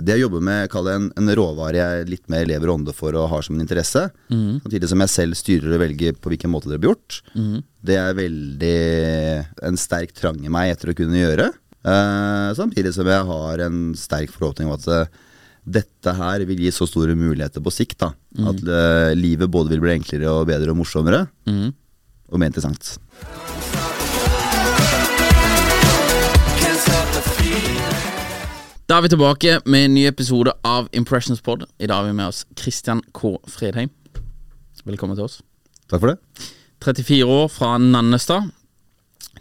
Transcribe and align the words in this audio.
Det 0.00 0.14
jeg 0.16 0.24
jobber 0.24 0.42
med, 0.44 0.68
kall 0.72 0.88
det 0.88 0.94
en, 0.98 1.08
en 1.20 1.32
råvare 1.36 1.76
jeg 1.76 2.08
litt 2.08 2.28
mer 2.32 2.46
lever 2.48 2.70
og 2.70 2.80
ånder 2.80 2.96
for 2.96 3.16
og 3.18 3.28
har 3.32 3.44
som 3.44 3.56
en 3.56 3.64
interesse. 3.64 4.06
Samtidig 4.64 4.88
som 4.90 5.04
jeg 5.04 5.12
selv 5.12 5.38
styrer 5.38 5.74
og 5.76 5.82
velger 5.84 6.16
på 6.16 6.32
hvilken 6.32 6.52
måte 6.52 6.70
det 6.72 6.80
blir 6.80 6.94
gjort. 6.94 7.20
Det 7.82 7.98
er 7.98 8.16
veldig 8.18 8.76
en 9.68 9.80
sterk 9.80 10.14
trang 10.16 10.38
i 10.44 10.52
meg 10.52 10.72
etter 10.74 10.92
å 10.92 10.96
kunne 10.96 11.20
gjøre. 11.20 11.50
Uh, 11.82 12.54
samtidig 12.54 12.94
som 12.94 13.08
jeg 13.10 13.26
har 13.26 13.64
en 13.64 13.78
sterk 13.98 14.30
forhåpning 14.30 14.68
om 14.70 14.76
at 14.76 14.84
eh, 14.86 15.08
dette 15.62 16.14
her 16.14 16.44
vil 16.46 16.60
gi 16.62 16.70
så 16.74 16.86
store 16.86 17.16
muligheter 17.18 17.62
på 17.62 17.74
sikt. 17.74 17.98
da 18.04 18.12
At 18.52 18.62
uh, 18.62 19.10
livet 19.18 19.50
både 19.50 19.74
vil 19.74 19.82
bli 19.82 19.96
enklere 19.98 20.30
og 20.30 20.46
bedre 20.50 20.74
og 20.74 20.78
morsommere. 20.82 21.26
Og 22.32 22.40
mer 22.40 22.52
interessant. 22.52 22.96
Da 28.90 28.98
er 28.98 29.04
vi 29.04 29.12
tilbake 29.12 29.60
med 29.70 29.84
en 29.86 29.94
ny 29.94 30.02
episode 30.08 30.52
av 30.66 30.88
Impressions 30.96 31.40
Pod. 31.44 31.62
I 31.78 31.86
dag 31.86 32.00
har 32.00 32.08
vi 32.08 32.16
med 32.18 32.32
oss 32.32 32.42
Christian 32.58 33.00
K. 33.14 33.36
Fredheim. 33.48 33.92
Velkommen 34.84 35.16
til 35.16 35.28
oss. 35.28 35.38
Takk 35.86 36.02
for 36.02 36.10
det. 36.10 36.48
34 36.82 37.28
år 37.30 37.46
fra 37.52 37.76
Nannestad. 37.78 38.50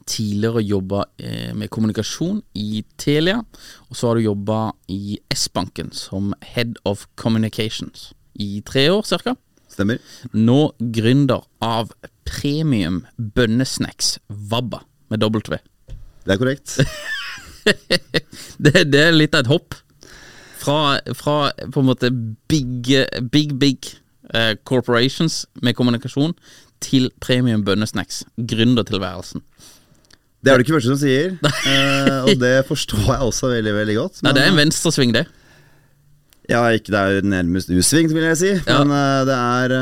Tidligere 0.05 0.61
jobba 0.61 1.05
eh, 1.17 1.55
med 1.57 1.71
kommunikasjon 1.73 2.43
i 2.53 2.83
Telia. 3.01 3.39
Og 3.89 3.97
så 3.97 4.11
har 4.11 4.19
du 4.19 4.27
jobba 4.27 4.59
i 4.93 5.17
S-banken 5.33 5.89
som 5.95 6.35
Head 6.53 6.77
of 6.85 7.07
Communications 7.17 8.11
i 8.37 8.61
tre 8.65 8.85
år 8.93 9.01
ca. 9.09 9.33
Stemmer. 9.71 9.97
Nå 10.37 10.75
gründer 10.93 11.47
av 11.65 11.95
premium 12.29 13.01
bønnesnacks 13.17 14.19
Vabba 14.29 14.83
med 15.09 15.25
W. 15.25 15.57
Det 16.21 16.37
er 16.37 16.39
korrekt. 16.39 16.77
det, 18.65 18.85
det 18.91 19.01
er 19.07 19.15
litt 19.15 19.35
av 19.35 19.45
et 19.45 19.51
hopp. 19.51 19.77
Fra, 20.61 20.99
fra 21.17 21.35
på 21.73 21.81
en 21.81 21.87
måte 21.87 22.11
big, 22.51 22.91
big, 23.33 23.55
big 23.57 23.87
uh, 24.35 24.53
corporations 24.67 25.43
med 25.65 25.73
kommunikasjon 25.77 26.35
til 26.81 27.09
premium 27.21 27.65
bønnesnacks. 27.65 28.23
Gründertilværelsen. 28.37 29.41
Det 30.41 30.49
er 30.49 30.57
det 30.57 30.65
ikke 30.65 30.79
første 30.79 30.95
som 30.95 31.01
sier, 31.01 31.35
uh, 31.45 32.25
og 32.25 32.35
det 32.41 32.55
forstår 32.69 33.03
jeg 33.11 33.29
også 33.29 33.53
veldig 33.53 33.73
veldig 33.77 33.97
godt. 33.97 34.21
Nei, 34.25 34.35
det 34.37 34.43
er 34.43 34.53
en 34.53 34.61
venstresving, 34.61 35.13
det. 35.17 35.27
Ja, 36.49 36.65
ikke 36.73 36.91
det 36.91 37.01
er 37.01 37.25
nærmest 37.25 37.69
usvingt, 37.69 38.13
vil 38.15 38.25
jeg 38.25 38.37
si. 38.39 38.53
Ja. 38.65 38.81
Men 38.81 38.91
eh, 38.91 39.19
det 39.29 39.35
er 39.37 39.75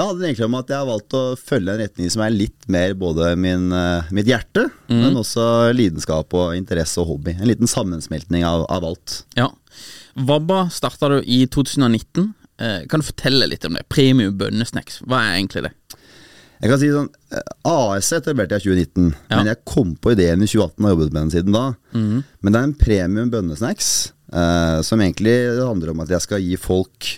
eh, 0.00 0.12
Det 0.18 0.28
egentlig 0.28 0.46
om 0.46 0.58
at 0.58 0.70
jeg 0.72 0.78
har 0.78 0.88
valgt 0.88 1.16
å 1.16 1.22
følge 1.36 1.74
en 1.74 1.82
retning 1.82 2.12
som 2.12 2.22
er 2.24 2.34
litt 2.34 2.68
mer 2.72 2.94
både 2.98 3.32
min, 3.36 3.70
eh, 3.72 4.12
mitt 4.14 4.26
hjerte, 4.30 4.68
mm. 4.88 5.00
men 5.00 5.18
også 5.20 5.72
lidenskap 5.76 6.32
og 6.34 6.56
interesse 6.56 7.00
og 7.02 7.10
hobby. 7.12 7.36
En 7.38 7.50
liten 7.50 7.70
sammensmeltning 7.70 8.46
av, 8.48 8.66
av 8.72 8.86
alt. 8.92 9.22
Ja. 9.38 9.50
Vabba 10.14 10.66
starta 10.72 11.08
du 11.08 11.18
i 11.24 11.44
2019. 11.46 12.32
Eh, 12.60 12.80
kan 12.88 13.00
du 13.00 13.06
fortelle 13.06 13.48
litt 13.48 13.64
om 13.64 13.76
det? 13.78 13.86
Premium 13.92 14.36
bønnesnacks, 14.38 15.00
hva 15.08 15.22
er 15.24 15.38
egentlig 15.38 15.66
det? 15.68 15.72
Jeg 16.62 16.70
kan 16.70 16.78
si 16.78 16.90
sånn 16.94 17.08
eh, 17.34 17.54
AS 17.66 18.12
etablerte 18.14 18.58
jeg 18.60 18.62
i 18.62 18.84
2019, 18.84 19.08
Ja. 19.32 19.36
men 19.36 19.50
jeg 19.50 19.64
kom 19.66 19.96
på 19.96 20.12
ideen 20.14 20.44
i 20.44 20.46
2018 20.46 20.78
og 20.78 20.86
har 20.86 20.94
jobbet 20.94 21.12
med 21.12 21.20
den 21.22 21.34
siden 21.34 21.56
da. 21.56 21.64
Mm. 21.96 22.22
Men 22.40 22.52
det 22.54 22.60
er 22.60 22.68
en 22.68 22.78
premium 22.84 23.32
bønnesnacks 23.32 23.90
eh, 24.32 24.78
som 24.86 25.02
egentlig 25.02 25.36
handler 25.58 25.90
om 25.92 26.04
at 26.04 26.12
jeg 26.14 26.26
skal 26.28 26.44
gi 26.44 26.56
folk 26.60 27.10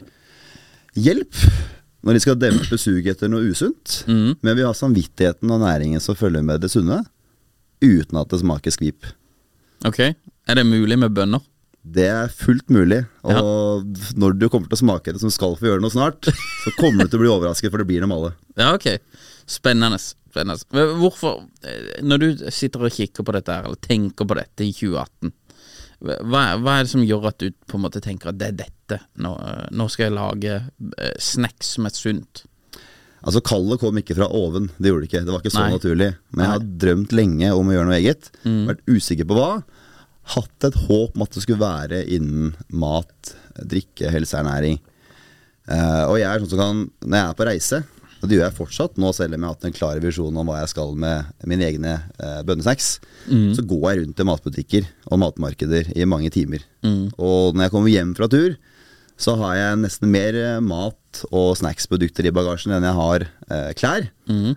hjelp 0.94 1.34
når 2.04 2.16
de 2.16 2.22
skal 2.22 2.36
dempe 2.38 2.78
suget 2.80 3.14
etter 3.16 3.30
noe 3.32 3.48
usunt. 3.48 4.02
mm. 4.06 4.36
Men 4.44 4.56
vi 4.58 4.64
har 4.66 4.76
samvittigheten 4.76 5.50
og 5.50 5.62
næringen 5.64 6.02
som 6.04 6.16
følger 6.18 6.44
med 6.44 6.60
det 6.60 6.70
sunne, 6.72 7.00
uten 7.84 8.20
at 8.20 8.30
det 8.32 8.40
smaker 8.42 8.74
skvip. 8.74 9.08
Ok, 9.84 10.00
Er 10.44 10.58
det 10.58 10.66
mulig 10.68 10.98
med 11.00 11.12
bønner? 11.16 11.40
Det 11.84 12.04
er 12.08 12.28
fullt 12.32 12.70
mulig. 12.72 13.02
Og 13.28 13.84
når 14.16 14.36
du 14.40 14.46
kommer 14.48 14.68
til 14.68 14.76
å 14.78 14.80
smake 14.80 15.12
det 15.12 15.20
som 15.20 15.32
skal 15.32 15.56
få 15.56 15.68
gjøre 15.68 15.82
noe 15.84 15.92
snart, 15.92 16.28
så 16.64 16.72
kommer 16.78 17.04
du 17.04 17.12
til 17.12 17.20
å 17.20 17.24
bli 17.24 17.32
overrasket, 17.32 17.70
for 17.72 17.80
det 17.80 17.88
blir 17.88 18.04
dem 18.04 18.12
alle. 18.12 18.32
Ja, 18.56 18.70
ok. 18.76 18.86
Spennende. 19.48 20.00
Spennende. 20.00 20.64
Hvorfor, 21.00 21.42
eh, 21.64 22.00
når 22.04 22.22
du 22.22 22.44
sitter 22.52 22.86
og 22.88 22.92
kikker 22.96 23.24
på 23.24 23.34
dette 23.36 23.52
her, 23.52 23.68
eller 23.68 23.80
tenker 23.84 24.28
på 24.28 24.36
dette 24.38 24.64
i 24.64 24.72
2018, 24.72 25.32
hva, 26.04 26.42
hva 26.60 26.78
er 26.78 26.86
det 26.86 26.92
som 26.92 27.04
gjør 27.04 27.30
at 27.30 27.40
du 27.40 27.48
på 27.68 27.78
en 27.78 27.84
måte 27.86 28.02
tenker 28.04 28.30
at 28.30 28.40
det 28.40 28.50
er 28.50 28.58
dette, 28.64 28.98
nå, 29.24 29.32
nå 29.72 29.86
skal 29.92 30.08
jeg 30.08 30.16
lage 30.16 30.56
eh, 30.60 31.14
snacks 31.22 31.74
som 31.76 31.88
er 31.88 31.96
sunt? 31.96 32.44
Altså 33.24 33.40
Kallet 33.44 33.80
kom 33.80 33.96
ikke 33.96 34.16
fra 34.18 34.28
oven, 34.36 34.68
det 34.76 34.90
gjorde 34.90 35.06
det 35.06 35.08
ikke. 35.08 35.22
Det 35.24 35.32
var 35.32 35.40
ikke 35.40 35.54
så 35.54 35.62
Nei. 35.64 35.76
naturlig. 35.78 36.10
Men 36.34 36.44
jeg 36.44 36.52
har 36.52 36.66
drømt 36.84 37.14
lenge 37.16 37.52
om 37.56 37.70
å 37.70 37.76
gjøre 37.76 37.88
noe 37.88 37.96
eget. 37.96 38.28
Vært 38.44 38.82
usikker 38.90 39.28
på 39.30 39.38
hva. 39.38 39.48
Hatt 40.34 40.66
et 40.68 40.76
håp 40.86 41.16
om 41.16 41.24
at 41.24 41.32
det 41.32 41.44
skulle 41.44 41.62
være 41.62 42.02
innen 42.12 42.52
mat, 42.68 43.32
drikke, 43.72 44.12
helseernæring. 44.12 44.76
Uh, 45.64 46.04
og 46.10 46.18
jeg 46.20 46.28
er 46.28 46.42
sånn 46.42 46.52
som 46.52 46.60
kan, 46.60 46.82
når 47.00 47.16
jeg 47.16 47.24
er 47.24 47.38
på 47.38 47.48
reise, 47.48 47.80
og 48.24 48.30
det 48.30 48.38
gjør 48.38 48.46
jeg 48.46 48.56
fortsatt 48.56 48.98
nå 49.00 49.10
selv 49.12 49.36
om 49.36 49.42
jeg 49.42 49.44
har 49.50 49.54
hatt 49.58 49.66
en 49.68 49.74
klar 49.76 49.98
visjon 50.00 50.36
om 50.40 50.48
hva 50.48 50.62
jeg 50.62 50.70
skal 50.72 50.94
med 50.96 51.28
mine 51.50 51.66
egne 51.68 51.90
eh, 52.16 52.38
bønnesnacks, 52.48 52.86
så 53.52 53.64
går 53.68 53.82
jeg 53.90 53.98
rundt 54.00 54.20
i 54.20 54.26
matbutikker 54.30 54.86
og 55.12 55.20
matmarkeder 55.20 55.90
i 55.94 56.06
mange 56.08 56.30
timer. 56.32 56.64
Og 57.20 57.52
når 57.54 57.66
jeg 57.66 57.72
kommer 57.74 57.92
hjem 57.92 58.14
fra 58.16 58.28
tur, 58.32 58.56
så 59.20 59.36
har 59.38 59.54
jeg 59.60 59.80
nesten 59.84 60.10
mer 60.10 60.34
eh, 60.40 60.60
mat 60.64 61.20
og 61.30 61.52
snacksprodukter 61.60 62.26
i 62.26 62.32
bagasjen 62.34 62.72
enn 62.74 62.82
jeg 62.88 62.96
har 62.96 63.26
eh, 63.28 63.68
klær. 63.78 64.08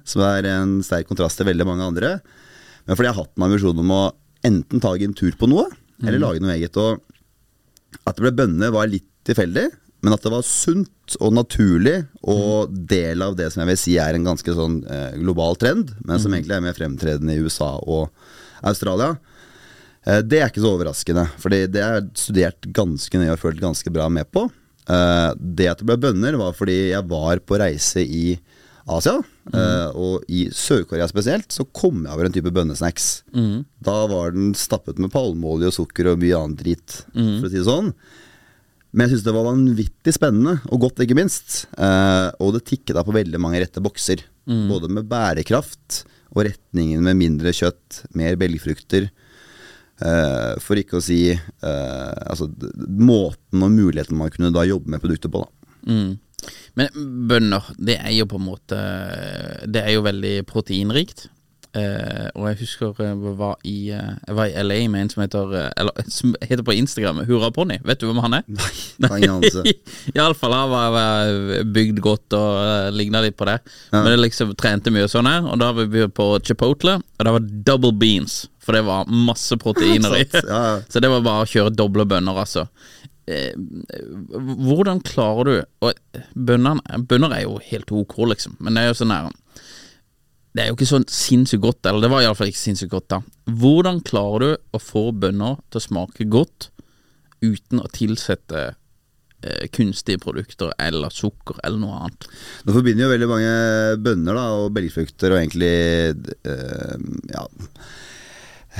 Som 0.07 0.23
er 0.25 0.47
en 0.55 0.79
sterk 0.87 1.11
kontrast 1.11 1.37
til 1.37 1.45
veldig 1.51 1.67
mange 1.67 1.85
andre. 1.91 2.13
Men 2.87 2.95
fordi 2.95 3.09
jeg 3.11 3.17
har 3.17 3.25
hatt 3.27 3.35
en 3.37 3.45
ambisjon 3.49 3.83
om 3.83 3.91
å 3.93 4.01
enten 4.47 4.81
ta 4.81 4.95
en 4.95 5.13
tur 5.13 5.35
på 5.37 5.49
noe, 5.51 5.67
eller 6.07 6.23
lage 6.23 6.39
noe 6.41 6.55
eget. 6.55 6.77
Og 6.79 7.03
at 8.07 8.15
det 8.17 8.23
ble 8.23 8.31
bønner 8.39 8.71
var 8.73 8.87
litt 8.89 9.05
tilfeldig, 9.27 9.67
men 10.01 10.13
at 10.13 10.21
det 10.23 10.31
var 10.31 10.43
sunt 10.45 11.15
og 11.23 11.31
naturlig 11.33 12.01
og 12.27 12.73
del 12.89 13.21
av 13.25 13.35
det 13.39 13.47
som 13.53 13.61
jeg 13.63 13.71
vil 13.71 13.79
si 13.81 13.95
er 14.01 14.13
en 14.17 14.27
ganske 14.27 14.53
sånn 14.53 14.81
eh, 14.85 15.15
global 15.17 15.55
trend, 15.59 15.93
men 16.05 16.19
som 16.21 16.33
egentlig 16.35 16.57
er 16.57 16.65
mer 16.67 16.77
fremtredende 16.77 17.33
i 17.37 17.41
USA 17.41 17.73
og 17.81 18.09
Australia. 18.67 19.15
Eh, 20.05 20.21
Det 20.21 20.41
er 20.41 20.49
ikke 20.51 20.61
så 20.63 20.75
overraskende, 20.75 21.27
Fordi 21.41 21.63
det 21.71 21.83
har 21.83 21.97
jeg 22.01 22.11
studert 22.15 22.69
ganske 22.73 23.17
nøye 23.19 23.33
og 23.33 23.39
følt 23.41 23.59
ganske 23.63 23.91
bra 23.93 24.07
med 24.09 24.29
på. 24.31 24.45
Eh, 24.87 25.31
Det 25.39 25.67
at 25.71 25.79
det 25.81 25.87
ble 25.89 25.97
bønner, 25.97 26.37
var 26.37 26.53
fordi 26.53 26.91
jeg 26.91 27.07
var 27.07 27.39
på 27.39 27.57
reise 27.59 28.03
i 28.05 28.37
Asia, 28.87 29.17
eh, 29.53 29.89
og 29.99 30.23
i 30.31 30.45
Sør-Korea 30.47 31.07
spesielt, 31.11 31.49
så 31.51 31.65
kom 31.75 32.05
jeg 32.05 32.13
over 32.13 32.25
en 32.25 32.31
type 32.31 32.51
bønnesnacks. 32.55 33.23
Da 33.83 34.07
var 34.07 34.31
den 34.31 34.53
stappet 34.55 34.97
med 34.99 35.11
palmeolje 35.11 35.67
og 35.67 35.73
sukker 35.75 36.13
og 36.13 36.19
mye 36.21 36.37
annet 36.39 36.57
drit, 36.61 37.01
for 37.11 37.47
å 37.47 37.51
si 37.51 37.57
det 37.57 37.65
sånn. 37.67 37.93
Men 38.97 39.05
jeg 39.05 39.13
syns 39.13 39.27
det 39.27 39.35
var 39.35 39.45
vanvittig 39.45 40.13
spennende, 40.15 40.55
og 40.73 40.81
godt 40.81 41.03
ikke 41.05 41.19
minst. 41.19 41.67
Eh, 41.77 42.29
og 42.41 42.55
det 42.55 42.63
tikket 42.65 42.95
da 42.97 43.03
på 43.05 43.13
veldig 43.13 43.41
mange 43.41 43.61
rette 43.61 43.83
bokser. 43.83 44.23
Både 44.47 44.89
med 44.89 45.05
bærekraft 45.11 46.01
og 46.33 46.47
retningen 46.47 47.03
med 47.05 47.19
mindre 47.19 47.53
kjøtt, 47.53 48.07
mer 48.17 48.37
belgfrukter. 48.39 49.09
Eh, 49.97 50.53
for 50.61 50.81
ikke 50.81 50.97
å 50.97 51.03
si 51.03 51.21
eh, 51.29 52.17
altså, 52.29 52.49
måten 52.85 53.65
og 53.65 53.73
muligheten 53.73 54.17
man 54.17 54.33
kunne 54.33 54.53
da 54.53 54.65
jobbe 54.65 54.93
med 54.93 55.03
produktet 55.03 55.33
på. 55.33 55.45
da 55.45 55.53
Mm. 55.87 56.17
Men 56.75 56.89
bønner, 57.29 57.63
det 57.79 57.95
er 57.95 58.11
jo 58.11 58.25
på 58.27 58.35
en 58.37 58.43
måte 58.43 58.77
Det 59.71 59.79
er 59.79 59.93
jo 59.93 60.01
veldig 60.03 60.33
proteinrikt. 60.49 61.29
Eh, 61.75 62.27
og 62.33 62.47
jeg 62.47 62.57
husker 62.61 63.01
jeg 63.03 63.33
var 63.37 63.57
i, 63.67 63.91
eh, 63.93 64.13
jeg 64.27 64.37
var 64.37 64.49
i 64.49 64.63
LA 64.63 64.77
med 64.89 65.03
en 65.03 65.09
som 65.11 65.21
heter 65.21 65.51
eh, 65.59 65.67
Eller 65.77 66.07
som 66.17 66.31
heter 66.41 66.63
på 66.65 66.75
Instagram 66.77 67.21
Hurraponni. 67.27 67.79
Vet 67.85 68.01
du 68.01 68.07
hvem 68.07 68.21
han 68.23 68.39
er? 68.39 68.47
Nei, 68.47 69.09
ingen 69.19 69.37
anelse. 69.37 69.63
Iallfall 70.15 70.55
han 70.55 70.71
var, 70.73 70.91
var 70.95 71.63
bygd 71.75 72.01
godt 72.03 72.37
og 72.37 72.51
uh, 72.57 72.89
ligna 72.95 73.21
litt 73.25 73.37
på 73.37 73.47
det. 73.49 73.59
Men 73.93 74.11
det 74.13 74.19
liksom 74.23 74.55
trente 74.59 74.93
mye 74.93 75.09
sånn 75.11 75.29
her, 75.29 75.45
og 75.45 75.59
da 75.61 75.71
var 75.75 75.89
vi 75.91 76.07
på 76.07 76.29
Chipotle, 76.45 76.97
og 77.01 77.27
det 77.27 77.33
var 77.35 77.49
double 77.71 77.93
beans. 77.97 78.45
For 78.63 78.75
det 78.75 78.83
var 78.87 79.07
masse 79.07 79.55
proteiner 79.59 80.15
i. 80.17 80.25
Ja, 80.33 80.61
ja. 80.71 80.77
Så 80.91 80.99
det 81.03 81.11
var 81.11 81.23
bare 81.23 81.45
å 81.45 81.49
kjøre 81.49 81.71
doble 81.75 82.03
bønner, 82.09 82.41
altså. 82.41 82.65
Eh, 83.27 83.51
hvordan 84.63 85.01
klarer 85.03 85.43
du 85.43 85.55
Og 85.83 86.21
Bønner 86.31 87.33
er 87.35 87.41
jo 87.41 87.57
helt 87.59 87.91
ok, 87.91 88.13
liksom, 88.31 88.53
men 88.63 88.77
det 88.77 88.85
er 88.85 88.93
jo 88.93 88.99
sånn 89.01 89.11
her 89.11 89.27
Det 90.55 90.63
er 90.63 90.71
jo 90.71 90.77
ikke 90.77 90.89
sånn 90.89 91.05
sinnssykt 91.11 91.63
godt, 91.63 91.85
eller 91.85 92.05
det 92.05 92.09
var 92.11 92.23
iallfall 92.23 92.49
ikke 92.49 92.63
sinnssykt 92.63 92.93
godt, 92.93 93.07
da. 93.13 93.21
Hvordan 93.61 94.01
klarer 94.07 94.43
du 94.43 94.77
å 94.77 94.81
få 94.81 95.09
bønner 95.13 95.59
til 95.69 95.81
å 95.81 95.85
smake 95.85 96.27
godt 96.31 96.69
uten 97.43 97.83
å 97.83 97.91
tilsette 97.93 98.63
eh, 99.43 99.67
kunstige 99.75 100.21
produkter 100.23 100.73
eller 100.81 101.13
sukker 101.13 101.61
eller 101.61 101.81
noe 101.83 102.01
annet? 102.01 102.29
Nå 102.65 102.73
forbinder 102.73 103.05
jo 103.05 103.13
veldig 103.13 103.29
mange 103.29 103.53
bønner 104.07 104.39
da, 104.39 104.47
og 104.57 104.73
belgfrukter 104.77 105.35
og 105.35 105.41
egentlig 105.43 105.73
eh, 106.47 106.95
Ja 107.35 107.45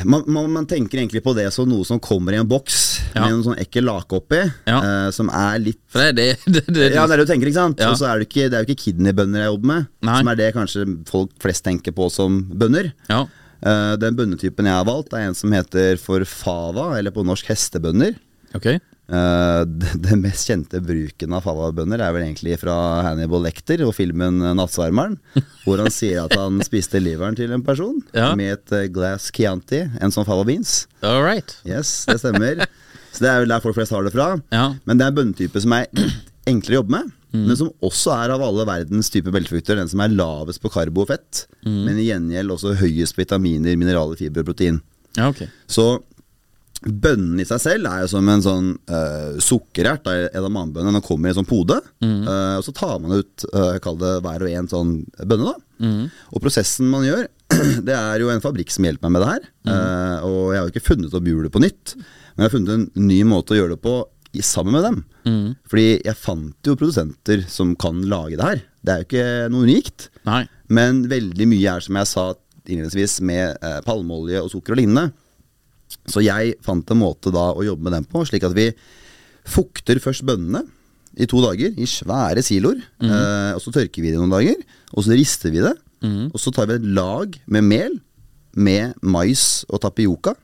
man, 0.06 0.24
man, 0.28 0.52
man 0.54 0.66
tenker 0.70 1.00
egentlig 1.00 1.24
på 1.26 1.34
det 1.38 1.48
som 1.54 1.68
noe 1.70 1.86
som 1.88 2.00
kommer 2.04 2.34
i 2.36 2.40
en 2.42 2.48
boks 2.48 2.84
Ja. 3.16 3.24
med 3.24 3.34
en 3.38 3.44
sånn 3.46 3.58
ekkel 3.62 3.86
lake 3.88 4.18
oppi, 4.20 4.42
Ja. 4.68 4.78
uh, 4.84 5.10
som 5.16 5.30
er 5.34 5.58
litt 5.64 5.80
det 5.94 6.12
det, 6.18 6.28
det, 6.46 6.64
det, 6.68 6.90
Ja, 6.94 7.08
det 7.08 7.16
er 7.16 7.18
det 7.18 7.26
du 7.26 7.32
tenker, 7.34 7.48
ikke 7.50 7.62
sant? 7.62 7.80
Ja. 7.82 7.90
Og 7.92 7.98
så 7.98 8.06
er 8.12 8.20
det 8.22 8.28
ikke, 8.30 8.50
det 8.52 8.58
er 8.60 8.64
jo 8.66 8.70
ikke 8.70 8.84
kidneybønner 8.84 9.46
jeg 9.46 9.52
jobber 9.54 9.72
med, 9.74 9.88
Nei. 10.06 10.18
som 10.20 10.28
er 10.34 10.36
det 10.42 10.50
kanskje 10.58 10.86
folk 11.10 11.32
flest 11.42 11.66
tenker 11.66 11.96
på 11.98 12.10
som 12.14 12.44
bønner. 12.52 12.92
Ja. 13.10 13.24
Uh, 13.66 13.96
den 13.98 14.14
bønnetypen 14.20 14.68
jeg 14.70 14.76
har 14.78 14.86
valgt, 14.86 15.16
er 15.18 15.32
en 15.32 15.38
som 15.38 15.52
heter 15.56 15.98
for 15.98 16.22
fava, 16.30 16.92
eller 17.00 17.10
på 17.16 17.24
norsk 17.26 17.48
hestebønner. 17.50 18.14
Ok. 18.54 18.76
Eh, 19.08 19.62
det, 20.04 20.16
mest 20.20 20.50
kjente 20.50 20.82
bruken 20.84 21.36
av 21.38 21.46
fava-bønner 21.46 22.02
er 22.04 22.12
vel 22.16 22.26
egentlig 22.26 22.58
fra 22.60 22.76
Hannibal 23.06 23.46
Lecter 23.46 23.86
og 23.86 23.94
filmen 23.96 24.42
eh, 24.44 24.56
'Nattsvermeren', 24.58 25.16
hvor 25.64 25.80
han 25.84 25.94
sier 25.94 26.26
at 26.26 26.36
han 26.36 26.60
spiste 26.66 27.00
liveren 27.00 27.38
til 27.40 27.54
en 27.56 27.64
person 27.64 28.02
Ja. 28.14 28.34
med 28.36 28.58
et 28.58 28.76
eh, 28.76 28.90
glass 28.92 29.30
Chianti, 29.32 29.86
en 30.02 30.12
sånn 30.12 30.28
fava 30.28 30.44
beans. 30.48 30.88
All 31.02 31.24
right. 31.24 31.56
Yes, 31.68 32.04
det 32.10 32.20
stemmer. 32.20 32.66
Så 33.16 33.24
det 33.24 33.30
er 33.32 33.40
vel 33.46 33.50
der 33.56 33.64
folk 33.64 33.78
flest 33.78 33.96
har 33.96 34.04
det 34.06 34.12
fra. 34.14 34.34
Ja. 34.54 34.74
Men 34.86 35.00
det 35.00 35.06
er 35.08 35.14
en 35.14 35.18
bønnetype 35.22 35.62
som 35.64 35.74
er 35.74 35.88
enklere 36.52 36.78
å 36.78 36.82
jobbe 36.82 36.98
med, 37.00 37.14
men 37.38 37.58
som 37.60 37.70
også 37.84 38.14
er 38.16 38.32
av 38.34 38.42
alle 38.42 38.64
verdens 38.66 39.10
typer 39.14 39.34
beltefrukter 39.36 39.76
den 39.78 39.90
som 39.92 40.00
er 40.02 40.14
lavest 40.16 40.62
på 40.64 40.70
karbo 40.74 41.04
og 41.04 41.10
fett, 41.12 41.42
men 41.68 41.98
i 42.00 42.06
gjengjeld 42.08 42.54
også 42.56 42.72
høyest 42.80 43.14
på 43.18 43.22
vitaminer, 43.26 43.76
mineraler, 43.78 44.16
fiber 44.18 44.42
og 44.46 44.48
protein. 44.48 44.80
Ja, 45.20 45.28
okay. 45.34 45.50
Så 45.70 46.00
bønnen 46.86 47.40
i 47.42 47.46
seg 47.48 47.62
selv 47.64 47.90
er 47.90 48.04
jo 48.04 48.10
som 48.12 48.28
en 48.30 48.44
sånn 48.44 48.68
uh, 48.92 49.38
sukkerert, 49.42 50.04
da, 50.06 50.28
edamanbønne. 50.30 50.94
Den 50.94 51.06
kommer 51.06 51.30
i 51.30 51.34
en 51.34 51.40
sånn 51.40 51.50
pode, 51.50 51.80
eh, 52.06 52.54
og 52.60 52.66
så 52.66 52.74
tar 52.76 53.00
man 53.04 53.18
ut 53.18 53.48
uh, 53.54 53.78
kall 53.84 53.98
det 54.02 54.14
hver 54.26 54.46
og 54.46 54.58
en 54.60 54.70
sånn 54.72 54.92
bønne. 55.24 55.54
da 55.54 55.90
Og 56.34 56.44
prosessen 56.44 56.90
man 56.92 57.06
gjør, 57.08 57.26
det 57.88 57.96
er 57.96 58.22
jo 58.22 58.30
en 58.34 58.44
fabrikk 58.44 58.74
som 58.74 58.88
hjelper 58.88 59.08
meg 59.08 59.16
med 59.16 59.24
det 59.24 59.32
her. 59.32 59.50
Eh, 59.72 60.28
og 60.28 60.40
jeg 60.52 60.60
har 60.60 60.68
jo 60.68 60.74
ikke 60.76 60.88
funnet 60.92 61.18
opp 61.18 61.32
hjulet 61.32 61.54
på 61.54 61.64
nytt, 61.64 61.96
men 61.98 62.44
jeg 62.44 62.50
har 62.50 62.56
funnet 62.56 62.74
en 62.76 63.08
ny 63.10 63.20
måte 63.28 63.56
å 63.56 63.60
gjøre 63.60 63.76
det 63.76 63.84
på 63.86 63.98
i, 64.36 64.44
sammen 64.46 64.76
med 64.76 64.86
dem. 64.86 64.98
Fordi 65.70 65.88
jeg 66.06 66.20
fant 66.20 66.68
jo 66.70 66.76
produsenter 66.80 67.46
som 67.52 67.74
kan 67.80 68.04
lage 68.10 68.38
det 68.40 68.48
her. 68.48 68.66
Det 68.84 68.94
er 68.94 69.02
jo 69.02 69.08
ikke 69.08 69.30
noe 69.54 69.68
unikt. 69.68 70.10
Nei. 70.28 70.44
Men 70.72 71.06
veldig 71.10 71.48
mye 71.50 71.78
er, 71.78 71.84
som 71.84 71.98
jeg 72.00 72.12
sa 72.12 72.28
innledningsvis, 72.68 73.22
med 73.28 73.56
eh, 73.64 73.80
palmeolje 73.86 74.44
og 74.44 74.52
sukker 74.52 74.76
og 74.76 74.82
lignende. 74.82 75.12
Så 76.08 76.24
jeg 76.24 76.56
fant 76.64 76.88
en 76.94 77.02
måte 77.02 77.32
da 77.36 77.50
å 77.52 77.66
jobbe 77.66 77.84
med 77.88 77.94
dem 77.98 78.06
på, 78.08 78.24
slik 78.28 78.46
at 78.48 78.56
vi 78.56 78.70
fukter 79.48 80.00
først 80.04 80.26
bønnene 80.28 80.64
i 81.18 81.26
to 81.30 81.40
dager 81.44 81.74
i 81.80 81.88
svære 81.90 82.44
siloer. 82.46 82.80
Eh, 83.02 83.54
og 83.56 83.62
så 83.64 83.74
tørker 83.76 84.04
vi 84.04 84.12
det 84.14 84.20
noen 84.20 84.32
dager, 84.34 84.60
og 84.94 85.04
så 85.04 85.16
rister 85.18 85.52
vi 85.52 85.64
det. 85.66 85.76
Og 86.32 86.40
så 86.40 86.52
tar 86.54 86.68
vi 86.70 86.78
et 86.78 86.86
lag 86.94 87.34
med 87.48 87.64
mel, 87.66 87.96
med 88.58 88.94
mais 89.02 89.66
og 89.70 89.82
tapioca. 89.82 90.36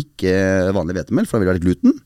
Ikke 0.00 0.72
vanlig 0.74 0.94
hvetemel, 0.96 1.26
for 1.26 1.38
da 1.38 1.44
vil 1.44 1.48
det 1.48 1.54
være 1.54 1.64
gluten. 1.66 1.98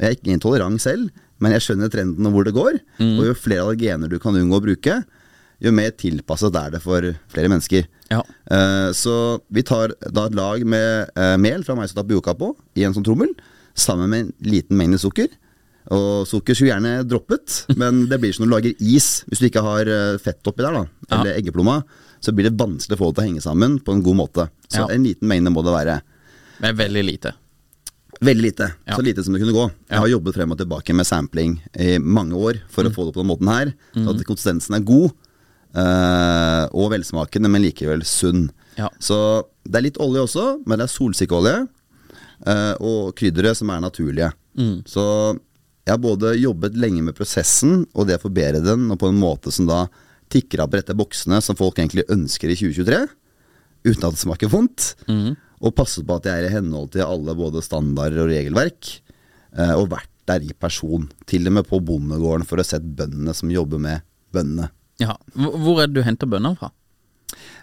Jeg 0.00 0.06
er 0.10 0.16
ikke 0.16 0.32
intolerant 0.34 0.80
selv, 0.80 1.10
men 1.40 1.52
jeg 1.52 1.60
skjønner 1.64 1.90
trenden 1.92 2.26
og 2.26 2.32
hvor 2.32 2.44
det 2.44 2.54
går. 2.56 2.80
Og 3.20 3.24
jo 3.30 3.34
flere 3.36 3.62
allergener 3.64 4.08
du 4.08 4.18
kan 4.18 4.34
unngå 4.36 4.58
å 4.58 4.64
bruke, 4.64 4.98
jo 5.60 5.70
mer 5.76 5.90
tilpasset 5.92 6.56
er 6.56 6.70
det 6.72 6.80
for 6.82 7.04
flere 7.28 7.48
mennesker. 7.52 7.84
Ja. 8.10 8.24
Uh, 8.50 8.90
så 8.96 9.14
vi 9.54 9.62
tar 9.66 9.94
da 10.10 10.26
et 10.26 10.34
lag 10.34 10.64
med 10.66 11.12
uh, 11.14 11.36
mel 11.38 11.62
fra 11.66 11.76
mais 11.78 11.94
og 11.94 12.00
tapioca 12.00 12.34
på 12.38 12.52
i 12.78 12.84
en 12.86 12.96
sånn 12.96 13.06
trommel, 13.06 13.30
sammen 13.78 14.10
med 14.10 14.24
en 14.24 14.32
liten 14.50 14.78
mengde 14.78 14.98
sukker. 15.00 15.30
Og 15.94 16.26
sukker 16.28 16.54
skulle 16.54 16.72
gjerne 16.74 17.04
droppet, 17.08 17.64
men 17.80 18.04
det 18.10 18.20
blir 18.22 18.34
som 18.36 18.44
når 18.44 18.50
du 18.50 18.54
lager 18.56 18.82
is. 18.96 19.08
Hvis 19.30 19.42
du 19.42 19.48
ikke 19.48 19.62
har 19.64 19.88
eh, 19.90 20.18
fett 20.22 20.46
oppi 20.50 20.62
der, 20.62 20.76
da, 20.76 20.84
eller 21.16 21.38
eggeplomma, 21.38 21.80
så 22.20 22.34
blir 22.36 22.50
det 22.50 22.58
vanskelig 22.60 22.98
å 22.98 23.00
få 23.00 23.08
det 23.10 23.16
til 23.16 23.22
å 23.24 23.28
henge 23.30 23.44
sammen 23.44 23.78
på 23.82 23.94
en 23.96 24.02
god 24.04 24.18
måte. 24.18 24.48
Så 24.68 24.84
Ja. 24.84 24.90
en 24.92 25.06
liten 25.06 25.30
mengde 25.30 25.50
må 25.54 25.64
det 25.64 25.72
være. 25.72 25.96
Er 26.60 26.76
veldig 26.76 27.04
lite. 27.06 27.32
Veldig 28.20 28.44
lite. 28.44 28.68
Ja. 28.84 28.98
Så 28.98 29.02
lite 29.06 29.24
som 29.24 29.32
det 29.32 29.40
kunne 29.40 29.56
gå. 29.56 29.64
Jeg 29.88 30.02
har 30.02 30.10
jobbet 30.12 30.36
frem 30.36 30.52
og 30.52 30.58
tilbake 30.60 30.94
med 30.94 31.08
sampling 31.08 31.56
i 31.80 31.96
mange 31.96 32.36
år 32.36 32.60
for 32.68 32.84
å 32.84 32.92
få 32.92 33.08
det 33.08 33.14
på 33.16 33.22
den 33.24 33.30
måten 33.32 33.48
her. 33.48 33.72
Så 33.96 34.12
at 34.12 34.26
konsistensen 34.28 34.76
er 34.76 34.84
god 34.84 35.14
og 36.74 36.90
velsmakende, 36.92 37.50
men 37.50 37.62
likevel 37.62 38.02
sunn. 38.06 38.48
Ja. 38.78 38.88
Så 39.02 39.16
det 39.66 39.76
er 39.80 39.84
litt 39.86 40.00
olje 40.02 40.24
også, 40.26 40.46
men 40.66 40.78
det 40.80 40.86
er 40.88 40.92
solsikkeolje 40.94 41.54
eh, 42.46 42.74
og 42.80 43.12
krydderet 43.18 43.56
som 43.60 43.70
er 43.74 43.80
naturlige. 43.84 44.32
Så 44.90 45.04
jeg 45.86 45.94
har 45.94 46.00
både 46.02 46.34
jobbet 46.40 46.74
lenge 46.76 47.02
med 47.06 47.14
prosessen 47.16 47.84
og 47.94 48.06
det 48.08 48.18
å 48.18 48.24
forbedre 48.26 48.60
den, 48.64 48.88
og 48.92 48.98
på 49.00 49.08
en 49.10 49.20
måte 49.20 49.52
som 49.54 49.66
da 49.70 49.84
tikker 50.30 50.62
av 50.62 50.70
på 50.70 50.78
rette 50.78 50.94
boksene 50.94 51.40
som 51.42 51.56
folk 51.58 51.78
egentlig 51.80 52.04
ønsker 52.12 52.50
i 52.52 52.56
2023, 52.58 52.98
uten 53.88 54.04
at 54.06 54.14
det 54.14 54.20
smaker 54.24 54.50
vondt. 54.52 54.90
Og 55.60 55.74
passet 55.76 56.06
på 56.06 56.16
at 56.16 56.24
jeg 56.28 56.40
er 56.44 56.48
i 56.48 56.54
henhold 56.54 56.90
til 56.94 57.02
alle 57.04 57.34
både 57.36 57.62
standarder 57.64 58.22
og 58.24 58.30
regelverk. 58.32 59.00
eh, 59.56 59.74
Og 59.76 59.88
vært 59.90 60.08
der 60.26 60.40
i 60.46 60.52
person. 60.54 61.08
Til 61.26 61.46
og 61.48 61.52
med 61.52 61.66
på 61.66 61.80
bondegården 61.82 62.46
for 62.46 62.56
å 62.56 62.62
ha 62.62 62.68
sett 62.68 62.82
bøndene 62.96 63.34
som 63.34 63.50
jobber 63.50 63.78
med 63.82 64.00
bøndene. 64.32 64.70
Ja. 65.00 65.16
Hvor 65.34 65.80
er 65.82 65.88
det 65.88 65.96
du 65.98 66.04
henter 66.06 66.28
bønner 66.30 66.56
fra? 66.58 66.70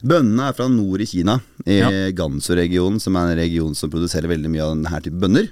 Bønnene 0.06 0.50
er 0.50 0.56
fra 0.56 0.68
nord 0.72 1.02
i 1.04 1.08
Kina, 1.10 1.40
i 1.66 1.80
Ja. 1.80 1.90
Gansu-regionen, 2.16 3.00
som 3.02 3.16
er 3.18 3.32
en 3.32 3.40
region 3.40 3.74
som 3.76 3.90
produserer 3.92 4.30
veldig 4.30 4.50
mye 4.54 4.64
av 4.64 4.76
denne 4.76 5.02
typen 5.04 5.20
bønner. 5.24 5.50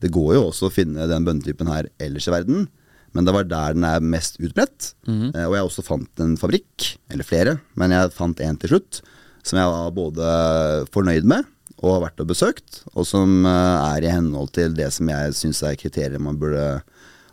Det 0.00 0.10
går 0.10 0.34
jo 0.36 0.46
også 0.50 0.68
å 0.68 0.72
finne 0.74 1.06
den 1.10 1.24
bønnetypen 1.26 1.68
her 1.70 1.88
ellers 2.00 2.26
i 2.28 2.32
verden, 2.34 2.66
men 3.14 3.24
det 3.28 3.34
var 3.36 3.44
der 3.44 3.74
den 3.76 3.84
er 3.84 4.00
mest 4.00 4.40
utbredt. 4.40 4.94
Mm. 5.06 5.28
Og 5.36 5.54
jeg 5.54 5.68
også 5.68 5.84
fant 5.86 6.20
en 6.24 6.36
fabrikk, 6.40 6.96
eller 7.12 7.24
flere, 7.28 7.60
men 7.76 7.90
jeg 7.94 8.10
fant 8.16 8.40
en 8.40 8.56
til 8.56 8.74
slutt, 8.74 9.02
som 9.44 9.60
jeg 9.60 9.70
var 9.70 9.90
både 9.94 10.86
fornøyd 10.90 11.24
med 11.28 11.44
og 11.84 11.90
har 11.98 12.04
vært 12.06 12.20
og 12.22 12.28
besøkt, 12.30 12.82
og 12.94 13.04
som 13.04 13.44
eh, 13.44 13.96
er 13.96 14.04
i 14.06 14.12
henhold 14.12 14.52
til 14.56 14.72
det 14.76 14.86
som 14.94 15.08
jeg 15.10 15.34
syns 15.36 15.62
er 15.68 15.76
kriterier 15.76 16.22
man 16.22 16.38
burde 16.40 16.80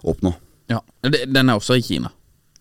oppnå. 0.03 0.33
Ja. 0.67 0.81
Den 1.03 1.47
er 1.49 1.55
også 1.55 1.77
i 1.79 1.85
Kina. 1.85 2.11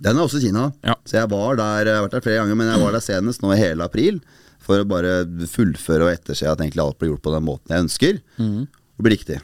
Den 0.00 0.16
er 0.16 0.24
også 0.24 0.40
i 0.40 0.46
Kina. 0.48 0.70
Ja. 0.86 0.96
Så 1.04 1.18
jeg 1.18 1.30
var 1.32 1.58
der, 1.60 1.88
jeg 1.88 1.98
har 1.98 2.06
vært 2.06 2.16
der 2.16 2.24
flere 2.24 2.42
ganger, 2.42 2.58
men 2.58 2.70
jeg 2.72 2.82
var 2.82 2.96
der 2.96 3.04
senest 3.04 3.44
nå 3.44 3.52
i 3.54 3.60
hele 3.60 3.86
april. 3.86 4.20
For 4.64 4.82
å 4.82 4.88
bare 4.88 5.22
fullføre 5.50 6.06
og 6.06 6.14
etterse 6.14 6.48
at 6.48 6.60
egentlig 6.60 6.84
alt 6.84 6.98
blir 7.00 7.14
gjort 7.14 7.24
på 7.26 7.34
den 7.34 7.46
måten 7.46 7.74
jeg 7.74 7.86
ønsker. 7.86 8.20
Mm. 8.40 8.66
Og 8.70 9.06
blir 9.06 9.16
riktig. 9.16 9.40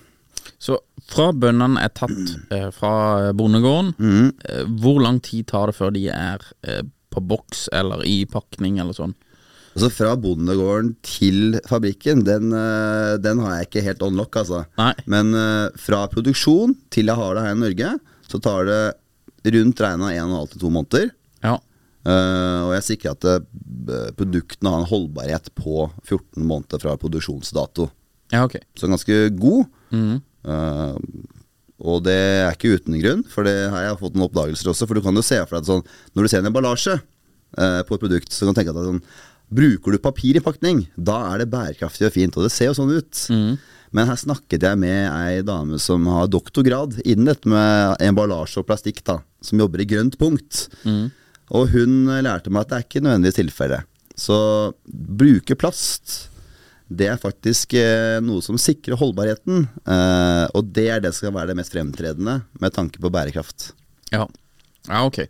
Så 0.62 0.78
fra 1.10 1.30
bøndene 1.36 1.82
er 1.84 1.92
tatt 1.94 2.32
eh, 2.54 2.68
fra 2.74 3.32
bondegården, 3.36 3.92
mm. 3.98 4.26
eh, 4.48 4.64
hvor 4.80 5.00
lang 5.04 5.20
tid 5.24 5.48
tar 5.50 5.70
det 5.70 5.76
før 5.76 5.92
de 5.94 6.06
er 6.12 6.42
eh, 6.66 6.82
på 7.12 7.22
boks 7.24 7.68
eller 7.76 8.04
i 8.08 8.22
pakning 8.30 8.80
eller 8.82 8.96
sånn? 8.96 9.14
Altså 9.76 9.90
Fra 9.92 10.14
bondegården 10.16 10.94
til 11.04 11.58
fabrikken, 11.68 12.22
den, 12.24 12.48
eh, 12.56 13.16
den 13.20 13.42
har 13.44 13.58
jeg 13.58 13.68
ikke 13.68 13.84
helt 13.84 14.04
on 14.06 14.16
lock, 14.16 14.38
altså. 14.40 14.64
Nei. 14.80 14.94
Men 15.04 15.34
eh, 15.36 15.66
fra 15.76 16.06
produksjon 16.12 16.72
til 16.92 17.12
jeg 17.12 17.20
har 17.20 17.36
det 17.36 17.44
her 17.44 17.58
i 17.58 17.60
Norge, 17.60 17.90
så 18.26 18.40
tar 18.40 18.70
det 18.70 18.80
rundt 19.54 19.82
regna 19.84 20.10
en 20.12 20.24
og 20.24 20.28
en 20.28 20.38
halv 20.40 20.52
til 20.52 20.62
to 20.64 20.72
måneder. 20.72 21.10
Ja. 21.44 21.56
Uh, 22.06 22.60
og 22.68 22.72
jeg 22.76 22.86
sikrer 22.86 23.16
at 23.16 23.26
uh, 23.26 24.10
produktene 24.18 24.70
har 24.72 24.82
en 24.82 24.90
holdbarhet 24.90 25.50
på 25.58 25.88
14 26.06 26.42
måneder 26.42 26.82
fra 26.82 26.94
produksjonsdato. 27.00 27.88
Ja, 28.34 28.44
okay. 28.44 28.62
Så 28.78 28.90
ganske 28.90 29.18
god. 29.38 29.66
Mm. 29.94 30.20
Uh, 30.46 30.94
og 31.82 32.02
det 32.06 32.16
er 32.16 32.54
ikke 32.54 32.76
uten 32.78 32.96
grunn, 33.02 33.22
for 33.28 33.46
det 33.46 33.54
har 33.72 33.84
jeg 33.84 34.00
fått 34.00 34.16
noen 34.16 34.30
oppdagelser 34.30 34.70
også. 34.72 34.88
For 34.88 34.96
du 34.96 35.04
kan 35.04 35.16
jo 35.16 35.24
se 35.24 35.38
for 35.42 35.58
deg 35.58 35.64
at 35.64 35.70
sånn, 35.70 35.84
når 36.16 36.24
du 36.24 36.32
ser 36.32 36.42
en 36.42 36.48
emballasje 36.48 36.94
eh, 36.96 37.80
på 37.84 37.96
et 37.96 38.04
produkt, 38.06 38.32
så 38.32 38.46
kan 38.46 38.56
du 38.56 38.60
tenke 38.60 38.72
at 38.72 38.86
sånn 38.88 39.02
Bruker 39.46 39.94
du 39.94 40.00
papirinnpakning, 40.02 40.80
da 40.98 41.20
er 41.28 41.44
det 41.44 41.52
bærekraftig 41.52 42.08
og 42.08 42.14
fint. 42.16 42.34
Og 42.34 42.42
det 42.42 42.50
ser 42.50 42.72
jo 42.72 42.78
sånn 42.80 42.96
ut. 42.96 43.20
Men 43.96 44.10
her 44.10 44.18
snakket 44.20 44.66
jeg 44.66 44.78
med 44.80 45.08
ei 45.08 45.42
dame 45.46 45.80
som 45.80 46.04
har 46.12 46.28
doktorgrad 46.28 46.98
innen 47.06 47.30
dette 47.30 47.48
med 47.48 47.96
emballasje 48.04 48.60
og 48.60 48.68
plastikk, 48.68 49.00
da, 49.06 49.22
som 49.40 49.62
jobber 49.62 49.80
i 49.82 49.88
grønt 49.88 50.18
punkt. 50.20 50.66
Og 51.56 51.70
hun 51.72 52.10
lærte 52.26 52.52
meg 52.52 52.66
at 52.66 52.72
det 52.72 52.78
er 52.78 52.86
ikke 52.88 53.04
nødvendigvis 53.06 53.40
tilfellet. 53.40 53.92
Så 54.16 54.36
bruke 54.86 55.56
plast 55.58 56.16
det 56.86 57.08
er 57.10 57.18
faktisk 57.18 57.74
eh, 57.74 58.18
noe 58.22 58.42
som 58.44 58.58
sikrer 58.60 58.98
holdbarheten. 59.00 59.64
Eh, 59.82 60.44
og 60.54 60.68
det 60.74 60.86
er 60.92 61.02
det 61.02 61.10
som 61.12 61.24
skal 61.24 61.34
være 61.34 61.50
det 61.50 61.58
mest 61.58 61.74
fremtredende 61.74 62.38
med 62.62 62.74
tanke 62.74 63.02
på 63.02 63.10
bærekraft. 63.10 63.72
Ja. 64.12 64.26
ja, 64.86 65.00
ok. 65.02 65.24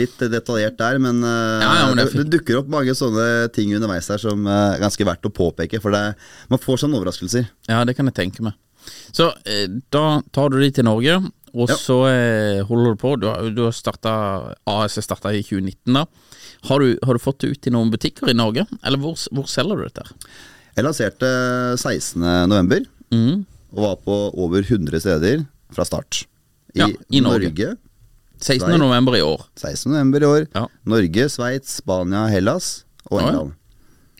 Litt 0.00 0.20
eh, 0.22 0.28
detaljert 0.32 0.76
der, 0.80 0.98
men, 1.02 1.22
eh, 1.22 1.62
Ja, 1.62 1.70
ja, 1.80 1.86
men 1.90 2.00
det 2.00 2.08
det, 2.12 2.26
dukker 2.38 2.60
opp 2.62 2.68
mange 2.72 2.94
sånne 2.98 3.48
ting 3.54 3.72
underveis 3.76 4.08
her 4.10 4.18
som 4.22 4.46
eh, 4.46 4.74
er 4.74 4.82
ganske 4.82 5.06
verdt 5.06 5.28
å 5.28 5.32
påpeke. 5.34 5.80
For 5.82 5.94
det, 5.94 6.02
man 6.50 6.58
får 6.62 6.82
sånne 6.84 6.98
overraskelser. 7.00 7.48
Ja, 7.70 7.84
det 7.84 7.96
kan 7.98 8.06
jeg 8.10 8.14
tenke 8.18 8.42
meg. 8.46 8.54
Så 9.14 9.30
eh, 9.48 9.66
da 9.94 10.20
tar 10.34 10.50
du 10.52 10.58
de 10.60 10.70
til 10.76 10.84
Norge, 10.88 11.20
og 11.54 11.70
Ja. 11.70 11.76
så 11.78 12.00
eh, 12.10 12.64
holder 12.66 12.96
du 12.96 13.00
på. 13.00 13.14
Du 13.22 13.28
har, 13.30 13.46
du 13.54 13.62
har 13.68 13.72
starta 13.72 14.14
AS 14.66 14.98
starta 15.06 15.30
i 15.32 15.42
2019, 15.46 15.94
da. 15.94 16.04
Har 16.68 16.80
du, 16.82 16.98
har 17.04 17.14
du 17.14 17.20
fått 17.22 17.44
det 17.44 17.52
ut 17.54 17.66
i 17.68 17.72
noen 17.74 17.90
butikker 17.92 18.30
i 18.32 18.34
Norge, 18.34 18.66
eller 18.82 18.98
hvor, 18.98 19.14
hvor 19.30 19.46
selger 19.50 19.78
du 19.78 19.84
dette? 19.86 20.04
Jeg 20.74 20.84
lanserte 20.88 21.28
16.11. 21.78 22.86
Mm. 23.14 23.44
og 23.76 23.78
var 23.84 23.96
på 24.02 24.14
over 24.42 24.64
100 24.66 24.98
steder 25.04 25.44
fra 25.74 25.84
start. 25.86 26.24
I, 26.74 26.80
Ja, 26.80 26.88
i 27.14 27.20
Norge. 27.22 27.50
Norge 27.52 27.76
16. 28.44 28.60
Sveits. 28.68 28.78
november 28.82 29.16
i 29.16 29.22
år. 29.24 29.44
16.11. 29.56 30.22
i 30.22 30.28
år. 30.28 30.46
Ja. 30.54 30.66
Norge, 30.92 31.28
Sveits, 31.32 31.78
Spania, 31.80 32.26
Hellas 32.28 32.84
og 33.10 33.18
Å, 33.18 33.20
ja. 33.22 33.28
England. 33.30 33.54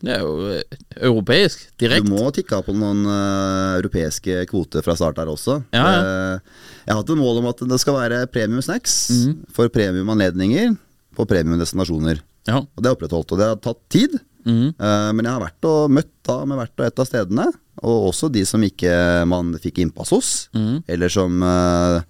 Det 0.04 0.12
er 0.12 0.21
jo 0.25 0.33
eh, 0.52 0.78
europeisk, 1.09 1.62
direkte. 1.81 2.09
Du 2.09 2.12
må 2.12 2.26
tikke 2.37 2.59
av 2.59 2.64
på 2.66 2.75
noen 2.76 3.04
eh, 3.09 3.78
europeiske 3.78 4.43
kvoter 4.50 4.85
fra 4.85 4.97
start 4.99 5.21
her 5.23 5.31
også. 5.33 5.59
Ja, 5.73 5.85
ja. 5.85 6.02
Eh, 6.02 6.61
jeg 6.85 6.93
har 6.93 7.00
hatt 7.00 7.12
et 7.14 7.21
mål 7.21 7.40
om 7.40 7.49
at 7.52 7.62
det 7.71 7.78
skal 7.81 7.97
være 8.00 8.26
premium 8.33 8.61
snacks 8.64 8.97
Mhm. 9.14 9.37
for 9.57 9.69
premiumanledninger 9.73 10.75
på 11.16 11.25
premiumdestinasjoner. 11.31 12.21
Ja. 12.50 12.59
Og 12.61 12.83
det 12.83 12.90
er 12.90 12.97
opprettholdt, 12.99 13.33
og 13.33 13.38
det 13.40 13.47
har 13.49 13.57
tatt 13.64 13.81
tid. 13.88 14.19
Mhm. 14.45 14.75
Eh, 14.76 15.12
men 15.16 15.25
jeg 15.25 15.33
har 15.33 15.40
vært 15.47 15.64
og 15.71 15.90
møtt 15.97 16.11
da 16.28 16.45
med 16.45 16.59
hvert 16.61 16.81
og 16.83 16.87
et 16.90 16.99
av 17.00 17.07
stedene, 17.09 17.47
og 17.85 18.11
også 18.12 18.28
de 18.33 18.45
som 18.45 18.61
ikke 18.61 18.93
man 19.28 19.54
fikk 19.61 19.78
innpass 19.87 20.11
hos, 20.12 20.49
Mhm. 20.52 20.83
eller 20.88 21.09
som 21.09 21.43
eh, 21.43 22.02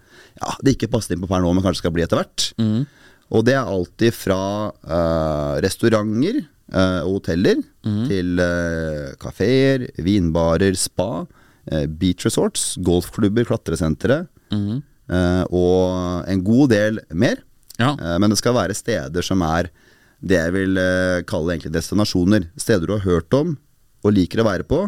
ja, 0.45 0.57
det 0.63 0.77
ikke 0.77 0.91
passet 0.93 1.17
inn 1.17 1.25
på 1.25 1.31
per 1.31 1.43
nå, 1.43 1.53
men 1.57 1.65
kanskje 1.65 1.83
skal 1.83 1.95
bli 1.97 2.05
etter 2.05 2.21
hvert. 2.21 2.51
Mm. 2.61 2.85
Og 3.35 3.47
det 3.49 3.57
er 3.57 3.71
alltid 3.73 4.15
fra 4.15 4.41
uh, 4.71 5.55
restauranter 5.65 6.43
eh, 6.43 7.01
og 7.03 7.17
hoteller 7.17 7.63
mm. 7.83 8.03
til 8.11 8.43
uh, 8.43 9.15
kafeer, 9.19 9.89
vinbarer, 10.05 10.77
spa, 10.79 11.25
uh, 11.25 11.87
beach 11.89 12.29
resorts, 12.29 12.75
golfklubber, 12.85 13.49
klatresentre 13.49 14.27
mm. 14.53 14.77
eh, 15.09 15.43
og 15.49 16.29
en 16.31 16.45
god 16.45 16.73
del 16.75 17.01
mer. 17.17 17.41
Ja. 17.81 17.95
Eh, 17.95 18.19
men 18.21 18.31
det 18.31 18.39
skal 18.41 18.57
være 18.57 18.77
steder 18.77 19.25
som 19.25 19.43
er 19.47 19.71
det 20.25 20.39
jeg 20.39 20.55
vil 20.55 20.81
eh, 20.81 21.23
kalle 21.29 21.55
egentlig 21.55 21.75
destinasjoner. 21.75 22.49
Steder 22.61 22.89
du 22.89 22.97
har 22.97 23.07
hørt 23.07 23.35
om 23.37 23.57
og 24.05 24.15
liker 24.15 24.43
å 24.43 24.49
være 24.49 24.67
på, 24.69 24.81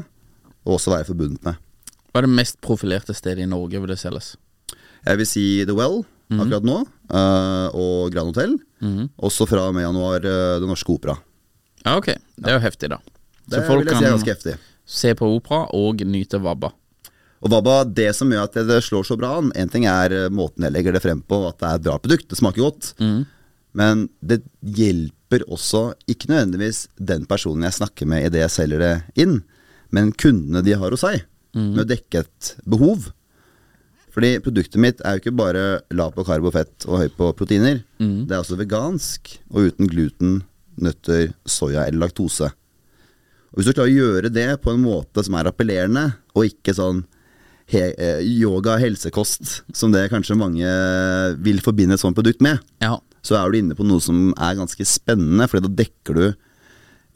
og 0.66 0.74
også 0.76 0.92
være 0.92 1.08
forbundet 1.08 1.40
med. 1.46 1.56
Hva 2.10 2.20
er 2.20 2.26
det 2.26 2.36
mest 2.36 2.58
profilerte 2.64 3.16
stedet 3.16 3.44
i 3.44 3.48
Norge 3.48 3.80
hvor 3.80 3.90
det 3.90 3.98
selges? 4.00 4.34
Jeg 5.06 5.20
vil 5.20 5.28
si 5.30 5.46
The 5.64 5.76
Well 5.76 6.02
akkurat 6.34 6.64
nå, 6.66 6.80
uh, 7.14 7.68
og 7.76 8.14
Grand 8.14 8.32
Hotel. 8.32 8.56
Også 9.16 9.46
fra 9.48 9.68
og 9.68 9.76
med 9.76 9.86
januar 9.86 10.24
uh, 10.26 10.56
Det 10.62 10.68
Norske 10.68 10.90
Opera. 10.96 11.14
Ja, 11.84 11.96
ok. 12.00 12.10
Det 12.16 12.50
er 12.50 12.58
jo 12.58 12.64
heftig, 12.64 12.90
da. 12.90 12.98
Det 13.46 13.62
vil 13.62 13.86
jeg 13.86 14.00
si 14.00 14.08
er 14.10 14.34
heftig. 14.34 14.56
se 14.86 15.12
på 15.14 15.28
opera 15.36 15.68
og 15.76 16.02
nyte 16.02 16.40
Vabba. 16.42 16.72
Og 17.44 17.52
Vabba, 17.52 17.84
det 17.84 18.08
som 18.16 18.32
gjør 18.32 18.48
at 18.48 18.58
det, 18.66 18.80
slår 18.82 19.04
så 19.06 19.14
bra 19.20 19.36
an 19.38 19.52
En 19.54 19.68
ting 19.70 19.84
er 19.86 20.10
eh, 20.10 20.32
måten 20.32 20.64
jeg 20.64 20.72
legger 20.72 20.96
det 20.96 21.02
frem 21.04 21.20
på, 21.20 21.42
at 21.46 21.60
det 21.60 21.68
er 21.68 21.78
et 21.78 21.84
bra 21.84 21.98
produkt. 22.02 22.26
Det 22.32 22.38
smaker 22.40 22.64
godt. 22.64 22.88
Men 23.76 24.06
det 24.24 24.40
hjelper 24.62 25.44
også 25.52 25.90
ikke 26.10 26.30
nødvendigvis 26.32 26.86
den 26.96 27.26
personen 27.28 27.68
jeg 27.68 27.76
snakker 27.76 28.08
med 28.08 28.26
idet 28.26 28.42
jeg 28.46 28.54
selger 28.54 28.82
det 28.82 28.94
inn, 29.22 29.42
men 29.94 30.10
kundene 30.16 30.64
de 30.64 30.74
har 30.80 30.90
hos 30.90 31.04
seg, 31.04 31.26
med 31.54 31.84
å 31.84 31.88
dekke 31.88 32.24
et 32.24 32.50
behov. 32.66 33.10
Fordi 34.16 34.30
produktet 34.40 34.80
mitt 34.80 35.00
er 35.04 35.16
jo 35.18 35.20
ikke 35.20 35.36
bare 35.36 35.62
lav 35.92 36.14
på 36.16 36.24
karbo, 36.24 36.48
fett 36.54 36.86
og 36.88 37.02
høy 37.02 37.08
på 37.12 37.26
proteiner. 37.36 37.82
Det 38.00 38.32
er 38.32 38.38
også 38.40 38.56
vegansk 38.56 39.34
og 39.50 39.66
uten 39.68 39.90
gluten, 39.92 40.38
nøtter, 40.80 41.34
soya 41.44 41.84
eller 41.86 42.06
laktose. 42.06 42.48
Og 43.52 43.60
Hvis 43.60 43.68
du 43.68 43.74
klarer 43.76 43.92
å 43.92 43.96
gjøre 44.00 44.30
det 44.32 44.48
på 44.64 44.72
en 44.72 44.80
måte 44.84 45.22
som 45.24 45.36
er 45.36 45.48
appellerende, 45.50 46.06
og 46.36 46.48
ikke 46.48 46.74
sånn 46.76 47.04
he 47.68 47.82
eh, 47.98 48.20
yoga 48.22 48.76
helsekost, 48.78 49.60
som 49.74 49.92
det 49.92 50.06
kanskje 50.12 50.36
mange 50.38 50.64
vil 51.42 51.60
forbinde 51.64 51.96
et 51.96 52.02
sånt 52.02 52.16
produkt 52.16 52.40
med, 52.44 52.60
Ja. 52.80 52.96
så 53.26 53.36
er 53.40 53.50
du 53.50 53.58
inne 53.58 53.74
på 53.76 53.84
noe 53.84 54.00
som 54.00 54.32
er 54.38 54.54
ganske 54.56 54.84
spennende, 54.86 55.48
for 55.50 55.60
da 55.60 55.68
dekker 55.68 56.14
du 56.14 56.26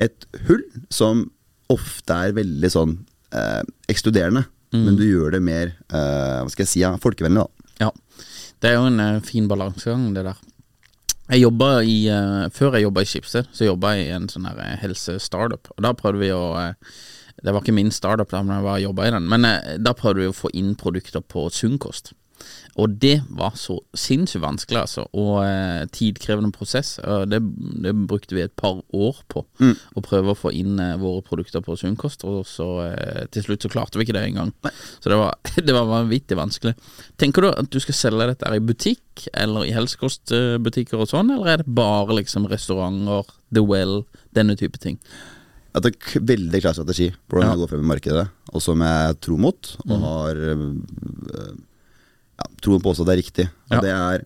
et 0.01 0.27
hull 0.49 0.65
som 0.91 1.31
ofte 1.71 2.11
er 2.13 2.33
veldig 2.35 2.71
sånn 2.73 2.97
eh, 3.33 3.63
ekskluderende, 3.89 4.45
men 4.77 4.99
du 4.99 5.05
gjør 5.07 5.35
det 5.35 5.43
mer 5.43 5.73
uh, 5.91 6.43
hva 6.45 6.51
skal 6.53 6.65
jeg 6.65 6.73
si, 6.73 6.83
ja, 6.85 6.93
folkevennlig. 7.03 7.43
da. 7.43 7.87
Ja. 7.87 7.91
Det 8.61 8.71
er 8.71 8.77
jo 8.77 8.87
en 8.91 9.03
uh, 9.03 9.23
fin 9.27 9.49
balansegang, 9.51 10.11
det 10.15 10.27
der. 10.29 10.39
Jeg 11.31 11.45
jobba 11.45 11.69
i 11.87 11.97
uh, 12.11 12.49
Før 12.55 12.75
jeg 12.75 12.89
jobba 12.89 13.05
i 13.05 13.09
Schibsted, 13.09 13.51
så 13.55 13.69
jobba 13.69 13.95
jeg 13.97 14.09
i 14.09 14.15
en 14.15 14.29
sånn 14.31 14.47
her 14.51 14.79
helse-startup. 14.83 15.73
Og 15.77 15.83
da 15.87 15.95
prøvde 15.99 16.23
vi 16.23 16.31
å 16.35 16.45
Det 17.41 17.55
var 17.55 17.63
ikke 17.63 17.75
min 17.75 17.91
startup, 17.95 18.31
da, 18.31 18.43
men 18.45 18.63
jeg 18.67 18.87
jobba 18.87 19.07
i 19.09 19.13
den. 19.15 19.29
Men 19.33 19.47
da 19.81 19.95
prøvde 19.97 20.21
vi 20.21 20.31
å 20.31 20.37
få 20.37 20.51
inn 20.55 20.75
produkter 20.79 21.23
på 21.25 21.49
sunnkost. 21.55 22.13
Og 22.81 22.95
det 23.03 23.17
var 23.37 23.57
så 23.59 23.79
sinnssykt 23.99 24.43
vanskelig, 24.45 24.79
altså. 24.87 25.05
Og 25.19 25.41
eh, 25.45 25.83
tidkrevende 25.93 26.53
prosess. 26.55 26.95
Det, 27.29 27.41
det 27.85 27.93
brukte 28.09 28.37
vi 28.37 28.45
et 28.45 28.55
par 28.57 28.79
år 28.95 29.19
på. 29.29 29.43
Å 29.61 30.03
prøve 30.07 30.33
å 30.33 30.39
få 30.39 30.53
inn 30.57 30.79
eh, 30.81 30.95
våre 31.01 31.25
produkter 31.27 31.65
på 31.67 31.77
sunnkost. 31.81 32.25
Og 32.29 32.47
så 32.49 32.69
eh, 32.87 33.25
til 33.35 33.45
slutt 33.49 33.67
så 33.67 33.73
klarte 33.73 33.99
vi 34.01 34.07
ikke 34.07 34.17
det 34.17 34.23
engang. 34.31 34.53
Så 35.03 35.11
det 35.13 35.19
var, 35.21 35.35
det 35.67 35.75
var 35.77 35.91
vanvittig 35.91 36.39
vanskelig. 36.39 36.77
Tenker 37.21 37.45
du 37.45 37.51
at 37.53 37.69
du 37.75 37.81
skal 37.83 37.99
selge 37.99 38.31
dette 38.33 38.55
i 38.57 38.63
butikk, 38.65 39.27
eller 39.37 39.67
i 39.69 39.75
helsekostbutikker 39.77 41.03
og 41.03 41.11
sånn, 41.11 41.35
eller 41.35 41.53
er 41.53 41.61
det 41.65 41.75
bare 41.77 42.17
liksom 42.23 42.47
restauranter, 42.49 43.29
The 43.53 43.63
Well, 43.67 44.05
denne 44.37 44.55
type 44.57 44.79
ting? 44.81 44.97
Jeg 45.71 45.85
er 45.87 46.19
en 46.19 46.27
veldig 46.27 46.61
klar 46.65 46.75
strategi 46.75 47.11
på 47.15 47.37
hvordan 47.37 47.47
Ja. 47.47 47.51
jeg 47.55 47.61
går 47.61 47.69
frem 47.71 47.83
i 47.85 47.91
markedet, 47.93 48.25
og 48.51 48.63
som 48.65 48.81
jeg 48.83 49.19
tror 49.23 49.39
mot, 49.39 49.69
og 49.87 50.01
har 50.03 50.41
øh, 50.55 50.65
ja, 52.41 52.47
troen 52.65 52.81
på 52.83 52.91
også 52.95 53.05
at 53.05 53.11
det 53.13 53.17
er 53.19 53.23
riktig. 53.23 53.47
Og 53.71 53.77
Ja. 53.79 53.81
det 53.85 53.93
er 53.95 54.25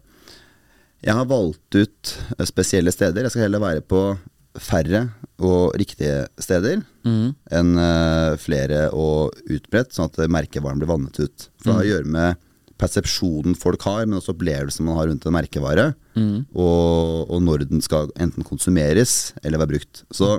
Jeg 1.04 1.14
har 1.18 1.26
valgt 1.28 1.75
ut 1.76 2.14
øh, 2.38 2.47
spesielle 2.49 2.90
steder. 2.94 3.26
Jeg 3.26 3.30
skal 3.35 3.42
heller 3.44 3.61
være 3.61 3.83
på 3.85 4.16
færre 4.56 5.11
og 5.42 5.75
riktige 5.76 6.28
steder 6.40 6.80
enn 7.52 7.75
uh, 7.76 8.37
flere 8.40 8.87
og 8.94 9.35
utbredt, 9.50 9.90
sånn 9.92 10.06
at 10.09 10.16
merkevaren 10.30 10.78
blir 10.80 10.88
vannet 10.88 11.18
ut. 11.21 11.49
For 11.59 11.66
det 11.68 11.75
har 11.75 11.83
å 11.83 11.90
gjøre 11.90 12.06
med 12.14 12.37
persepsjonen 12.78 13.54
folk 13.59 13.83
har, 13.83 14.06
men 14.06 14.16
også 14.21 14.33
opplevelsen 14.33 14.87
man 14.87 14.97
har 14.97 15.09
rundt 15.11 15.26
en 15.26 15.35
merkevare, 15.37 15.94
og, 16.54 17.28
og 17.30 17.42
når 17.42 17.66
den 17.68 17.83
skal 17.83 18.09
enten 18.16 18.42
konsumeres 18.47 19.35
eller 19.42 19.59
være 19.59 19.75
brukt. 19.75 20.04
Så 20.14 20.38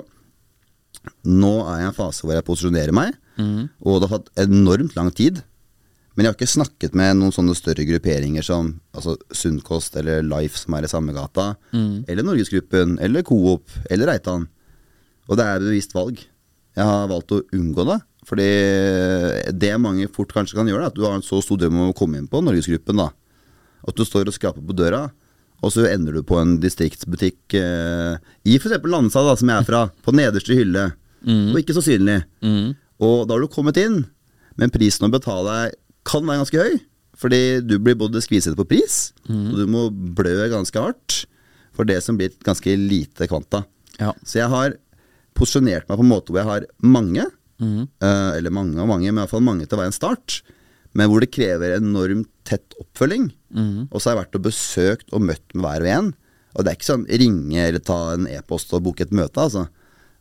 nå 1.28 1.52
er 1.68 1.78
jeg 1.82 1.86
i 1.86 1.90
en 1.92 1.96
fase 2.00 2.24
hvor 2.26 2.34
jeg 2.34 2.44
posisjonerer 2.48 2.92
meg, 2.96 3.14
og 3.84 4.00
det 4.02 4.08
har 4.10 4.18
tatt 4.24 4.32
enormt 4.48 4.96
lang 4.96 5.12
tid. 5.14 5.42
Men 6.16 6.24
jeg 6.24 6.30
har 6.32 6.36
ikke 6.38 6.48
snakket 6.48 6.94
med 6.96 7.18
noen 7.18 7.32
sånne 7.34 7.54
større 7.54 7.84
grupperinger 7.84 8.42
som 8.42 8.70
altså 8.96 9.18
Sunnkost 9.36 9.96
eller 10.00 10.22
Life, 10.24 10.56
som 10.58 10.72
er 10.78 10.86
i 10.86 10.88
samme 10.88 11.12
gata, 11.12 11.50
eller 12.08 12.24
Norgesgruppen, 12.24 12.96
eller 13.04 13.22
Coop, 13.22 13.68
eller 13.90 14.08
Reitan. 14.08 14.46
Og 15.28 15.36
det 15.36 15.44
er 15.44 15.58
et 15.60 15.66
bevisst 15.66 15.92
valg. 15.92 16.22
Jeg 16.76 16.84
har 16.88 17.08
valgt 17.10 17.34
å 17.36 17.42
unngå 17.52 17.84
det. 17.90 17.98
Fordi 18.26 18.46
det 19.54 19.74
mange 19.78 20.08
fort 20.10 20.32
kanskje 20.34 20.56
kan 20.58 20.66
gjøre, 20.66 20.88
er 20.88 20.90
at 20.90 20.96
du 20.96 21.04
har 21.04 21.14
en 21.14 21.22
så 21.22 21.38
stor 21.44 21.60
drøm 21.60 21.76
om 21.84 21.92
å 21.92 21.96
komme 21.96 22.18
inn 22.18 22.26
på 22.30 22.40
Norgesgruppen. 22.42 22.96
da 22.96 23.10
At 23.86 23.94
du 23.96 24.04
står 24.04 24.26
og 24.26 24.34
skraper 24.34 24.64
på 24.66 24.74
døra, 24.74 25.04
og 25.62 25.72
så 25.72 25.86
ender 25.88 26.12
du 26.18 26.22
på 26.26 26.36
en 26.40 26.56
distriktsbutikk 26.60 27.54
eh, 27.56 28.16
i 28.44 28.56
f.eks. 28.58 28.80
Landsa, 28.84 29.22
da, 29.24 29.36
som 29.36 29.48
jeg 29.52 29.62
er 29.62 29.68
fra, 29.68 29.84
på 30.04 30.12
nederste 30.16 30.56
hylle. 30.58 30.88
Og 31.52 31.60
ikke 31.60 31.76
så 31.76 31.82
synlig. 31.84 32.22
Og 33.00 33.26
da 33.28 33.34
har 33.36 33.40
du 33.44 33.48
kommet 33.52 33.76
inn, 33.80 34.04
men 34.56 34.70
prisen 34.72 35.06
å 35.08 35.12
betale 35.12 35.72
kan 36.06 36.26
være 36.26 36.42
ganske 36.44 36.62
høy. 36.62 36.76
Fordi 37.16 37.40
du 37.64 37.78
blir 37.80 37.96
både 37.96 38.20
skviset 38.20 38.56
på 38.58 38.66
pris, 38.68 39.12
og 39.32 39.54
du 39.56 39.66
må 39.72 39.86
blø 39.90 40.34
ganske 40.52 40.76
hardt 40.82 41.22
for 41.76 41.88
det 41.88 42.02
som 42.04 42.16
blir 42.18 42.28
et 42.28 42.44
ganske 42.44 42.74
lite 42.76 43.28
kvanta. 43.28 43.62
Ja. 44.00 44.10
Så 44.24 44.38
jeg 44.42 44.48
har 44.52 44.74
posisjonert 45.36 45.88
meg 45.88 45.96
på 45.98 46.04
en 46.04 46.10
måte 46.10 46.32
hvor 46.32 46.40
jeg 46.42 46.48
har 46.48 46.66
mange, 46.84 47.24
eh, 48.04 48.30
eller 48.36 48.52
mange 48.52 48.80
og 48.80 48.88
mange, 48.88 49.08
men 49.08 49.20
i 49.20 49.24
hvert 49.24 49.32
fall 49.32 49.44
mange 49.44 49.64
til 49.66 49.76
å 49.76 49.80
være 49.80 49.92
en 49.92 49.96
start, 49.96 50.42
men 50.96 51.08
hvor 51.08 51.20
det 51.24 51.32
krever 51.32 51.76
enormt 51.78 52.28
tett 52.48 52.76
oppfølging. 52.80 53.30
Og 53.90 54.00
så 54.00 54.10
har 54.10 54.16
jeg 54.16 54.22
vært 54.26 54.38
og 54.38 54.46
besøkt 54.46 55.12
og 55.16 55.24
møtt 55.28 55.54
med 55.54 55.64
hver 55.64 55.84
og 55.84 55.92
en. 55.96 56.12
Og 56.56 56.64
det 56.64 56.70
er 56.70 56.76
ikke 56.78 56.88
sånn 56.92 57.08
ringe 57.08 57.66
eller 57.66 57.80
ta 57.84 57.98
en 58.14 58.28
e-post 58.32 58.72
og 58.76 58.84
booke 58.86 59.04
et 59.04 59.12
møte, 59.12 59.40
altså. 59.40 59.66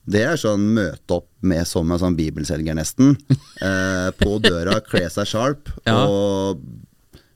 Det 0.05 0.21
er 0.21 0.37
sånn 0.37 0.67
møte 0.75 1.15
opp 1.17 1.29
med 1.41 1.65
som 1.67 1.89
en 1.91 2.01
sånn 2.01 2.17
bibelselger, 2.17 2.75
nesten. 2.77 3.15
Eh, 3.65 4.09
på 4.19 4.35
døra, 4.43 4.81
kle 4.83 5.05
seg 5.09 5.25
sharp 5.31 5.69
Ja. 5.87 5.95
og 6.05 6.59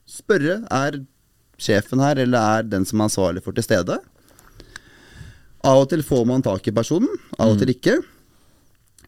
spørre 0.06 0.58
er 0.70 0.98
sjefen 1.60 1.98
her, 2.04 2.18
eller 2.20 2.58
er 2.60 2.66
den 2.68 2.84
som 2.86 3.00
er 3.00 3.08
ansvarlig 3.08 3.42
for 3.42 3.56
til 3.56 3.64
stede. 3.64 3.96
Av 5.64 5.80
og 5.82 5.88
til 5.90 6.02
får 6.06 6.26
man 6.28 6.44
tak 6.44 6.68
i 6.68 6.74
personen, 6.76 7.08
av 7.38 7.54
og 7.54 7.58
til 7.60 7.72
ikke. 7.72 7.96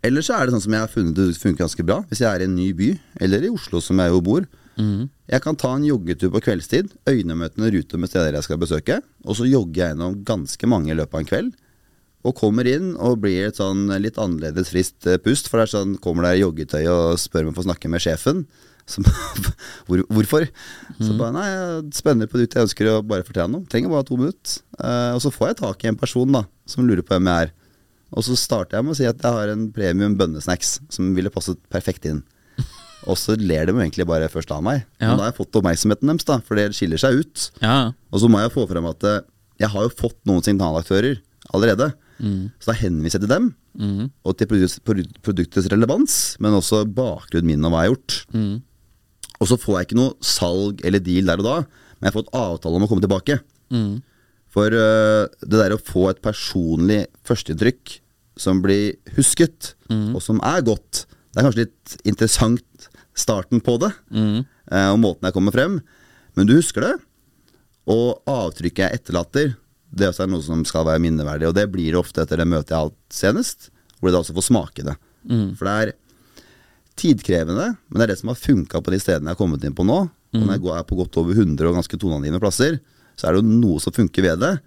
Eller 0.05 0.25
så 0.25 0.35
er 0.41 0.47
det 0.49 0.55
sånn 0.57 0.65
som 0.67 0.75
jeg 0.75 0.83
har 0.85 0.91
funnet 0.91 1.15
det 1.21 1.29
funker 1.39 1.63
ganske 1.65 1.85
bra. 1.87 2.01
Hvis 2.11 2.21
jeg 2.25 2.29
er 2.33 2.43
i 2.45 2.49
en 2.49 2.57
ny 2.57 2.71
by, 2.77 2.89
eller 3.25 3.45
i 3.47 3.53
Oslo 3.53 3.81
som 3.85 4.01
jeg 4.03 4.11
jo 4.13 4.21
bor. 4.25 4.49
Jeg 5.29 5.43
kan 5.45 5.55
ta 5.61 5.75
en 5.77 5.85
joggetur 5.87 6.33
på 6.33 6.41
kveldstid, 6.49 6.91
øynemøtende 7.09 7.69
ruter 7.77 8.01
med 8.01 8.09
steder 8.11 8.33
jeg 8.41 8.47
skal 8.49 8.59
besøke, 8.59 8.97
og 9.29 9.37
så 9.39 9.45
jogger 9.47 9.79
jeg 9.85 9.93
gjennom 9.95 10.17
ganske 10.27 10.67
mange 10.73 10.91
i 10.91 10.97
løpet 10.97 11.15
av 11.15 11.21
en 11.23 11.29
kveld. 11.29 11.53
Og 12.23 12.37
kommer 12.39 12.69
inn 12.71 12.93
og 13.03 13.23
blir 13.25 13.49
et 13.49 13.59
sånn 13.59 13.89
litt 14.03 14.19
annerledes 14.21 14.71
friskt 14.71 15.09
eh, 15.11 15.19
pust. 15.23 15.49
For 15.51 15.59
det 15.59 15.67
er 15.67 15.73
sånn, 15.73 15.97
kommer 16.03 16.29
der 16.29 16.39
i 16.39 16.45
joggetøy 16.45 16.85
og 16.93 17.19
spør 17.19 17.49
om 17.49 17.55
å 17.55 17.59
få 17.59 17.67
snakke 17.67 17.91
med 17.91 18.05
sjefen. 18.05 18.45
Som, 18.87 19.07
hvor, 19.89 20.05
hvorfor? 20.11 20.47
Så 20.99 21.17
bare 21.19 21.35
nei, 21.35 22.27
på 22.27 22.39
det 22.39 22.49
jeg 22.49 22.67
ønsker 22.67 22.93
å 22.93 23.01
bare 23.07 23.27
fortelle 23.27 23.51
noe. 23.51 23.67
Trenger 23.71 23.91
bare 23.93 24.07
to 24.07 24.19
minutter. 24.21 24.61
Uh, 24.79 25.17
og 25.17 25.23
så 25.25 25.33
får 25.35 25.51
jeg 25.51 25.61
tak 25.63 25.83
i 25.83 25.91
en 25.91 25.99
person 25.99 26.39
da, 26.39 26.45
som 26.69 26.87
lurer 26.87 27.05
på 27.07 27.17
hvem 27.17 27.31
jeg 27.31 27.49
er. 27.49 27.53
Og 28.13 28.27
så 28.27 28.37
starter 28.37 28.79
jeg 28.79 28.87
med 28.87 28.95
å 28.95 28.99
si 28.99 29.09
at 29.09 29.23
jeg 29.25 29.39
har 29.39 29.51
en 29.51 29.67
premium 29.73 30.15
bønnesnacks 30.19 30.77
som 30.93 31.11
ville 31.17 31.33
passet 31.33 31.59
perfekt 31.73 32.07
inn. 32.11 32.21
Og 33.11 33.17
så 33.19 33.35
ler 33.41 33.67
de 33.67 33.75
egentlig 33.75 34.07
bare 34.07 34.29
først 34.31 34.53
av 34.55 34.63
meg. 34.63 34.85
Ja. 35.01 35.09
Men 35.09 35.17
da 35.17 35.25
har 35.25 35.33
jeg 35.33 35.41
fått 35.41 35.59
oppmerksomheten 35.59 36.13
deres, 36.13 36.29
da, 36.29 36.39
for 36.45 36.61
det 36.61 36.69
skiller 36.77 37.01
seg 37.01 37.23
ut. 37.23 37.47
Ja. 37.65 37.79
Og 38.13 38.23
så 38.23 38.31
må 38.31 38.43
jeg 38.43 38.53
få 38.55 38.67
frem 38.71 38.87
at 38.91 39.09
eh, 39.09 39.23
jeg 39.65 39.73
har 39.73 39.89
jo 39.89 39.95
fått 39.97 40.21
noen 40.29 40.45
signalaktører 40.45 41.19
allerede. 41.57 41.89
Så 42.63 42.71
da 42.71 42.77
henviser 42.79 43.19
jeg 43.19 43.27
til 43.27 43.33
dem, 43.33 43.47
og 44.23 44.37
til 44.39 44.47
produktets 45.27 45.67
relevans, 45.73 46.19
men 46.39 46.55
også 46.55 46.85
bakgrunnen 46.87 47.49
min 47.51 47.65
og 47.67 47.73
hva 47.75 47.83
jeg 47.83 47.91
har 47.91 47.97
gjort. 47.97 48.19
Og 49.43 49.49
så 49.51 49.57
får 49.59 49.75
jeg 49.81 49.89
ikke 49.89 49.99
noe 49.99 50.15
salg 50.23 50.85
eller 50.87 51.03
deal 51.03 51.27
der 51.27 51.41
og 51.43 51.47
da, 51.49 51.57
men 51.99 52.07
jeg 52.09 52.15
får 52.15 52.27
et 52.27 52.35
avtale 52.39 52.79
om 52.79 52.85
å 52.85 52.89
komme 52.91 53.03
tilbake. 53.03 53.41
For 54.53 54.69
uh, 54.71 55.25
det 55.41 55.59
der 55.59 55.75
å 55.75 55.81
få 55.81 56.11
et 56.11 56.21
personlig 56.23 57.07
førsteinntrykk 57.27 57.97
som 58.39 58.61
blir 58.65 58.99
husket, 59.17 59.75
og 60.15 60.23
som 60.25 60.39
er 60.45 60.63
godt, 60.65 61.07
det 61.33 61.41
er 61.41 61.47
kanskje 61.49 61.65
litt 61.65 61.97
interessant 62.09 62.87
starten 63.19 63.61
på 63.65 63.79
det, 63.83 63.91
uh, 64.71 64.91
og 64.93 65.01
måten 65.03 65.27
jeg 65.27 65.35
kommer 65.37 65.53
frem, 65.57 65.81
men 66.37 66.47
du 66.49 66.55
husker 66.55 66.85
det. 66.87 66.95
Og 67.91 68.23
avtrykket 68.31 68.85
jeg 68.85 69.01
etterlater, 69.01 69.55
det 69.95 70.09
også 70.09 70.25
er 70.25 70.31
noe 70.33 70.43
som 70.45 70.65
skal 70.65 70.87
være 70.89 71.03
minneverdig. 71.05 71.49
Og 71.51 71.55
det 71.55 71.67
blir 71.73 71.93
det 71.93 72.01
ofte 72.01 72.23
etter 72.25 72.41
det 72.41 72.49
møtet 72.49 72.71
jeg 72.73 72.79
har 72.79 72.89
hatt 72.91 73.13
senest, 73.13 73.71
hvor 74.01 74.09
de 74.09 74.15
da 74.17 74.23
også 74.23 74.35
får 74.39 74.49
smake 74.49 74.85
det. 74.89 74.97
For 75.59 75.69
det 75.69 75.75
er 75.83 75.93
tidkrevende, 76.99 77.69
men 77.89 77.99
det 78.01 78.05
er 78.07 78.13
det 78.13 78.19
som 78.21 78.31
har 78.33 78.39
funka 78.41 78.81
på 78.85 78.93
de 78.93 78.99
stedene 79.01 79.31
jeg 79.31 79.37
har 79.37 79.41
kommet 79.41 79.65
inn 79.65 79.77
på 79.77 79.87
nå. 79.87 80.03
Mm. 80.33 80.47
når 80.47 80.53
jeg 80.55 80.63
går- 80.65 80.79
er 80.79 80.85
på 80.89 80.97
godt 80.97 81.17
over 81.21 81.35
100 81.37 81.67
og 81.69 81.75
ganske 81.77 81.99
toneangivende 82.01 82.41
plasser, 82.41 82.79
så 83.21 83.27
er 83.29 83.33
det 83.35 83.43
jo 83.43 83.61
noe 83.61 83.79
som 83.85 83.93
funker 83.93 84.23
ved 84.25 84.39
det. 84.41 84.61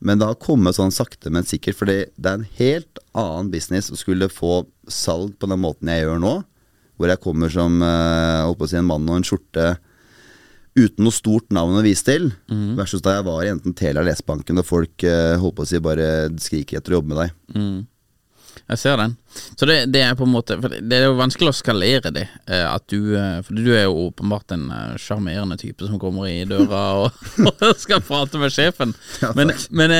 Men 0.00 0.18
det 0.18 0.26
har 0.26 0.34
kommet 0.40 0.72
sånn 0.74 0.90
sakte, 0.90 1.28
men 1.30 1.42
sikkert, 1.44 1.76
fordi 1.76 2.06
det 2.16 2.26
er 2.26 2.38
en 2.38 2.46
helt 2.56 2.98
annen 3.14 3.50
business 3.52 3.90
å 3.92 3.98
skulle 4.00 4.30
få 4.32 4.64
salg 4.88 5.36
på 5.38 5.46
den 5.46 5.60
måten 5.60 5.88
jeg 5.92 6.06
gjør 6.06 6.20
nå. 6.24 6.44
Hvor 6.96 7.08
jeg 7.08 7.20
kommer 7.20 7.50
som 7.52 7.82
øh, 7.82 8.66
si, 8.66 8.76
en 8.76 8.86
mann 8.86 9.06
og 9.10 9.16
en 9.16 9.22
skjorte 9.22 9.78
uten 10.86 11.04
noe 11.06 11.14
stort 11.14 11.50
navn 11.54 11.78
å 11.78 11.84
vise 11.84 12.04
til. 12.06 12.30
Versus 12.78 13.02
da 13.04 13.18
jeg 13.18 13.26
var 13.28 13.44
i 13.44 13.52
enten 13.52 13.74
Telia 13.76 14.00
eller 14.02 14.16
S-banken 14.16 14.58
og 14.62 14.66
folk 14.68 15.04
eh, 15.06 15.36
holdt 15.40 15.56
på 15.60 15.66
å 15.66 15.70
si 15.70 15.80
bare 15.84 16.10
skriker 16.40 16.78
etter 16.80 16.94
å 16.96 17.00
jobbe 17.00 17.14
med 17.14 17.24
deg. 17.24 17.86
Jeg 18.70 18.78
ser 18.78 18.96
den. 18.98 19.12
Så 19.58 19.66
det, 19.66 19.76
det 19.94 20.00
er 20.02 20.14
på 20.18 20.26
en 20.26 20.32
måte 20.32 20.56
det 20.58 20.94
er 20.96 21.04
jo 21.08 21.16
vanskelig 21.18 21.50
å 21.52 21.54
skalere 21.58 22.10
det. 22.14 22.24
eh, 22.50 22.64
At 22.66 22.84
du 22.90 23.14
eh, 23.18 23.40
For 23.46 23.54
du 23.58 23.70
er 23.74 23.84
jo 23.86 24.08
åpenbart 24.08 24.52
en 24.54 24.64
sjarmerende 25.00 25.56
type 25.58 25.86
som 25.86 25.98
kommer 26.02 26.28
i 26.30 26.44
døra 26.50 26.80
og, 27.04 27.16
og 27.46 27.78
skal 27.78 28.02
prate 28.06 28.38
med 28.42 28.52
sjefen. 28.54 28.94
Ja, 29.22 29.32
Men, 29.38 29.52
men 29.70 29.94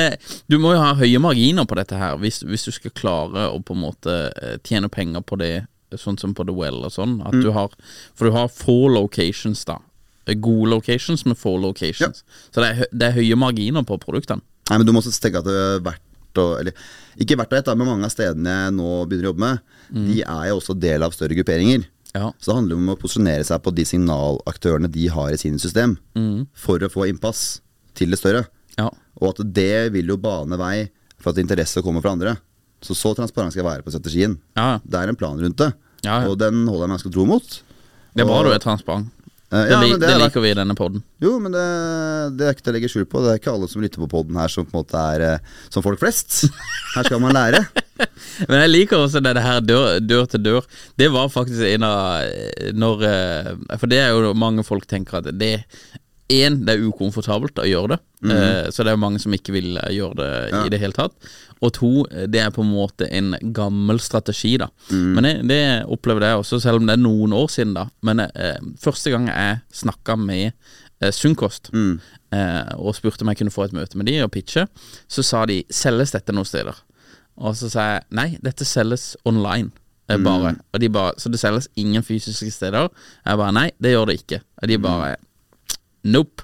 du 0.51 0.57
må 0.59 0.73
jo 0.75 0.83
ha 0.83 0.93
høye 0.99 1.19
marginer 1.23 1.67
på 1.67 1.79
dette 1.79 1.99
her 1.99 2.15
hvis, 2.21 2.41
hvis 2.47 2.67
du 2.67 2.71
skal 2.75 2.95
klare 2.95 3.49
å 3.51 3.59
på 3.63 3.75
en 3.75 3.83
måte 3.87 4.17
tjene 4.67 4.91
penger 4.91 5.23
på 5.27 5.39
det, 5.41 5.53
sånn 5.99 6.19
som 6.19 6.31
på 6.35 6.45
The 6.47 6.55
Well 6.55 6.83
og 6.87 6.93
sånn. 6.95 7.17
At 7.27 7.33
Mm. 7.35 7.43
du 7.43 7.51
har 7.55 7.71
For 8.15 8.27
du 8.29 8.35
har 8.35 8.47
få 8.51 8.77
locations, 8.93 9.63
da. 9.67 9.79
Eh, 10.27 10.35
Gode 10.37 10.69
locations 10.69 11.25
med 11.25 11.37
få 11.37 11.55
locations. 11.61 12.23
Så 12.51 12.61
det 12.61 12.69
er, 12.69 12.87
det 12.91 13.07
er 13.09 13.17
høye 13.17 13.37
marginer 13.39 13.85
på 13.87 13.97
produktene. 14.01 14.41
Nei, 14.69 14.77
men 14.77 14.85
du 14.87 14.93
må 14.93 15.01
også 15.01 15.13
tenke 15.19 15.41
at 15.41 15.47
det 15.47 15.55
er 15.57 15.81
verdt 15.83 16.07
å 16.39 16.43
Eller 16.61 16.71
ikke 17.19 17.35
verdt 17.35 17.51
å 17.51 17.57
ett, 17.59 17.71
men 17.75 17.89
mange 17.89 18.07
av 18.07 18.11
stedene 18.13 18.53
jeg 18.53 18.75
nå 18.77 18.91
begynner 19.09 19.25
å 19.27 19.31
jobbe 19.33 19.43
med, 19.43 19.65
de 20.07 20.21
er 20.23 20.45
jo 20.47 20.59
også 20.61 20.75
del 20.79 21.03
av 21.03 21.11
større 21.11 21.35
grupperinger. 21.35 21.83
Ja. 22.15 22.29
Så 22.39 22.51
det 22.51 22.55
handler 22.55 22.79
om 22.79 22.93
å 22.93 22.95
posisjonere 22.99 23.43
seg 23.43 23.59
på 23.65 23.73
de 23.75 23.83
signalaktørene 23.89 24.87
de 24.91 25.09
har 25.11 25.33
i 25.35 25.39
sine 25.41 25.59
system, 25.59 25.97
for 26.55 26.79
å 26.79 26.89
få 26.91 27.09
innpass 27.11 27.59
til 27.99 28.15
det 28.15 28.19
større. 28.21 28.45
Ja. 28.79 28.87
Og 29.19 29.33
at 29.33 29.43
det 29.57 29.91
vil 29.91 30.07
jo 30.13 30.17
bane 30.23 30.55
vei 30.59 30.85
for 31.19 31.33
at 31.33 31.41
interesse 31.43 31.83
kommer 31.83 32.01
fra 32.05 32.15
andre. 32.15 32.37
Så 32.81 32.95
så 32.97 33.11
transparent 33.17 33.51
skal 33.53 33.65
jeg 33.65 33.67
være 33.69 33.83
på 33.85 33.91
strategien. 33.93 34.37
Ja. 34.57 34.79
Det 34.87 34.97
er 35.03 35.11
en 35.11 35.19
plan 35.19 35.35
rundt 35.37 35.59
det, 35.59 35.73
Ja, 36.07 36.21
ja. 36.23 36.29
og 36.31 36.39
den 36.41 36.63
holder 36.65 36.87
jeg 36.87 36.93
meg 36.93 36.97
ganske 37.01 37.11
tro 37.13 37.25
mot. 37.29 37.59
Det 38.15 38.23
er 38.23 38.31
bra 38.31 38.39
du 38.47 38.53
er 38.55 38.63
transparent. 38.63 39.11
Det, 39.51 39.61
ja, 39.67 39.79
det, 39.81 39.87
men 39.91 39.99
det, 39.99 40.07
er- 40.07 40.19
liker 40.21 40.41
vi 40.45 40.51
i 40.53 40.55
denne 40.55 40.75
poden. 40.79 41.01
Jo, 41.19 41.33
men 41.43 41.51
det, 41.51 41.63
det 42.39 42.45
er 42.47 42.53
ikke 42.55 42.63
til 42.63 42.71
å 42.71 42.75
legge 42.77 42.89
skjul 42.93 43.07
på. 43.11 43.19
Det 43.25 43.33
er 43.33 43.39
ikke 43.41 43.51
alle 43.51 43.67
som 43.67 43.81
lytter 43.83 43.99
på 43.99 44.07
poden 44.13 44.37
her 44.39 44.47
som 44.53 44.63
på 44.63 44.71
en 44.71 44.79
måte 44.79 45.01
er 45.15 45.25
uh, 45.35 45.55
som 45.73 45.83
folk 45.83 45.99
flest. 45.99 46.45
Her 46.95 47.03
skal 47.09 47.19
man 47.23 47.35
lære. 47.35 47.59
Men 48.49 48.61
jeg 48.63 48.71
liker 48.71 49.03
også 49.03 49.19
det 49.21 49.35
her 49.43 49.59
dør, 49.61 49.99
dør 50.01 50.23
til 50.31 50.41
dør. 50.45 50.69
Det 50.97 51.09
var 51.13 51.27
faktisk 51.29 51.61
en 51.67 51.83
av 51.85 52.23
eh, 52.23 52.71
når 52.73 53.03
For 53.77 53.91
det 53.91 53.99
er 54.01 54.15
jo 54.15 54.31
mange 54.33 54.63
folk 54.65 54.87
tenker 54.89 55.19
at 55.19 55.29
det 55.37 55.51
Én, 56.31 56.61
det 56.63 56.77
er 56.77 56.85
ukomfortabelt 56.87 57.59
å 57.59 57.65
gjøre 57.67 57.91
det. 57.91 57.99
eh, 58.31 58.69
Så 58.71 58.85
det 58.85 58.93
er 58.93 58.95
jo 58.95 59.01
mange 59.03 59.19
som 59.19 59.33
ikke 59.35 59.51
vil 59.51 59.75
gjøre 59.91 60.15
det 60.21 60.29
Ja. 60.53 60.61
i 60.63 60.71
det 60.71 60.79
hele 60.79 60.95
tatt. 60.95 61.11
Og 61.61 61.73
to, 61.73 61.89
det 62.09 62.39
er 62.41 62.49
på 62.49 62.63
en 62.65 62.71
måte 62.73 63.05
en 63.13 63.35
gammel 63.53 63.99
strategi, 64.01 64.55
da. 64.57 64.67
Men 65.15 65.23
det, 65.23 65.33
det 65.47 65.59
opplevde 65.93 66.25
jeg 66.25 66.37
også, 66.41 66.59
selv 66.63 66.81
om 66.81 66.87
det 66.87 66.95
er 66.97 67.01
noen 67.03 67.33
år 67.37 67.47
siden, 67.53 67.75
da. 67.77 67.83
Men 68.01 68.19
eh, 68.19 68.57
første 68.81 69.11
gang 69.13 69.27
jeg 69.29 69.59
snakka 69.71 70.15
med 70.17 70.51
eh, 71.01 71.11
Sunnkost 71.13 71.69
eh, 72.33 72.73
og 72.77 72.95
spurte 72.97 73.21
om 73.21 73.29
jeg 73.29 73.37
kunne 73.37 73.51
få 73.53 73.65
et 73.67 73.73
møte 73.77 73.95
med 73.97 74.05
de 74.09 74.23
og 74.23 74.31
pitche, 74.31 74.65
så 75.07 75.21
sa 75.23 75.45
de 75.45 75.63
'selges 75.69 76.11
dette 76.17 76.33
noen 76.33 76.45
steder'? 76.49 76.81
Og 77.37 77.55
så 77.55 77.69
sa 77.69 77.79
jeg 77.93 78.01
nei, 78.11 78.37
dette 78.43 78.65
selges 78.65 79.15
online. 79.25 79.71
eh, 80.09 80.17
Bare. 80.17 80.55
Og 80.73 80.79
de 80.81 80.89
bare, 80.89 81.13
så 81.17 81.29
det 81.31 81.39
selges 81.39 81.67
ingen 81.77 82.03
fysiske 82.03 82.51
steder? 82.51 82.89
Jeg 83.25 83.37
bare 83.37 83.51
nei, 83.53 83.69
det 83.81 83.91
gjør 83.93 84.05
det 84.07 84.17
ikke. 84.25 84.41
Og 84.61 84.67
de 84.67 84.77
bare 84.77 85.15
nope. 86.03 86.43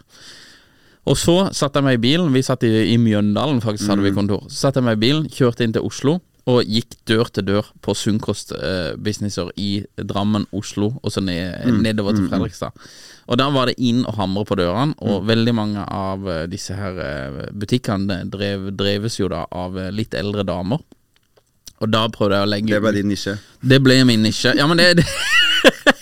Og 1.07 1.15
så 1.15 1.35
satt 1.55 1.77
jeg 1.77 1.85
meg 1.87 1.99
i 1.99 2.03
bilen, 2.03 2.31
vi 2.35 2.43
satt 2.43 2.65
i, 2.67 2.71
i 2.91 2.97
Mjøndalen 2.99 3.61
faktisk, 3.63 3.89
hadde 3.91 4.03
vi 4.03 4.15
kontor. 4.15 4.43
Så 4.51 4.67
satt 4.67 4.79
jeg 4.79 4.87
meg 4.87 4.97
i 4.99 5.03
bilen, 5.05 5.29
kjørte 5.31 5.63
inn 5.63 5.75
til 5.75 5.85
Oslo 5.87 6.17
og 6.47 6.63
gikk 6.63 6.95
dør 7.09 7.27
til 7.35 7.43
dør 7.47 7.69
på 7.83 7.91
Sunnkost-businesser 7.97 9.49
i 9.59 9.81
Drammen, 9.99 10.45
Oslo 10.55 10.93
og 11.01 11.11
så 11.11 11.23
ned, 11.23 11.67
nedover 11.83 12.15
til 12.15 12.29
Fredrikstad. 12.31 12.75
Og 13.27 13.39
da 13.41 13.49
var 13.51 13.67
det 13.67 13.75
inn 13.83 14.05
og 14.07 14.15
hamre 14.15 14.45
på 14.47 14.55
dørene, 14.55 14.95
og 15.03 15.25
veldig 15.27 15.53
mange 15.55 15.83
av 15.83 16.23
eh, 16.31 16.45
disse 16.47 16.77
her 16.77 17.01
eh, 17.03 17.41
butikkene 17.51 18.21
drev, 18.31 18.69
dreves 18.79 19.19
jo 19.19 19.27
da 19.33 19.43
av 19.51 19.75
eh, 19.75 19.91
litt 19.91 20.15
eldre 20.15 20.47
damer. 20.47 20.79
Og 21.83 21.91
da 21.91 22.05
prøvde 22.09 22.39
jeg 22.39 22.47
å 22.47 22.51
legge 22.53 22.71
Det 22.77 22.81
ble 22.85 22.95
din 22.95 23.11
nisje. 23.11 23.35
det 23.59 23.81
ble 23.83 23.99
min 24.07 24.23
nisje. 24.23 24.55
Ja, 24.55 24.69
men 24.71 24.79
det, 24.79 25.03
det 25.03 25.05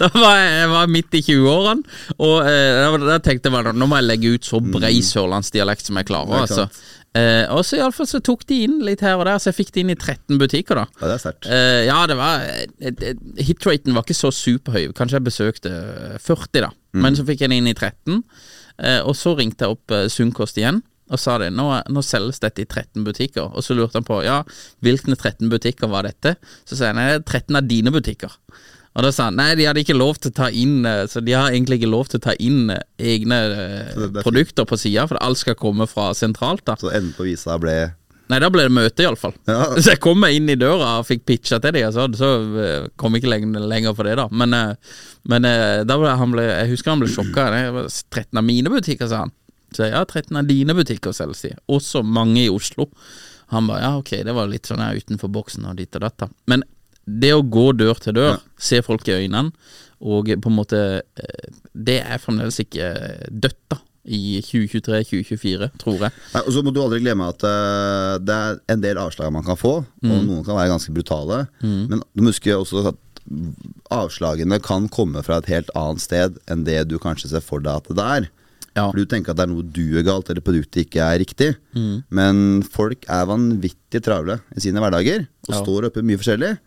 Da 0.00 0.08
var 0.14 0.36
jeg, 0.38 0.52
jeg 0.62 0.68
var 0.72 0.86
midt 0.92 1.14
i 1.14 1.22
20-årene, 1.22 1.98
og 2.18 2.36
eh, 2.50 2.98
da, 3.06 3.18
tenkte 3.24 3.50
jeg 3.52 3.74
nå 3.78 3.86
må 3.88 3.98
jeg 4.00 4.08
legge 4.08 4.34
ut 4.36 4.48
så 4.48 4.60
brei 4.64 4.96
sørlandsdialekt 5.06 5.86
som 5.90 6.00
jeg 6.00 6.08
klarer. 6.10 6.44
altså. 6.44 6.68
Eh, 7.16 7.46
og 7.54 7.62
så 7.64 7.78
iallfall 7.78 8.06
så 8.10 8.18
tok 8.22 8.42
de 8.50 8.58
inn 8.66 8.76
litt 8.84 9.00
her 9.00 9.16
og 9.16 9.24
der, 9.26 9.38
så 9.40 9.48
jeg 9.52 9.56
fikk 9.62 9.70
det 9.74 9.80
inn 9.84 9.92
i 9.94 9.96
13 9.96 10.38
butikker, 10.42 10.76
da. 10.82 10.84
Ja, 11.00 11.06
det 11.08 11.14
er 11.14 11.22
sterkt. 11.22 11.48
Eh, 11.48 11.78
ja, 11.88 12.02
det 12.10 12.16
var 12.18 12.44
et- 12.44 13.02
et- 13.12 13.22
Hitraten 13.48 13.94
var 13.96 14.04
ikke 14.04 14.18
så 14.18 14.30
superhøy. 14.34 14.92
Kanskje 14.98 15.16
jeg 15.18 15.26
besøkte 15.30 15.72
40, 16.20 16.60
da. 16.66 16.70
Men 16.92 17.16
så 17.16 17.24
fikk 17.24 17.40
jeg 17.40 17.50
den 17.50 17.58
inn 17.62 17.70
i 17.72 17.74
13. 17.74 18.22
Eh, 18.78 19.00
og 19.00 19.14
så 19.18 19.34
ringte 19.38 19.64
jeg 19.64 19.74
opp 19.78 19.90
eh, 19.90 20.06
Sunnkost 20.12 20.58
igjen 20.60 20.82
og 21.10 21.18
sa 21.18 21.38
det. 21.40 21.48
Nå, 21.56 21.64
nå 21.88 22.02
selges 22.04 22.38
dette 22.44 22.62
i 22.62 22.68
13 22.68 23.02
butikker. 23.06 23.48
Og 23.56 23.64
så 23.64 23.74
lurte 23.74 23.96
han 23.98 24.04
på 24.04 24.20
ja, 24.22 24.42
hvilke 24.84 25.16
13 25.16 25.48
butikker 25.48 25.88
var 25.88 26.02
dette. 26.06 26.36
Så 26.68 26.76
sa 26.76 26.90
jeg 26.90 26.94
nei, 26.98 27.06
det 27.16 27.22
er 27.22 27.40
13 27.40 27.56
av 27.56 27.66
dine 27.66 27.90
butikker. 27.94 28.30
Og 28.98 29.04
da 29.06 29.12
sa 29.14 29.28
han 29.28 29.36
nei, 29.38 29.52
de 29.54 29.66
hadde 29.68 29.84
ikke 29.84 29.94
lov 29.94 30.16
til 30.18 30.32
å 30.32 30.34
ta 30.34 30.48
inn 30.50 30.80
eh, 30.88 31.04
Så 31.06 31.20
de 31.22 31.36
har 31.36 31.52
egentlig 31.54 31.78
ikke 31.78 31.90
lov 31.92 32.08
til 32.10 32.18
å 32.18 32.24
ta 32.24 32.32
inn 32.42 32.72
eh, 32.74 32.80
egne 32.98 33.36
eh, 33.46 33.92
det- 33.94 34.08
det 34.16 34.20
er 34.20 34.26
produkter 34.26 34.66
på 34.66 34.78
sida, 34.80 35.04
for 35.06 35.20
alt 35.22 35.38
skal 35.38 35.54
komme 35.54 35.86
fra 35.86 36.08
sentralt. 36.18 36.64
da 36.66 36.74
Så 36.80 36.90
enden 36.90 37.14
på 37.14 37.24
visa 37.28 37.54
ble 37.62 37.76
Nei, 38.28 38.40
da 38.44 38.50
ble 38.52 38.66
det 38.66 38.72
møte, 38.76 39.00
iallfall. 39.06 39.32
Ja. 39.48 39.70
Så 39.80 39.94
jeg 39.94 40.00
kom 40.04 40.18
meg 40.20 40.34
inn 40.36 40.50
i 40.52 40.56
døra 40.60 40.98
og 40.98 41.06
fikk 41.08 41.22
pitcha 41.30 41.56
til 41.64 41.72
dem, 41.78 41.88
så 42.12 42.28
eh, 42.60 42.88
kom 43.00 43.14
jeg 43.16 43.22
ikke 43.22 43.30
lenger, 43.32 43.62
lenger 43.70 43.94
for 43.96 44.04
det, 44.04 44.18
da. 44.20 44.26
Men, 44.28 44.52
men 45.32 45.46
da 45.88 45.96
ble 45.96 46.12
han 46.20 46.34
ble, 46.34 46.44
jeg 46.44 46.68
husker 46.74 46.92
han 46.92 47.00
ble 47.00 47.08
sjokka. 47.08 47.46
Det 47.54 47.62
var 47.72 47.88
13 47.88 48.36
av 48.42 48.44
mine 48.44 48.68
butikker, 48.74 49.08
sa 49.08 49.22
han. 49.22 49.32
Så 49.72 49.86
jeg, 49.86 49.94
ja, 49.96 50.04
13 50.04 50.36
av 50.42 50.44
dine 50.50 50.76
butikker 50.76 51.16
selges 51.16 51.40
de. 51.46 51.54
Også 51.72 52.02
mange 52.04 52.42
i 52.44 52.50
Oslo. 52.52 52.90
Han 53.54 53.64
bare 53.70 53.80
ja, 53.86 53.94
ok, 54.02 54.12
det 54.28 54.34
var 54.36 54.52
litt 54.52 54.68
sånn 54.68 54.84
her 54.84 55.00
utenfor 55.00 55.32
boksen 55.32 55.64
og 55.70 55.78
ditt 55.80 55.96
og 55.96 56.04
datt, 56.04 56.18
da. 56.20 56.28
Men 56.52 56.66
det 57.08 57.32
å 57.34 57.42
gå 57.42 57.70
dør 57.78 57.98
til 58.04 58.16
dør, 58.18 58.38
se 58.60 58.80
folk 58.84 59.06
i 59.08 59.16
øynene, 59.24 59.52
og 60.04 60.28
på 60.38 60.50
en 60.50 60.54
måte 60.58 60.78
eh, 61.02 61.48
Det 61.74 62.00
er 62.04 62.20
fremdeles 62.22 62.60
ikke 62.62 62.92
dødt, 63.30 63.58
da. 63.72 63.80
I 64.08 64.38
2023-2024, 64.40 65.66
tror 65.82 65.98
jeg. 66.06 66.12
Nei, 66.32 66.40
Og 66.46 66.52
så 66.54 66.62
må 66.64 66.72
du 66.72 66.78
aldri 66.80 67.00
glemme 67.02 67.26
at 67.28 67.42
uh, 67.44 68.14
det 68.24 68.32
er 68.32 68.60
en 68.72 68.80
del 68.80 68.96
avslag 69.02 69.28
man 69.34 69.44
kan 69.44 69.58
få, 69.60 69.82
Mm. 70.00 70.10
og 70.14 70.22
noen 70.24 70.44
kan 70.46 70.56
være 70.56 70.70
ganske 70.72 70.94
brutale. 70.96 71.42
Men 71.60 72.00
du 72.16 72.22
må 72.22 72.30
huske 72.32 72.54
også 72.56 72.86
at 72.88 72.96
avslagene 73.92 74.58
kan 74.64 74.88
komme 74.92 75.20
fra 75.26 75.38
et 75.42 75.50
helt 75.52 75.70
annet 75.76 76.00
sted 76.02 76.38
enn 76.50 76.64
det 76.66 76.82
du 76.90 76.96
kanskje 77.02 77.30
ser 77.32 77.44
for 77.44 77.60
deg 77.64 77.82
at 77.82 77.90
det 77.98 78.06
er. 78.06 78.28
Ja. 78.78 78.86
For 78.92 79.00
du 79.00 79.08
tenker 79.10 79.32
at 79.34 79.40
det 79.40 79.44
er 79.48 79.50
noe 79.52 79.64
du 79.66 79.82
gjør 79.90 80.04
galt, 80.06 80.28
eller 80.30 80.44
produktet 80.44 80.84
ikke 80.86 81.02
er 81.02 81.18
riktig. 81.20 81.50
Mm. 81.74 82.02
Men 82.14 82.42
folk 82.62 83.04
er 83.10 83.26
vanvittig 83.28 84.02
travle 84.06 84.38
i 84.54 84.62
sine 84.62 84.80
hverdager, 84.82 85.26
og 85.48 85.54
Ja. 85.54 85.62
står 85.64 85.88
oppe 85.90 86.04
mye 86.06 86.20
forskjellig. 86.20 86.58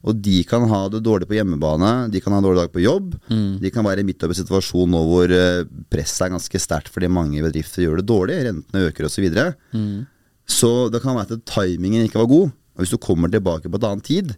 Og 0.00 0.16
de 0.24 0.38
kan 0.48 0.62
ha 0.70 0.78
det 0.88 1.02
dårlig 1.04 1.26
på 1.28 1.36
hjemmebane, 1.36 2.08
de 2.08 2.20
kan 2.24 2.32
ha 2.32 2.38
en 2.40 2.44
dårlig 2.46 2.62
dag 2.62 2.70
på 2.72 2.80
jobb. 2.80 3.18
Mm. 3.28 3.58
De 3.60 3.70
kan 3.74 3.84
være 3.84 4.04
midt 4.08 4.22
oppi 4.24 4.32
en 4.32 4.38
situasjon 4.38 4.88
nå 4.94 5.02
hvor 5.10 5.34
eh, 5.36 5.64
presset 5.92 6.24
er 6.24 6.32
ganske 6.32 6.60
sterkt 6.62 6.88
fordi 6.94 7.10
mange 7.12 7.42
bedrifter 7.44 7.84
gjør 7.84 8.00
det 8.00 8.06
dårlig, 8.08 8.38
rentene 8.46 8.86
øker 8.88 9.04
osv. 9.04 9.18
Så, 9.18 9.24
videre. 9.26 9.52
Mm. 9.76 10.06
så 10.48 10.70
det 10.90 11.02
kan 11.04 11.18
være 11.18 11.36
at 11.36 11.44
timingen 11.52 12.06
ikke 12.08 12.22
var 12.22 12.30
god. 12.32 12.48
Og 12.78 12.84
hvis 12.86 12.94
du 12.94 13.00
kommer 13.02 13.28
tilbake 13.28 13.68
på 13.68 13.76
et 13.76 13.84
annet 13.90 14.06
tid, 14.08 14.32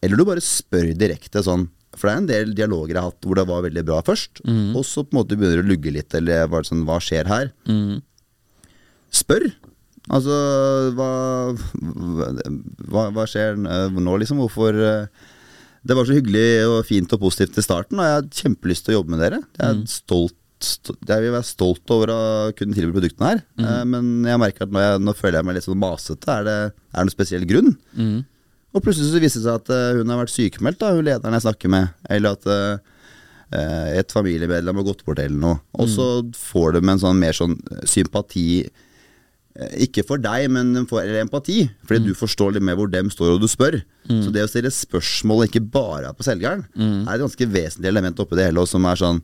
eller 0.00 0.16
du 0.16 0.24
bare 0.24 0.40
spør 0.42 0.94
direkte 0.96 1.42
sånn 1.44 1.68
For 1.92 2.08
det 2.08 2.12
er 2.14 2.20
en 2.22 2.26
del 2.30 2.54
dialoger 2.56 2.94
jeg 2.96 3.02
har 3.02 3.10
hatt 3.12 3.26
hvor 3.28 3.36
det 3.36 3.44
var 3.50 3.66
veldig 3.66 3.82
bra 3.84 3.98
først, 4.06 4.40
Mm. 4.48 4.72
og 4.74 4.86
så 4.88 5.04
på 5.04 5.12
en 5.12 5.18
måte 5.20 5.36
begynner 5.36 5.60
det 5.60 5.66
å 5.66 5.68
lugge 5.68 5.92
litt, 5.92 6.14
eller 6.16 6.48
sånn, 6.64 6.86
hva 6.88 6.96
skjer 7.04 7.28
her? 7.28 7.52
Mm. 7.68 8.00
Spør. 9.12 9.44
Altså, 10.10 10.34
hva, 10.98 11.10
hva, 12.90 13.04
hva 13.14 13.26
skjer 13.30 13.54
eh, 13.60 13.98
nå, 14.02 14.16
liksom? 14.22 14.40
Hvorfor 14.42 14.74
eh, 14.74 15.06
Det 15.86 15.94
var 15.98 16.06
så 16.08 16.16
hyggelig 16.16 16.46
og 16.68 16.80
fint 16.88 17.12
og 17.14 17.20
positivt 17.22 17.58
i 17.58 17.64
starten, 17.64 17.98
og 18.00 18.06
jeg 18.06 18.16
har 18.18 18.28
kjempelyst 18.42 18.86
til 18.86 18.94
å 18.94 19.00
jobbe 19.00 19.14
med 19.14 19.22
dere. 19.24 19.42
Jeg 19.58 19.68
er 19.68 19.82
stolt 19.90 20.38
jeg 20.62 21.18
vil 21.24 21.32
være 21.34 21.42
stolt 21.48 21.90
over 21.90 22.10
å 22.14 22.18
kunne 22.54 22.70
tilby 22.76 22.92
produktene 22.94 23.32
her, 23.32 23.40
Mm. 23.58 23.88
men 23.90 24.10
jeg 24.30 24.38
merker 24.38 24.62
at 24.62 24.70
nå, 24.70 24.78
jeg, 24.78 25.00
nå 25.02 25.14
føler 25.18 25.40
jeg 25.40 25.46
meg 25.48 25.56
litt 25.56 25.64
sånn 25.66 25.80
masete. 25.82 26.28
Er 26.36 26.44
det, 26.46 26.54
er 26.70 26.98
det 27.00 27.02
noen 27.08 27.10
spesiell 27.16 27.46
grunn? 27.50 27.72
Og 28.72 28.80
plutselig 28.86 29.10
så 29.10 29.18
viste 29.24 29.40
det 29.42 29.48
seg 29.48 29.58
at 29.58 29.72
eh, 29.74 29.96
hun 29.98 30.08
har 30.14 30.20
vært 30.22 30.30
sykemeldt, 30.36 30.78
da, 30.78 30.92
hun 30.94 31.02
lederen 31.08 31.34
jeg 31.34 31.42
snakker 31.48 31.68
med. 31.74 31.90
Eller 32.14 32.38
at 32.38 32.46
eh, 32.46 32.78
eh, 33.58 33.88
et 34.04 34.14
familiemedlem 34.14 34.78
har 34.78 34.86
gått 34.86 35.02
bort 35.04 35.18
eller 35.18 35.34
noe. 35.42 35.58
Og 35.82 35.90
så 35.90 36.06
får 36.38 36.78
de 36.78 36.84
en 36.94 37.02
sånn 37.08 37.18
mer 37.18 37.34
sånn 37.34 37.58
eh, 37.58 37.82
sympati 37.90 38.46
eh, 38.62 38.70
Ikke 39.84 40.00
for 40.08 40.22
deg, 40.22 40.46
men 40.48 40.70
de 40.72 40.82
får 40.88 41.10
empati. 41.20 41.66
Fordi 41.84 42.08
du 42.08 42.16
forstår 42.16 42.54
litt 42.56 42.64
mer 42.64 42.78
hvor 42.78 42.88
dem 42.88 43.10
står, 43.12 43.34
og 43.34 43.42
du 43.42 43.48
spør. 43.50 43.80
Så 44.08 44.32
det 44.32 44.46
å 44.46 44.50
stille 44.50 44.72
spørsmål 44.72 45.46
ikke 45.48 45.60
bare 45.74 46.14
på 46.16 46.24
selgeren, 46.26 46.64
er 46.78 47.14
et 47.14 47.24
ganske 47.24 47.48
vesentlig 47.52 47.92
element 47.92 48.22
oppi 48.24 48.38
det 48.38 48.48
hele, 48.48 48.64
som 48.68 48.88
er 48.88 49.00
sånn 49.02 49.22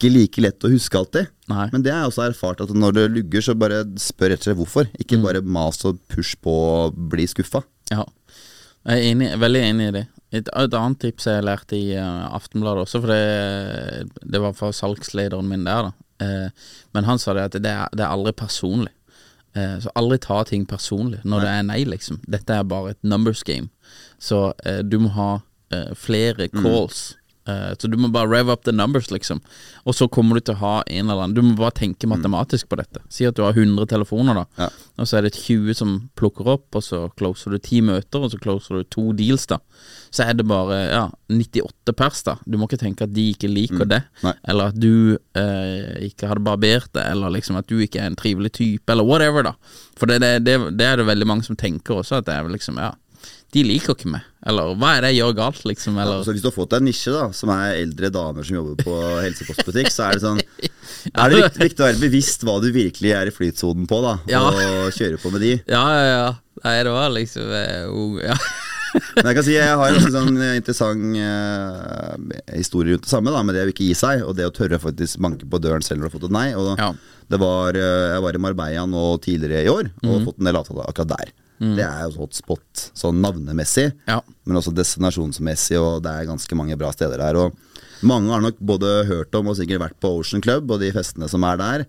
ikke 0.00 0.10
like 0.14 0.40
lett 0.40 0.64
å 0.64 0.70
huske 0.72 0.96
alltid. 0.96 1.28
Nei. 1.52 1.66
Men 1.74 1.82
det 1.84 1.92
har 1.92 2.04
jeg 2.04 2.12
også 2.14 2.22
erfart 2.30 2.62
at 2.64 2.72
når 2.72 2.96
det 2.96 3.04
lugger, 3.18 3.44
så 3.44 3.54
bare 3.58 3.82
spør 4.00 4.32
rett 4.32 4.40
og 4.40 4.48
slett 4.48 4.60
hvorfor. 4.60 4.88
Ikke 5.02 5.18
bare 5.20 5.42
mas 5.44 5.82
og 5.84 6.00
push 6.08 6.38
på 6.40 6.54
og 6.54 6.96
bli 7.12 7.26
skuffa. 7.28 7.60
Ja, 7.92 8.06
jeg 8.88 8.96
er 8.96 9.08
enig, 9.10 9.28
veldig 9.42 9.62
enig 9.66 9.88
i 9.90 9.94
det. 9.98 10.04
Et, 10.30 10.46
et 10.46 10.76
annet 10.78 11.00
tips 11.02 11.26
jeg 11.28 11.44
lærte 11.44 11.76
i 11.76 11.90
uh, 11.98 12.30
Aftenbladet 12.32 12.86
også, 12.86 13.00
for 13.02 13.12
det, 13.12 14.22
det 14.24 14.40
var 14.40 14.54
fra 14.56 14.70
salgslederen 14.72 15.50
min 15.50 15.66
der, 15.66 15.90
da. 15.90 16.06
Eh, 16.20 16.48
men 16.92 17.04
han 17.08 17.18
sa 17.18 17.34
det 17.36 17.48
at 17.48 17.58
det 17.58 17.72
er, 17.72 17.86
det 17.96 18.04
er 18.04 18.14
aldri 18.14 18.32
personlig. 18.36 18.92
Eh, 19.56 19.78
så 19.82 19.92
aldri 19.98 20.20
ta 20.22 20.42
ting 20.46 20.66
personlig 20.68 21.22
når 21.24 21.46
det 21.46 21.52
er 21.52 21.68
nei, 21.72 21.80
liksom. 21.88 22.20
Dette 22.30 22.60
er 22.60 22.68
bare 22.68 22.94
et 22.94 23.00
numbers 23.02 23.42
game. 23.46 23.70
Så 24.22 24.50
eh, 24.64 24.82
du 24.84 25.00
må 25.02 25.14
ha 25.16 25.32
flere 25.94 26.48
calls. 26.50 27.12
Eh, 27.48 27.72
så 27.78 27.88
du 27.88 27.96
må 27.96 28.10
bare 28.12 28.28
rev 28.28 28.50
up 28.52 28.64
the 28.64 28.72
numbers, 28.72 29.10
liksom. 29.10 29.40
Og 29.88 29.94
så 29.96 30.08
kommer 30.12 30.36
du 30.36 30.44
til 30.44 30.56
å 30.58 30.60
ha 30.60 30.74
en 30.86 31.08
eller 31.08 31.24
annen 31.24 31.36
Du 31.36 31.42
må 31.44 31.54
bare 31.56 31.74
tenke 31.78 32.08
matematisk 32.10 32.68
på 32.68 32.78
dette. 32.80 33.02
Si 33.12 33.24
at 33.26 33.38
du 33.38 33.42
har 33.44 33.56
100 33.56 33.88
telefoner, 33.90 34.42
da. 34.42 34.44
Ja. 34.66 34.68
Og 35.00 35.08
så 35.08 35.18
er 35.18 35.26
det 35.26 35.32
20 35.38 35.78
som 35.78 35.96
plukker 36.20 36.50
opp, 36.52 36.68
og 36.76 36.84
så 36.84 37.06
closer 37.16 37.56
du 37.56 37.58
10 37.58 37.86
møter, 37.88 38.20
og 38.20 38.34
så 38.34 38.40
closer 38.42 38.80
du 38.80 38.90
to 38.92 39.06
deals, 39.16 39.48
da. 39.50 39.60
Så 40.12 40.26
er 40.26 40.36
det 40.36 40.46
bare 40.50 40.78
ja, 40.90 41.04
98 41.32 41.96
pers, 41.96 42.22
da. 42.26 42.36
Du 42.44 42.58
må 42.60 42.68
ikke 42.68 42.82
tenke 42.84 43.08
at 43.08 43.14
de 43.16 43.30
ikke 43.32 43.50
liker 43.50 43.88
det, 43.88 44.02
Nei. 44.26 44.34
eller 44.52 44.74
at 44.74 44.80
du 44.80 45.16
eh, 45.38 46.08
ikke 46.10 46.28
hadde 46.30 46.44
barbert 46.44 46.90
det, 46.96 47.06
eller 47.08 47.32
liksom 47.32 47.58
at 47.60 47.70
du 47.70 47.78
ikke 47.80 48.02
er 48.02 48.10
en 48.10 48.18
trivelig 48.20 48.52
type, 48.60 48.90
eller 48.92 49.06
whatever, 49.06 49.46
da. 49.48 49.56
For 49.98 50.10
det, 50.10 50.20
det, 50.24 50.34
det, 50.44 50.58
det 50.76 50.86
er 50.86 51.00
det 51.00 51.08
veldig 51.08 51.28
mange 51.30 51.46
som 51.46 51.58
tenker 51.58 52.02
også, 52.02 52.20
at 52.20 52.28
det 52.28 52.36
er 52.36 52.52
liksom, 52.52 52.80
ja 52.82 52.92
de 53.52 53.62
liker 53.66 53.96
ikke 53.96 54.10
meg, 54.12 54.22
eller 54.46 54.74
hva 54.78 54.92
er 54.96 55.00
det 55.02 55.08
jeg 55.10 55.20
gjør 55.24 55.32
galt, 55.40 55.64
liksom, 55.66 55.96
Ja, 55.98 56.04
altså, 56.06 56.32
hvis 56.36 56.42
du 56.44 56.48
har 56.50 56.54
fått 56.54 56.70
deg 56.70 56.80
en 56.82 56.86
nisje, 56.86 57.10
da, 57.16 57.24
som 57.34 57.50
er 57.50 57.80
eldre 57.80 58.10
damer 58.14 58.46
som 58.46 58.56
jobber 58.60 58.84
på 58.84 58.94
helsekostbutikk, 59.24 59.90
så 59.90 60.06
er 60.06 60.18
det 60.18 60.22
sånn 60.22 60.40
Er 60.44 61.32
det 61.32 61.40
viktig, 61.40 61.64
viktig 61.66 61.82
å 61.82 61.88
være 61.88 62.02
bevisst 62.04 62.44
hva 62.46 62.58
du 62.62 62.68
virkelig 62.74 63.10
er 63.16 63.26
i 63.30 63.34
flytsonen 63.34 63.88
på, 63.90 63.98
da, 64.06 64.16
Ja. 64.30 64.44
og 64.46 64.92
kjøre 64.94 65.18
på 65.22 65.32
med 65.34 65.42
de. 65.46 65.52
Ja, 65.74 65.84
ja, 65.96 66.06
ja. 66.14 66.30
Nei, 66.64 66.76
det 66.84 66.92
var 66.92 67.10
liksom 67.14 67.50
eh, 67.56 67.86
oh, 67.88 68.18
ja. 68.22 68.36
Men 69.16 69.28
jeg 69.30 69.36
kan 69.38 69.44
si 69.46 69.52
jeg 69.54 69.76
har 69.80 69.94
en 69.96 70.10
sånn 70.14 70.40
interessant 70.50 71.14
eh, 71.14 72.54
historie 72.58 72.94
rundt 72.94 73.04
det 73.06 73.12
samme, 73.12 73.30
da, 73.34 73.42
med 73.46 73.54
det 73.56 73.66
å 73.66 73.70
ikke 73.72 73.86
gi 73.86 73.94
seg, 73.98 74.24
og 74.26 74.34
det 74.38 74.48
å 74.48 74.54
tørre 74.54 74.80
faktisk 74.82 75.20
banke 75.22 75.46
på 75.50 75.60
døren 75.62 75.82
selv 75.86 76.00
når 76.02 76.08
du 76.08 76.10
har 76.10 76.16
fått 76.18 76.26
et 76.30 76.34
nei. 76.36 76.48
Og 76.58 76.72
Ja. 76.78 76.90
det 77.30 77.38
var, 77.42 77.74
eh, 77.78 78.08
jeg 78.14 78.22
var 78.26 78.34
i 78.34 78.42
Marbella 78.46 78.86
nå 78.90 79.04
tidligere 79.22 79.62
i 79.66 79.70
år, 79.70 79.90
og 80.06 80.24
fått 80.26 80.38
en 80.42 80.50
del 80.50 80.58
avtaler 80.58 80.86
akkurat 80.90 81.12
der. 81.16 81.32
Det 81.60 81.84
er 81.84 82.06
jo 82.08 82.22
hotspot 82.22 82.86
sånn 82.96 83.18
navnemessig, 83.20 83.90
Ja. 84.08 84.20
men 84.48 84.56
også 84.56 84.72
destinasjonsmessig, 84.72 85.76
og 85.76 86.02
det 86.06 86.10
er 86.10 86.28
ganske 86.30 86.56
mange 86.56 86.76
bra 86.80 86.88
steder 86.94 87.20
der. 87.20 87.36
Og 87.36 87.52
mange 88.02 88.32
har 88.32 88.40
nok 88.40 88.56
både 88.64 89.04
hørt 89.04 89.34
om 89.36 89.50
og 89.52 89.56
sikkert 89.58 89.82
vært 89.82 89.98
på 90.00 90.08
Ocean 90.22 90.40
Club 90.40 90.70
og 90.72 90.80
de 90.80 90.88
festene 90.94 91.28
som 91.28 91.44
er 91.44 91.58
der. 91.60 91.84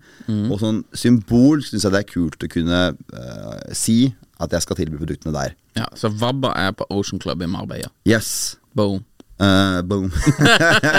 Og 0.50 0.58
sånn 0.60 0.82
symbol 0.92 1.62
syns 1.64 1.86
jeg 1.88 1.94
det 1.94 2.02
er 2.02 2.10
kult 2.12 2.44
å 2.44 2.50
kunne 2.52 2.80
uh, 2.92 3.56
si 3.72 4.12
at 4.42 4.52
jeg 4.52 4.60
skal 4.66 4.76
tilby 4.76 4.98
produktene 5.00 5.32
der. 5.32 5.54
ja. 5.78 5.86
Så 5.96 6.10
Vabba 6.12 6.52
er 6.58 6.72
på 6.76 6.84
Ocean 6.92 7.18
Club 7.22 7.40
i 7.40 7.48
Marbella. 7.48 7.88
Yes. 8.04 8.58
Boom. 8.76 9.00
Uh, 9.40 9.80
boom. 9.88 10.12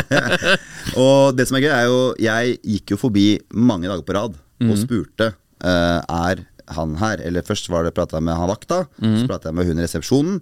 og 1.00 1.36
det 1.38 1.46
som 1.48 1.58
er 1.58 1.64
gøy, 1.68 1.72
er 1.72 1.86
jo 1.88 2.00
Jeg 2.20 2.58
gikk 2.66 2.94
jo 2.96 2.98
forbi 3.00 3.28
mange 3.54 3.88
dager 3.88 4.04
på 4.08 4.16
rad 4.18 4.36
og 4.64 4.78
spurte 4.80 5.30
uh, 5.64 6.00
Er 6.02 6.42
han 6.78 6.96
her. 7.02 7.22
Eller 7.24 7.42
først 7.46 7.70
var 7.72 7.84
det 7.88 7.94
prata 7.98 8.18
jeg 8.20 8.26
med 8.28 8.36
han 8.40 8.50
vakta, 8.52 8.84
så 9.00 9.28
prata 9.30 9.50
jeg 9.50 9.56
med 9.60 9.68
hun 9.70 9.80
i 9.80 9.86
resepsjonen. 9.86 10.42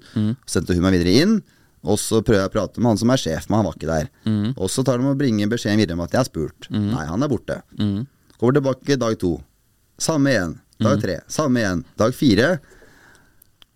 Sendte 0.50 0.74
hun 0.78 0.82
meg 0.86 0.98
videre 1.00 1.14
inn. 1.24 1.36
Og 1.82 1.98
så 1.98 2.20
prøver 2.22 2.44
jeg 2.44 2.52
å 2.52 2.54
prate 2.54 2.78
med 2.82 2.92
han 2.92 3.00
som 3.02 3.10
er 3.10 3.18
sjef, 3.18 3.48
men 3.50 3.58
han 3.58 3.66
var 3.66 3.74
ikke 3.78 3.90
der. 3.90 4.10
Og 4.58 4.68
så 4.70 4.84
tar 4.86 5.00
de 5.02 5.08
og 5.10 5.18
bringer 5.18 5.50
beskjeden 5.50 5.80
videre 5.82 5.98
om 5.98 6.04
at 6.06 6.12
jeg 6.14 6.20
har 6.22 6.28
spurt. 6.30 6.68
Nei, 6.94 7.06
han 7.10 7.24
er 7.26 7.32
borte. 7.32 7.62
Kommer 8.38 8.54
tilbake 8.60 8.98
dag 9.02 9.18
to. 9.22 9.32
Samme 10.02 10.30
igjen. 10.34 10.54
Dag 10.82 11.02
tre. 11.02 11.16
Samme 11.28 11.60
igjen. 11.64 11.84
Dag 11.98 12.14
fire. 12.14 12.60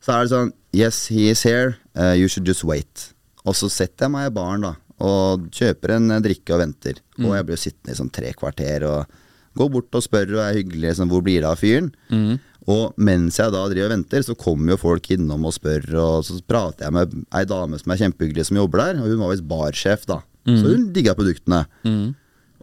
Så 0.06 0.14
er 0.14 0.24
det 0.28 0.32
sånn 0.36 0.54
Yes, 0.76 1.08
he 1.08 1.30
is 1.32 1.42
here. 1.48 1.78
Uh, 1.96 2.12
you 2.14 2.28
should 2.28 2.46
just 2.46 2.64
wait. 2.68 3.14
Og 3.46 3.56
så 3.56 3.70
setter 3.72 4.06
jeg 4.06 4.12
meg 4.12 4.28
i 4.28 4.34
baren 4.36 4.62
da 4.66 4.74
og 5.06 5.50
kjøper 5.52 5.92
en 5.98 6.08
drikke 6.24 6.54
og 6.56 6.62
venter. 6.62 7.00
Og 7.20 7.34
jeg 7.36 7.46
blir 7.48 7.58
sittende 7.60 7.92
i 7.92 7.98
sånn 8.00 8.12
tre 8.16 8.30
kvarter 8.34 8.86
og 8.88 9.06
går 9.56 9.72
bort 9.74 9.96
og 9.98 10.04
spør 10.06 10.36
og 10.38 10.44
er 10.46 10.60
hyggelig. 10.60 10.84
Liksom, 10.90 11.10
hvor 11.12 11.24
blir 11.26 11.42
det 11.44 11.50
av 11.50 11.62
fyren? 11.62 11.92
Og 12.66 12.96
mens 12.98 13.38
jeg 13.38 13.54
da 13.54 13.62
driver 13.70 13.92
og 13.92 13.94
venter, 13.94 14.24
så 14.26 14.34
kommer 14.34 14.74
jo 14.74 14.82
folk 14.82 15.10
innom 15.14 15.44
og 15.46 15.54
spør. 15.54 15.84
Og 16.02 16.26
så 16.26 16.40
prater 16.50 16.88
jeg 16.88 16.96
med 16.98 17.14
ei 17.38 17.44
dame 17.46 17.78
som 17.78 17.94
er 17.94 18.00
kjempehyggelig, 18.02 18.48
som 18.50 18.58
jobber 18.58 18.82
der. 18.82 19.02
Og 19.04 19.12
hun 19.14 19.22
var 19.22 19.34
visst 19.36 19.46
barsjef, 19.50 20.06
da. 20.10 20.22
Så 20.46 20.72
hun 20.72 20.88
digga 20.94 21.14
produktene. 21.18 21.66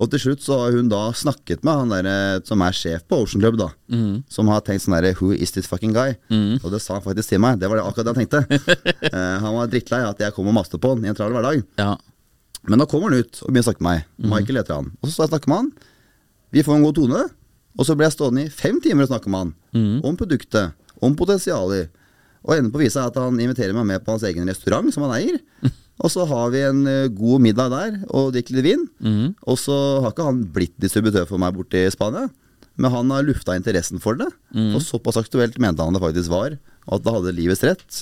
Og 0.02 0.09
til 0.11 0.18
slutt 0.18 0.42
så 0.42 0.57
har 0.59 0.74
hun 0.74 0.88
da 0.90 1.05
snakket 1.14 1.62
med 1.66 1.76
han 1.78 1.90
der 1.92 2.07
eh, 2.09 2.40
som 2.48 2.62
er 2.64 2.74
sjef 2.74 3.05
på 3.07 3.20
Ocean 3.22 3.42
Club, 3.44 3.59
da. 3.61 3.68
Som 4.33 4.48
har 4.50 4.62
tenkt 4.66 4.83
sånn 4.83 4.96
herre 4.96 5.12
Who 5.20 5.31
is 5.37 5.52
this 5.55 5.68
fucking 5.70 5.92
guy? 5.94 6.16
Og 6.64 6.72
det 6.72 6.81
sa 6.83 6.96
han 6.96 7.05
faktisk 7.05 7.28
til 7.35 7.42
meg. 7.44 7.61
Det 7.61 7.70
var 7.70 7.78
det 7.78 7.85
akkurat 7.87 8.09
det 8.09 8.14
han 8.16 8.24
tenkte. 8.24 8.72
uh, 9.12 9.37
han 9.44 9.55
var 9.61 9.70
drittlei 9.70 10.00
at 10.09 10.18
jeg 10.24 10.35
kom 10.35 10.48
og 10.50 10.57
maste 10.57 10.81
på 10.83 10.94
han 10.96 11.05
i 11.07 11.12
en 11.12 11.18
travel 11.18 11.37
hverdag. 11.38 11.62
Ja. 11.78 11.92
Men 12.66 12.83
da 12.83 12.87
kommer 12.90 13.12
han 13.12 13.22
ut 13.22 13.38
og 13.42 13.50
begynner 13.52 13.66
å 13.66 13.70
snakke 13.70 13.87
med 13.87 13.92
meg. 13.92 14.31
Michael 14.33 14.61
heter 14.62 14.81
han. 14.81 14.90
Og 14.98 15.07
så 15.07 15.14
står 15.14 15.24
jeg 15.24 15.31
og 15.31 15.35
snakker 15.37 15.52
med 15.52 15.61
han. 15.62 15.70
Vi 16.52 16.62
får 16.64 16.78
en 16.78 16.84
god 16.86 16.98
tone. 16.98 17.22
Og 17.78 17.86
så 17.88 17.96
blir 17.96 18.08
jeg 18.10 18.16
stående 18.18 18.46
i 18.46 18.52
fem 18.52 18.80
timer 18.84 19.06
og 19.06 19.12
snakke 19.14 19.30
med 19.32 19.46
han. 19.46 19.52
Om 20.04 20.16
produktet, 20.20 20.74
om 21.00 21.14
potensialer. 21.16 21.88
Og 22.42 22.56
enden 22.56 22.72
på 22.74 22.80
å 22.80 22.84
er 22.84 23.06
at 23.06 23.16
han 23.16 23.38
inviterer 23.40 23.72
meg 23.76 23.86
med 23.88 24.04
på 24.04 24.12
hans 24.12 24.24
egen 24.28 24.48
restaurant, 24.50 24.92
som 24.92 25.06
han 25.06 25.14
eier. 25.20 25.38
Og 26.02 26.10
så 26.10 26.24
har 26.26 26.48
vi 26.50 26.62
en 26.66 26.80
eh, 26.88 27.08
god 27.14 27.42
middag 27.44 27.68
der, 27.70 27.98
og 28.10 28.32
drikker 28.34 28.56
litt 28.56 28.64
vin. 28.64 28.86
Mm. 29.04 29.34
Og 29.46 29.58
så 29.60 29.74
har 30.02 30.10
ikke 30.10 30.24
han 30.26 30.40
blitt 30.50 30.72
distributør 30.80 31.28
for 31.28 31.38
meg 31.38 31.52
borte 31.54 31.78
i 31.78 31.90
Spania, 31.92 32.24
men 32.80 32.90
han 32.90 33.12
har 33.12 33.22
lufta 33.22 33.54
interessen 33.54 34.00
for 34.02 34.16
det. 34.18 34.26
Mm. 34.56 34.72
Og 34.74 34.82
såpass 34.82 35.20
aktuelt 35.20 35.60
mente 35.62 35.84
han 35.84 35.94
det 35.94 36.02
faktisk 36.02 36.32
var, 36.32 36.56
og 36.88 36.96
at 36.96 37.04
det 37.06 37.14
hadde 37.14 37.34
livets 37.36 37.62
rett. 37.68 38.00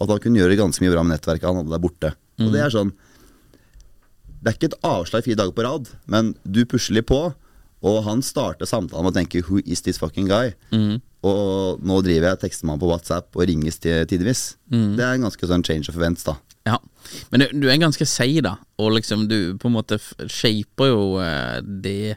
At 0.00 0.08
han 0.14 0.22
kunne 0.22 0.40
gjøre 0.40 0.56
ganske 0.62 0.80
mye 0.86 0.94
bra 0.94 1.02
med 1.04 1.18
nettverket 1.18 1.50
han 1.50 1.58
hadde 1.60 1.74
der 1.74 1.82
borte. 1.82 2.12
Og 2.40 2.46
Mhm. 2.46 2.52
det 2.54 2.62
er 2.62 2.72
sånn 2.72 2.92
Det 4.42 4.48
er 4.48 4.56
ikke 4.56 4.70
et 4.72 4.80
avslag 4.82 5.22
fire 5.26 5.36
dager 5.42 5.52
på 5.54 5.62
rad, 5.66 5.90
men 6.06 6.32
du 6.48 6.64
pusler 6.64 6.96
litt 7.02 7.06
på. 7.06 7.34
Og 7.82 8.02
han 8.06 8.22
starter 8.22 8.68
samtalen 8.68 9.04
med 9.04 9.14
å 9.14 9.18
tenke 9.20 9.42
'Who 9.42 9.62
is 9.66 9.82
this 9.82 9.98
fucking 9.98 10.28
guy?' 10.28 10.54
Og 11.22 11.78
nå 11.86 12.00
driver 12.02 12.32
jeg 12.32 12.40
tekster 12.40 12.66
på 12.66 12.88
WhatsApp 12.88 13.36
og 13.36 13.46
ringes 13.46 13.78
tidvis. 13.78 14.56
Mm. 14.72 14.96
Det 14.96 15.04
er 15.04 15.14
en 15.14 15.28
ganske 15.28 15.46
sånn 15.46 15.62
change 15.62 15.88
of 15.88 15.96
events, 15.96 16.24
da. 16.26 16.34
Ja, 16.66 16.78
men 17.30 17.42
du, 17.42 17.46
du 17.62 17.68
er 17.70 17.78
ganske 17.82 18.06
seig, 18.06 18.40
da. 18.42 18.56
Og 18.78 18.94
liksom 18.96 19.28
du 19.30 19.54
på 19.58 19.70
en 19.70 19.76
måte 19.76 19.98
shaper 20.30 20.92
jo 20.92 21.04
eh, 21.22 21.58
det 21.62 22.16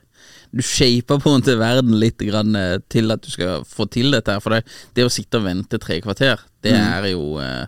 Du 0.55 0.61
shaper 0.63 1.19
på 1.19 1.29
en 1.29 1.41
måte 1.41 1.57
verden 1.59 1.97
litt 1.99 2.21
grann, 2.23 2.55
eh, 2.55 2.77
til 2.89 3.11
at 3.11 3.25
du 3.25 3.29
skal 3.29 3.65
få 3.67 3.89
til 3.91 4.13
dette 4.15 4.31
her. 4.31 4.43
For 4.43 4.55
det, 4.55 4.63
det 4.95 5.05
å 5.05 5.13
sitte 5.13 5.41
og 5.41 5.47
vente 5.49 5.81
tre 5.81 5.99
kvarter, 6.01 6.41
det 6.63 6.73
er 6.77 7.09
jo 7.11 7.35
eh, 7.43 7.65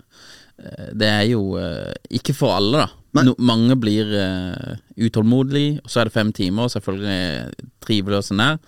Det 0.58 1.08
er 1.10 1.26
jo 1.30 1.58
eh, 1.62 1.94
ikke 2.18 2.34
for 2.34 2.56
alle, 2.58 2.86
da. 2.86 2.88
No, 3.18 3.34
mange 3.42 3.74
blir 3.82 4.10
uh, 4.14 4.78
utålmodige, 5.02 5.80
og 5.82 5.90
så 5.90 6.02
er 6.02 6.10
det 6.10 6.14
fem 6.14 6.30
timer, 6.36 6.68
og 6.68 6.74
selvfølgelig 6.74 7.70
trivelig 7.82 8.20
og 8.20 8.26
sånn 8.28 8.44
der. 8.44 8.60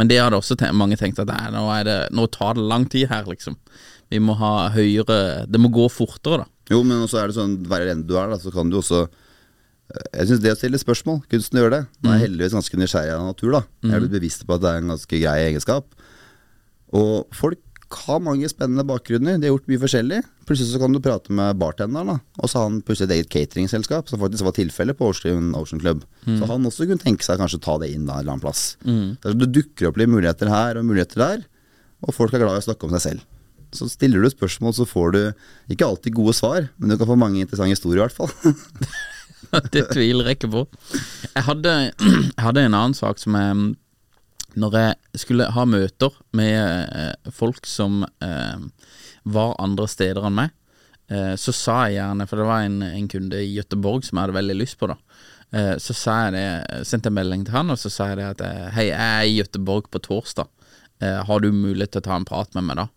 Men 0.00 0.10
det 0.10 0.18
hadde 0.18 0.38
også 0.40 0.56
ten 0.58 0.74
mange 0.74 0.98
tenkt 0.98 1.20
at 1.22 1.30
nei, 1.30 1.52
nå, 1.54 1.62
er 1.70 1.84
det, 1.86 1.96
nå 2.16 2.24
tar 2.34 2.56
det 2.58 2.64
lang 2.66 2.88
tid 2.90 3.10
her, 3.12 3.28
liksom. 3.30 3.58
Vi 4.12 4.20
må 4.20 4.34
ha 4.36 4.68
høyere 4.74 5.46
Det 5.48 5.60
må 5.60 5.70
gå 5.72 5.86
fortere, 5.92 6.42
da. 6.42 6.48
Jo, 6.72 6.82
men 6.84 7.04
også 7.04 7.20
er 7.20 7.30
det 7.30 7.36
sånn 7.36 7.54
hver 7.68 7.86
ende 7.92 8.08
du 8.08 8.16
er, 8.18 8.32
da, 8.32 8.40
så 8.42 8.52
kan 8.54 8.70
du 8.72 8.78
også 8.80 9.04
eh, 9.06 10.06
Jeg 10.18 10.30
syns 10.30 10.42
det 10.44 10.54
å 10.54 10.58
stille 10.58 10.80
spørsmål, 10.82 11.22
kunsten 11.30 11.62
gjør 11.62 11.76
det. 11.76 11.82
Nå 12.00 12.10
er 12.10 12.18
jeg 12.18 12.26
heldigvis 12.28 12.56
ganske 12.58 12.80
nysgjerrig 12.80 13.14
av 13.16 13.28
natur, 13.28 13.58
da. 13.58 13.62
Jeg 13.86 13.96
er 13.96 14.04
blitt 14.06 14.16
bevisst 14.18 14.46
på 14.48 14.56
at 14.56 14.64
det 14.64 14.72
er 14.72 14.82
en 14.82 14.94
ganske 14.96 15.22
grei 15.24 15.36
egenskap. 15.50 15.94
Og 16.98 17.36
folk 17.36 17.62
har 18.06 18.20
mange 18.22 18.48
spennende 18.50 18.84
bakgrunner. 18.88 19.38
De 19.38 19.48
har 19.48 19.54
gjort 19.54 19.68
mye 19.70 19.80
forskjellig. 19.82 20.20
Plutselig 20.48 20.72
så 20.74 20.80
kan 20.82 20.94
du 20.94 21.00
prate 21.02 21.34
med 21.34 21.58
bartenderen, 21.60 22.14
da. 22.14 22.16
Og 22.42 22.50
så 22.50 22.58
har 22.60 22.68
han 22.68 22.80
plutselig 22.84 23.10
et 23.10 23.14
eget 23.18 23.32
cateringselskap, 23.32 24.08
som 24.10 24.20
faktisk 24.22 24.46
var 24.46 24.56
tilfellet 24.56 24.98
på 24.98 25.10
Ocean 25.12 25.52
Ocean 25.58 25.82
Club. 25.82 26.04
Så 26.26 26.48
han 26.50 26.68
også 26.68 26.88
kunne 26.88 27.02
tenke 27.02 27.26
seg 27.26 27.40
kanskje 27.42 27.60
å 27.60 27.64
ta 27.66 27.76
det 27.82 27.92
inn 27.94 28.08
da 28.08 28.16
en 28.16 28.24
eller 28.24 28.34
annen 28.36 28.44
plass. 28.44 28.64
Så 28.82 29.34
Det 29.38 29.50
dukker 29.54 29.90
opp 29.90 30.00
litt 30.00 30.12
muligheter 30.12 30.50
her 30.52 30.80
og 30.80 30.88
muligheter 30.88 31.22
der, 31.22 31.44
og 32.02 32.16
folk 32.16 32.34
er 32.34 32.42
glad 32.42 32.58
i 32.58 32.64
å 32.64 32.66
snakke 32.70 32.88
om 32.88 32.96
seg 32.96 33.04
selv. 33.06 33.28
Så 33.72 33.88
stiller 33.88 34.20
du 34.20 34.28
spørsmål, 34.28 34.74
så 34.76 34.84
får 34.88 35.14
du 35.14 35.20
ikke 35.72 35.86
alltid 35.86 36.16
gode 36.16 36.34
svar, 36.36 36.68
men 36.76 36.92
du 36.92 36.98
kan 37.00 37.08
få 37.08 37.16
mange 37.16 37.40
interessante 37.40 37.72
historier 37.72 38.02
i 38.02 38.06
hvert 38.08 38.18
fall. 38.18 38.56
det 39.72 39.86
tviler 39.92 40.28
jeg 40.28 40.40
ikke 40.40 40.52
på. 40.52 40.64
Jeg 41.32 41.46
hadde, 41.48 41.76
jeg 42.36 42.44
hadde 42.44 42.66
en 42.66 42.76
annen 42.76 42.96
sak 42.98 43.22
som 43.22 43.38
jeg 43.38 43.62
Når 44.58 44.74
jeg 44.76 45.20
skulle 45.22 45.50
ha 45.54 45.64
møter 45.68 46.16
med 46.36 46.56
eh, 46.92 47.30
folk 47.32 47.66
som 47.68 48.02
eh, 48.24 48.64
var 49.22 49.54
andre 49.62 49.86
steder 49.88 50.26
enn 50.28 50.36
meg, 50.36 50.52
eh, 51.12 51.34
så 51.40 51.54
sa 51.56 51.76
jeg 51.86 52.00
gjerne 52.00 52.26
For 52.28 52.40
det 52.40 52.48
var 52.48 52.66
en, 52.66 52.82
en 52.84 53.08
kunde 53.08 53.40
i 53.40 53.54
Gøteborg 53.56 54.04
som 54.04 54.18
jeg 54.18 54.26
hadde 54.26 54.38
veldig 54.40 54.58
lyst 54.60 54.78
på, 54.80 54.90
da. 54.92 54.98
Eh, 55.52 55.74
så 55.80 55.96
sa 55.96 56.18
jeg 56.26 56.36
det, 56.36 56.46
sendte 56.88 57.10
jeg 57.10 57.18
melding 57.18 57.46
til 57.48 57.56
han, 57.56 57.72
og 57.72 57.80
så 57.80 57.92
sa 57.92 58.10
jeg 58.12 58.20
det 58.20 58.28
at 58.34 58.44
Hei, 58.76 58.88
jeg 58.90 59.00
er 59.00 59.28
i 59.28 59.38
Gøteborg 59.40 59.88
på 59.92 60.02
torsdag. 60.04 60.48
Eh, 61.02 61.20
har 61.28 61.42
du 61.42 61.50
mulighet 61.52 61.96
til 61.96 62.04
å 62.04 62.08
ta 62.10 62.18
en 62.18 62.28
prat 62.28 62.52
med 62.56 62.68
meg 62.68 62.80
da? 62.80 62.88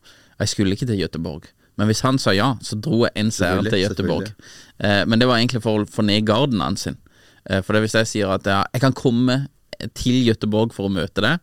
Jeg 0.43 0.51
skulle 0.51 0.75
ikke 0.75 0.89
til 0.91 1.01
Gøteborg. 1.03 1.49
Men 1.75 1.89
hvis 1.89 2.05
han 2.05 2.19
sa 2.21 2.31
ja, 2.31 2.53
så 2.63 2.77
dro 2.79 3.01
jeg 3.03 3.15
en 3.19 3.33
seer 3.35 3.63
til 3.67 3.81
Gøteborg. 3.83 4.31
Eh, 4.79 5.03
men 5.07 5.19
det 5.19 5.27
var 5.27 5.41
egentlig 5.41 5.63
for 5.65 5.83
å 5.83 5.89
få 5.89 6.05
ned 6.07 6.27
garden 6.27 6.63
hans 6.63 6.87
sin. 6.87 6.99
For 7.45 7.77
det 7.77 7.83
hvis 7.83 7.93
jeg 7.93 8.07
sier 8.09 8.31
at 8.33 8.47
ja, 8.49 8.63
jeg 8.73 8.81
kan 8.81 8.95
komme 8.97 9.35
til 9.97 10.21
Gøteborg 10.27 10.73
for 10.75 10.89
å 10.89 10.93
møte 10.93 11.23
det, 11.25 11.33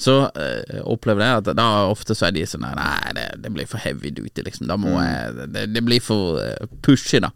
så 0.00 0.16
eh, 0.36 0.80
opplever 0.84 1.24
jeg 1.24 1.42
at 1.42 1.50
da 1.56 1.66
ofte 1.88 2.16
så 2.16 2.28
er 2.28 2.36
de 2.36 2.44
sånn 2.48 2.66
Nei, 2.66 3.12
det, 3.16 3.26
det 3.44 3.52
blir 3.54 3.68
for 3.70 3.80
heavy 3.80 4.12
duty, 4.12 4.44
liksom. 4.44 4.68
Da 4.68 4.76
må 4.80 4.96
jeg 5.00 5.48
Det, 5.54 5.66
det 5.72 5.84
blir 5.86 6.02
for 6.04 6.40
eh, 6.42 6.66
pushy, 6.84 7.22
da. 7.24 7.32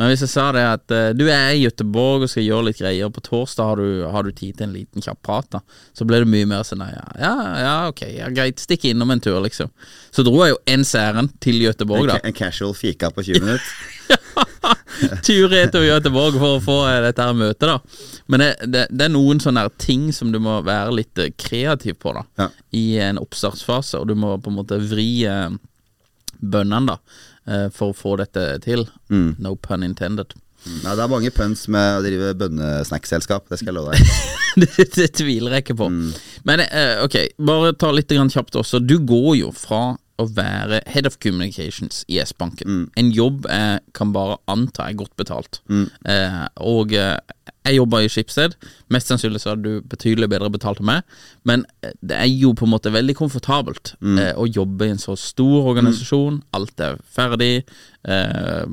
Men 0.00 0.08
hvis 0.08 0.22
jeg 0.24 0.32
sa 0.32 0.46
det 0.56 0.62
at 0.64 0.94
uh, 0.94 1.10
du 1.16 1.26
er 1.28 1.52
i 1.52 1.62
Gøteborg 1.66 2.24
og 2.24 2.30
skal 2.32 2.46
gjøre 2.46 2.68
litt 2.70 2.80
greier, 2.80 3.10
på 3.12 3.22
torsdag 3.26 3.68
har 3.68 3.80
du, 3.82 4.04
har 4.14 4.24
du 4.24 4.32
tid 4.32 4.56
til 4.56 4.68
en 4.68 4.76
liten 4.76 5.04
kjapp 5.04 5.20
prat, 5.26 5.48
da, 5.52 5.60
så 5.96 6.06
ble 6.08 6.22
det 6.22 6.30
mye 6.32 6.48
mer 6.48 6.64
sånn 6.66 6.84
ja, 6.86 7.04
ja, 7.20 7.32
ja 7.60 7.74
ok, 7.90 8.04
ja, 8.16 8.30
greit, 8.32 8.62
stikk 8.62 8.88
innom 8.90 9.12
en 9.12 9.22
tur, 9.22 9.40
liksom. 9.44 9.72
Så 10.10 10.24
dro 10.26 10.38
jeg 10.42 10.54
jo 10.54 10.60
ens 10.74 10.94
ærend 10.98 11.34
til 11.44 11.60
Gøteborg, 11.62 12.08
da. 12.08 12.20
En, 12.22 12.32
en 12.32 12.38
casual 12.38 12.72
fika 12.78 13.12
på 13.12 13.26
20 13.28 13.44
minutter. 13.44 13.68
tur 15.26 15.52
til 15.52 15.86
Göteborg 15.86 16.38
for 16.38 16.56
å 16.56 16.62
få 16.62 16.78
eh, 16.88 17.00
dette 17.04 17.26
her 17.26 17.36
møtet, 17.36 17.68
da. 17.68 18.08
Men 18.32 18.44
det, 18.44 18.50
det, 18.72 18.86
det 18.92 19.08
er 19.08 19.12
noen 19.12 19.42
sånne 19.42 19.66
ting 19.82 20.08
som 20.14 20.32
du 20.32 20.40
må 20.42 20.60
være 20.66 20.96
litt 21.02 21.20
eh, 21.20 21.34
kreativ 21.36 22.00
på, 22.02 22.14
da. 22.16 22.24
Ja. 22.40 22.48
I 22.78 22.86
en 23.10 23.20
oppstartsfase, 23.20 24.00
og 24.00 24.08
du 24.08 24.16
må 24.18 24.38
på 24.40 24.52
en 24.52 24.58
måte 24.62 24.80
vri 24.80 25.10
bønnene, 26.42 26.96
da. 26.96 27.28
Eh, 27.48 27.68
for 27.74 27.92
å 27.92 27.96
få 27.96 28.16
dette 28.20 28.46
til. 28.64 28.86
No 29.10 29.56
pun 29.56 29.86
intended. 29.86 30.34
Nei, 30.62 30.94
det 30.94 31.02
er 31.02 31.10
mange 31.10 31.30
puns 31.34 31.64
med 31.72 31.96
å 31.98 32.02
drive 32.04 32.34
bønnesnackselskap, 32.38 33.48
det 33.50 33.58
skal 33.58 33.72
jeg 33.72 33.78
love 33.80 33.96
deg. 33.96 34.12
det, 34.62 34.86
det 34.94 35.08
tviler 35.18 35.56
jeg 35.56 35.64
ikke 35.64 35.78
på. 35.80 35.88
Men 36.46 36.62
eh, 36.68 37.02
ok, 37.02 37.16
bare 37.42 37.72
ta 37.74 37.90
litt 37.94 38.12
grann 38.12 38.30
kjapt 38.30 38.60
også. 38.60 38.78
Du 38.78 39.00
går 39.02 39.32
jo 39.40 39.50
fra 39.56 39.96
å 40.22 40.30
være 40.36 40.82
head 40.90 41.08
of 41.08 41.18
communications 41.22 42.02
i 42.08 42.20
S-banken. 42.22 42.86
En 42.98 43.12
jobb 43.14 43.46
jeg 43.50 43.82
kan 43.96 44.14
bare 44.14 44.38
anta 44.50 44.88
er 44.88 44.98
godt 44.98 45.14
betalt. 45.20 45.60
Eh, 45.68 46.42
og 46.62 46.94
eh, 46.96 47.16
jeg 47.62 47.76
jobber 47.78 48.02
i 48.02 48.10
Skipsted. 48.10 48.56
Mest 48.92 49.10
sannsynlig 49.10 49.42
så 49.42 49.52
hadde 49.52 49.68
du 49.68 49.86
betydelig 49.90 50.28
bedre 50.32 50.50
betalt 50.50 50.80
enn 50.82 50.88
meg, 50.88 51.06
men 51.48 51.64
eh, 51.84 51.94
det 52.02 52.18
er 52.18 52.30
jo 52.30 52.52
på 52.58 52.66
en 52.66 52.72
måte 52.74 52.92
veldig 52.94 53.14
komfortabelt 53.18 53.94
eh, 54.00 54.32
å 54.34 54.48
jobbe 54.48 54.88
i 54.88 54.94
en 54.94 55.02
så 55.02 55.14
stor 55.18 55.70
organisasjon. 55.72 56.40
Alt 56.58 56.82
er 56.82 56.98
ferdig. 57.14 57.52
Eh, 58.02 58.64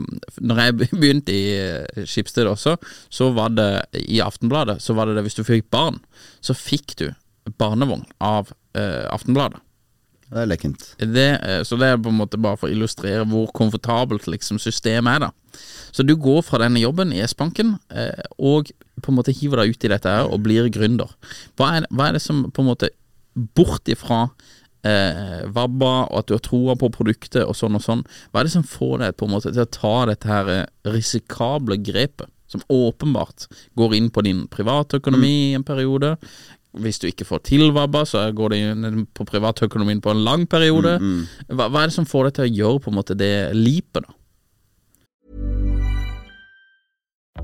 når 0.42 0.64
jeg 0.64 0.78
begynte 1.02 1.36
i 1.36 1.46
eh, 1.60 2.04
Skipsted 2.10 2.50
også, 2.50 2.78
så 3.14 3.30
var 3.38 3.54
det 3.54 3.70
i 4.10 4.18
Aftenbladet 4.26 4.80
Så 4.82 4.96
var 4.98 5.06
det 5.06 5.20
det 5.20 5.22
hvis 5.28 5.38
du 5.38 5.44
fikk 5.46 5.68
barn, 5.70 6.00
så 6.42 6.56
fikk 6.58 6.98
du 6.98 7.10
barnevogn 7.62 8.08
av 8.22 8.50
eh, 8.78 9.06
Aftenbladet. 9.14 9.62
Det 10.30 10.44
er 10.44 10.50
lekkent. 10.50 10.84
Det, 11.02 11.30
eh, 11.42 11.62
så 11.66 11.78
det 11.80 11.90
er 11.90 12.02
på 12.02 12.12
en 12.12 12.20
måte 12.20 12.40
bare 12.42 12.60
for 12.60 12.70
å 12.70 12.74
illustrere 12.74 13.26
hvor 13.30 13.50
komfortabelt 13.58 14.28
liksom 14.30 14.62
systemet 14.62 15.18
er, 15.18 15.28
da. 15.28 15.64
Så 15.92 16.06
du 16.06 16.14
går 16.20 16.44
fra 16.46 16.60
denne 16.62 16.82
jobben 16.82 17.14
i 17.16 17.24
S-banken 17.26 17.76
eh, 17.90 18.24
og 18.38 18.70
på 19.02 19.12
en 19.12 19.18
måte 19.18 19.34
hiver 19.34 19.64
deg 19.64 19.74
ut 19.74 19.86
i 19.88 19.92
dette 19.92 20.14
her 20.14 20.30
og 20.30 20.44
blir 20.46 20.70
gründer. 20.74 21.12
Hva 21.58 21.74
er, 21.80 21.90
hva 21.90 22.10
er 22.10 22.18
det 22.18 22.24
som 22.24 22.46
på 22.54 22.64
en 22.64 22.72
måte 22.72 22.94
Bort 23.56 23.88
ifra 23.88 24.24
eh, 24.86 25.46
Vabba 25.54 25.94
og 26.10 26.18
at 26.22 26.30
du 26.30 26.36
har 26.36 26.44
troa 26.44 26.76
på 26.80 26.90
produktet 26.94 27.46
og 27.46 27.56
sånn 27.58 27.78
og 27.78 27.84
sånn, 27.86 28.04
hva 28.32 28.42
er 28.42 28.50
det 28.50 28.56
som 28.56 28.66
får 28.68 28.98
deg 29.04 29.16
på 29.20 29.28
en 29.28 29.34
måte 29.36 29.54
til 29.54 29.64
å 29.64 29.72
ta 29.72 29.94
dette 30.10 30.30
her 30.30 30.52
eh, 30.54 30.68
risikable 30.90 31.80
grepet? 31.82 32.30
Som 32.50 32.64
åpenbart 32.74 33.46
går 33.78 33.92
inn 33.94 34.08
på 34.10 34.24
din 34.26 34.48
privatøkonomi 34.50 35.52
i 35.52 35.58
en 35.60 35.66
periode. 35.68 36.16
Hvis 36.78 37.00
du 37.02 37.08
ikke 37.10 37.26
får 37.26 37.42
til 37.50 37.72
Vabba, 37.74 38.04
så 38.06 38.28
går 38.36 38.54
det 38.54 38.60
inn 38.62 39.06
på 39.18 39.26
privatøkonomien 39.26 40.02
på 40.06 40.14
en 40.14 40.24
lang 40.24 40.46
periode. 40.50 41.00
Hva, 41.50 41.66
hva 41.66 41.82
er 41.82 41.90
det 41.90 41.96
som 41.98 42.06
får 42.06 42.30
deg 42.30 42.36
til 42.38 42.46
å 42.46 42.56
gjøre 42.60 42.84
på 42.86 42.92
en 42.92 43.00
måte 43.00 43.18
det 43.18 43.34
lipet, 43.58 44.06
da? 44.06 44.16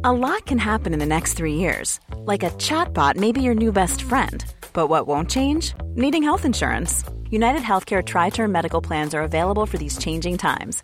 A 0.04 0.12
lot 0.12 0.46
can 0.46 0.60
happen 0.60 0.94
in 0.94 1.00
the 1.00 1.06
next 1.06 1.34
three 1.34 1.56
years. 1.56 2.00
Like 2.28 2.44
a 2.44 2.52
chatbot 2.60 3.16
may 3.16 3.32
be 3.32 3.42
your 3.42 3.56
new 3.56 3.72
best 3.72 4.04
friend. 4.04 4.46
But 4.74 4.88
what 4.88 5.08
won't 5.08 5.32
change? 5.32 5.74
Needing 5.96 6.22
health 6.22 6.46
insurance. 6.46 7.04
United 7.32 7.64
Healthcare 7.64 8.04
Tri 8.04 8.30
Term 8.30 8.52
Medical 8.52 8.82
Plans 8.82 9.16
are 9.16 9.24
available 9.24 9.66
for 9.66 9.80
these 9.80 9.98
changing 9.98 10.38
times. 10.38 10.84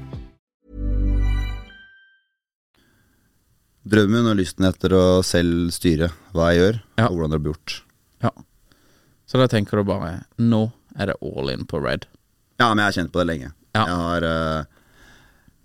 Drømmen 3.87 4.27
og 4.29 4.37
lysten 4.37 4.67
etter 4.67 4.93
å 4.93 5.03
selv 5.25 5.71
styre 5.73 6.11
hva 6.35 6.51
jeg 6.53 6.59
gjør, 6.61 6.75
Ja. 6.99 7.07
og 7.07 7.15
hvordan 7.17 7.31
det 7.33 7.39
blir 7.41 7.53
gjort. 7.55 7.81
Ja. 8.21 8.29
Så 9.25 9.39
da 9.41 9.47
tenker 9.47 9.77
du 9.77 9.83
bare 9.87 10.25
Nå 10.37 10.71
er 10.99 11.07
det 11.07 11.15
all 11.23 11.49
in 11.49 11.65
på 11.65 11.81
red. 11.81 12.05
Ja, 12.59 12.69
men 12.73 12.83
jeg 12.83 12.85
har 12.91 12.97
kjent 12.99 13.11
på 13.11 13.19
det 13.23 13.27
lenge. 13.31 13.51
Ja. 13.73 13.85
Jeg 13.87 13.95
har 13.95 14.23
uh, 14.27 14.63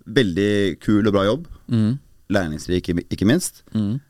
veldig 0.07 0.79
kul 0.81 1.05
og 1.07 1.13
bra 1.13 1.25
jobb. 1.27 1.47
Mm. 1.69 1.99
Læringsrik, 2.33 2.87
ikke- 2.89 3.27
minst. 3.27 3.61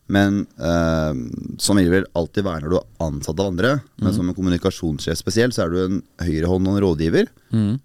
Men 0.08 0.48
uh, 0.58 1.14
som 1.60 1.78
vil 1.78 2.06
alltid 2.16 2.44
være 2.46 2.62
når 2.64 2.70
du 2.70 2.78
er 2.78 2.88
ansatt 3.06 3.40
av 3.40 3.48
andre. 3.52 3.82
Men 4.00 4.14
som 4.14 4.30
en 4.30 4.36
kommunikasjonssjef 4.36 5.18
spesielt, 5.20 5.54
så 5.54 5.66
er 5.66 5.70
du 5.70 5.78
en 5.84 6.04
høyrehånd 6.22 6.68
og 6.68 6.78
en 6.78 6.84
rådgiver. 6.86 7.28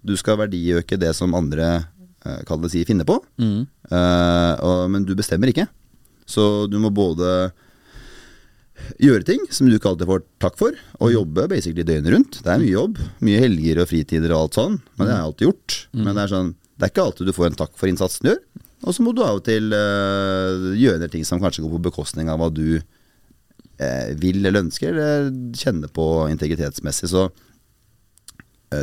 Du 0.05 0.15
skal 0.15 0.37
verdiøke 0.37 0.97
det 0.97 1.13
som 1.15 1.35
andre 1.35 1.85
uh, 2.25 2.41
kan 2.47 2.61
det 2.61 2.71
si 2.71 2.85
finner 2.85 3.03
på. 3.05 3.19
uh, 3.41 4.55
og, 4.63 4.89
men 4.89 5.03
du 5.05 5.13
bestemmer 5.15 5.51
ikke. 5.51 5.67
Så 6.29 6.67
du 6.71 6.79
må 6.81 6.91
både 6.93 7.51
gjøre 8.99 9.25
ting 9.27 9.43
som 9.53 9.69
du 9.69 9.75
ikke 9.77 9.93
alltid 9.93 10.09
får 10.09 10.23
takk 10.43 10.57
for, 10.59 10.77
og 10.99 11.13
jobbe 11.13 11.47
basically 11.51 11.85
døgnet 11.87 12.13
rundt. 12.15 12.39
Det 12.43 12.51
er 12.51 12.61
mye 12.61 12.73
jobb. 12.73 12.99
Mye 13.23 13.43
helger 13.43 13.83
og 13.83 13.89
fritider 13.91 14.33
og 14.33 14.45
alt 14.45 14.59
sånn, 14.59 14.79
men 14.97 15.05
det 15.05 15.13
har 15.13 15.21
jeg 15.21 15.29
alltid 15.29 15.47
gjort. 15.49 15.77
Men 15.99 16.11
det 16.11 16.25
er 16.25 16.35
sånn 16.35 16.51
Det 16.73 16.87
er 16.87 16.91
ikke 16.91 17.03
alltid 17.05 17.29
du 17.29 17.35
får 17.37 17.51
en 17.51 17.59
takk 17.59 17.75
for 17.79 17.87
innsatsen 17.87 18.25
du 18.25 18.31
gjør. 18.31 18.41
Og 18.83 18.95
så 18.95 19.03
må 19.05 19.13
du 19.15 19.21
av 19.23 19.37
og 19.37 19.45
til 19.45 19.71
øh, 19.77 20.73
gjøre 20.75 21.07
ting 21.11 21.23
som 21.27 21.39
kanskje 21.39 21.63
går 21.63 21.77
på 21.77 21.83
bekostning 21.85 22.31
av 22.31 22.41
hva 22.41 22.49
du 22.51 22.65
øh, 22.81 24.09
vil 24.19 24.41
eller 24.41 24.65
ønsker, 24.65 24.91
eller 24.91 25.29
kjenner 25.55 25.91
på 25.93 26.07
integritetsmessig. 26.33 27.11
Så 27.13 27.29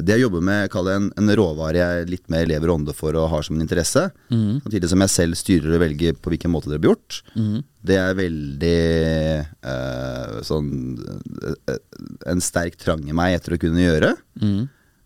det 0.05 0.14
jeg 0.16 0.22
jobber 0.24 0.42
med, 0.46 0.70
kall 0.72 0.87
det 0.88 0.94
en, 0.98 1.07
en 1.18 1.33
råvare 1.38 1.79
jeg 1.81 2.09
litt 2.11 2.26
mer 2.33 2.46
lever 2.48 2.70
ånde 2.72 2.94
for 2.96 3.16
og 3.18 3.29
har 3.33 3.42
som 3.46 3.57
en 3.57 3.64
interesse, 3.64 4.03
samtidig 4.62 4.88
som 4.92 5.00
jeg 5.05 5.12
selv 5.14 5.38
styrer 5.40 5.74
og 5.76 5.83
velger 5.85 6.14
på 6.20 6.31
hvilken 6.33 6.53
måte 6.55 6.70
det 6.70 6.79
blir 6.83 6.92
gjort, 6.94 7.20
det 7.83 7.96
er 7.96 8.14
veldig 8.18 8.76
eh, 9.72 10.40
sånn 10.44 10.68
eh, 11.68 11.79
En 12.31 12.40
sterk 12.44 12.76
trang 12.81 13.03
i 13.09 13.16
meg 13.16 13.38
etter 13.38 13.57
å 13.57 13.61
kunne 13.62 13.81
gjøre. 13.87 14.14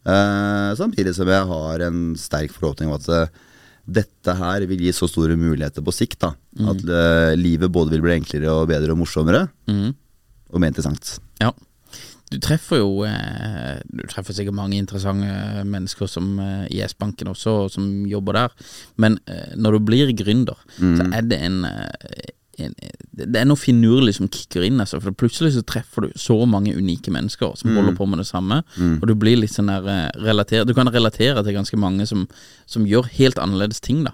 Eh, 0.05 0.71
samtidig 0.77 1.15
som 1.17 1.29
jeg 1.31 1.47
har 1.49 1.85
en 1.87 2.01
sterk 2.21 2.53
forhåpning 2.53 2.91
om 2.91 2.99
at 2.99 3.07
eh, 3.09 3.29
dette 3.85 4.33
her 4.37 4.65
vil 4.69 4.81
gi 4.87 4.93
så 4.97 5.07
store 5.09 5.37
muligheter 5.37 5.85
på 5.85 5.93
sikt. 5.93 6.19
da 6.25 6.33
At 6.73 6.83
eh, 6.85 7.35
livet 7.37 7.71
både 7.73 7.95
vil 7.95 8.03
bli 8.05 8.19
enklere 8.19 8.51
og 8.53 8.69
bedre 8.69 8.93
og 8.93 9.01
morsommere. 9.05 9.47
Og 10.53 10.61
mer 10.61 10.71
interessant. 10.73 11.19
Ja. 11.41 11.51
Du 12.33 12.39
treffer 12.41 12.81
jo 12.81 13.05
eh, 13.07 13.81
Du 13.91 14.03
treffer 14.11 14.35
sikkert 14.35 14.57
mange 14.57 14.79
interessante 14.81 15.65
mennesker 15.69 16.09
som 16.11 16.39
eh, 16.41 16.65
i 16.73 16.81
S-banken 16.87 17.29
også, 17.31 17.69
som 17.71 18.07
jobber 18.09 18.33
der. 18.39 18.55
Men 18.97 19.19
eh, 19.27 19.53
når 19.57 19.77
du 19.79 19.85
blir 19.91 20.15
gründer, 20.17 20.57
så 20.79 21.05
er 21.15 21.23
det 21.29 21.39
en, 21.45 21.65
eh, 21.69 22.33
en 22.65 22.75
Det 23.15 23.37
er 23.39 23.45
noe 23.47 23.57
finurlig 23.61 24.15
som 24.17 24.29
kicker 24.29 24.63
inn. 24.67 24.81
Altså, 24.81 25.01
for 25.03 25.13
plutselig 25.13 25.53
så 25.55 25.63
treffer 25.67 26.07
du 26.09 26.13
så 26.19 26.37
mange 26.47 26.75
unike 26.75 27.11
mennesker 27.15 27.55
som 27.61 27.71
holder 27.77 27.95
på 27.99 28.07
med 28.09 28.19
det 28.19 28.27
samme. 28.27 28.63
Og 29.03 29.07
du 29.07 29.15
blir 29.15 29.37
litt 29.39 29.53
sånn 29.55 29.67
der 29.71 30.11
relater, 30.25 30.65
Du 30.65 30.75
kan 30.75 30.89
relatere 30.89 31.43
til 31.45 31.55
ganske 31.55 31.77
mange 31.77 32.07
som, 32.07 32.27
som 32.67 32.87
gjør 32.87 33.07
helt 33.19 33.39
annerledes 33.39 33.81
ting, 33.81 34.05
da. 34.05 34.13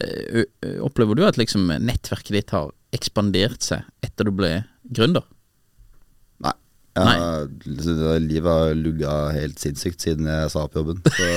Eh, 0.00 0.44
Opplever 0.80 1.14
du 1.16 1.24
at 1.26 1.36
liksom 1.36 1.66
nettverket 1.80 2.32
ditt 2.32 2.50
har 2.50 2.70
ekspandert 2.94 3.60
seg 3.62 3.82
etter 4.02 4.24
du 4.24 4.30
ble 4.32 4.64
gründer? 4.92 5.24
Ja, 6.98 8.18
livet 8.18 8.48
har 8.50 8.74
lugga 8.78 9.12
helt 9.36 9.58
sinnssykt 9.62 10.00
siden 10.04 10.26
jeg 10.30 10.50
sa 10.52 10.64
opp 10.66 10.74
jobben. 10.78 10.98
Så 11.04 11.28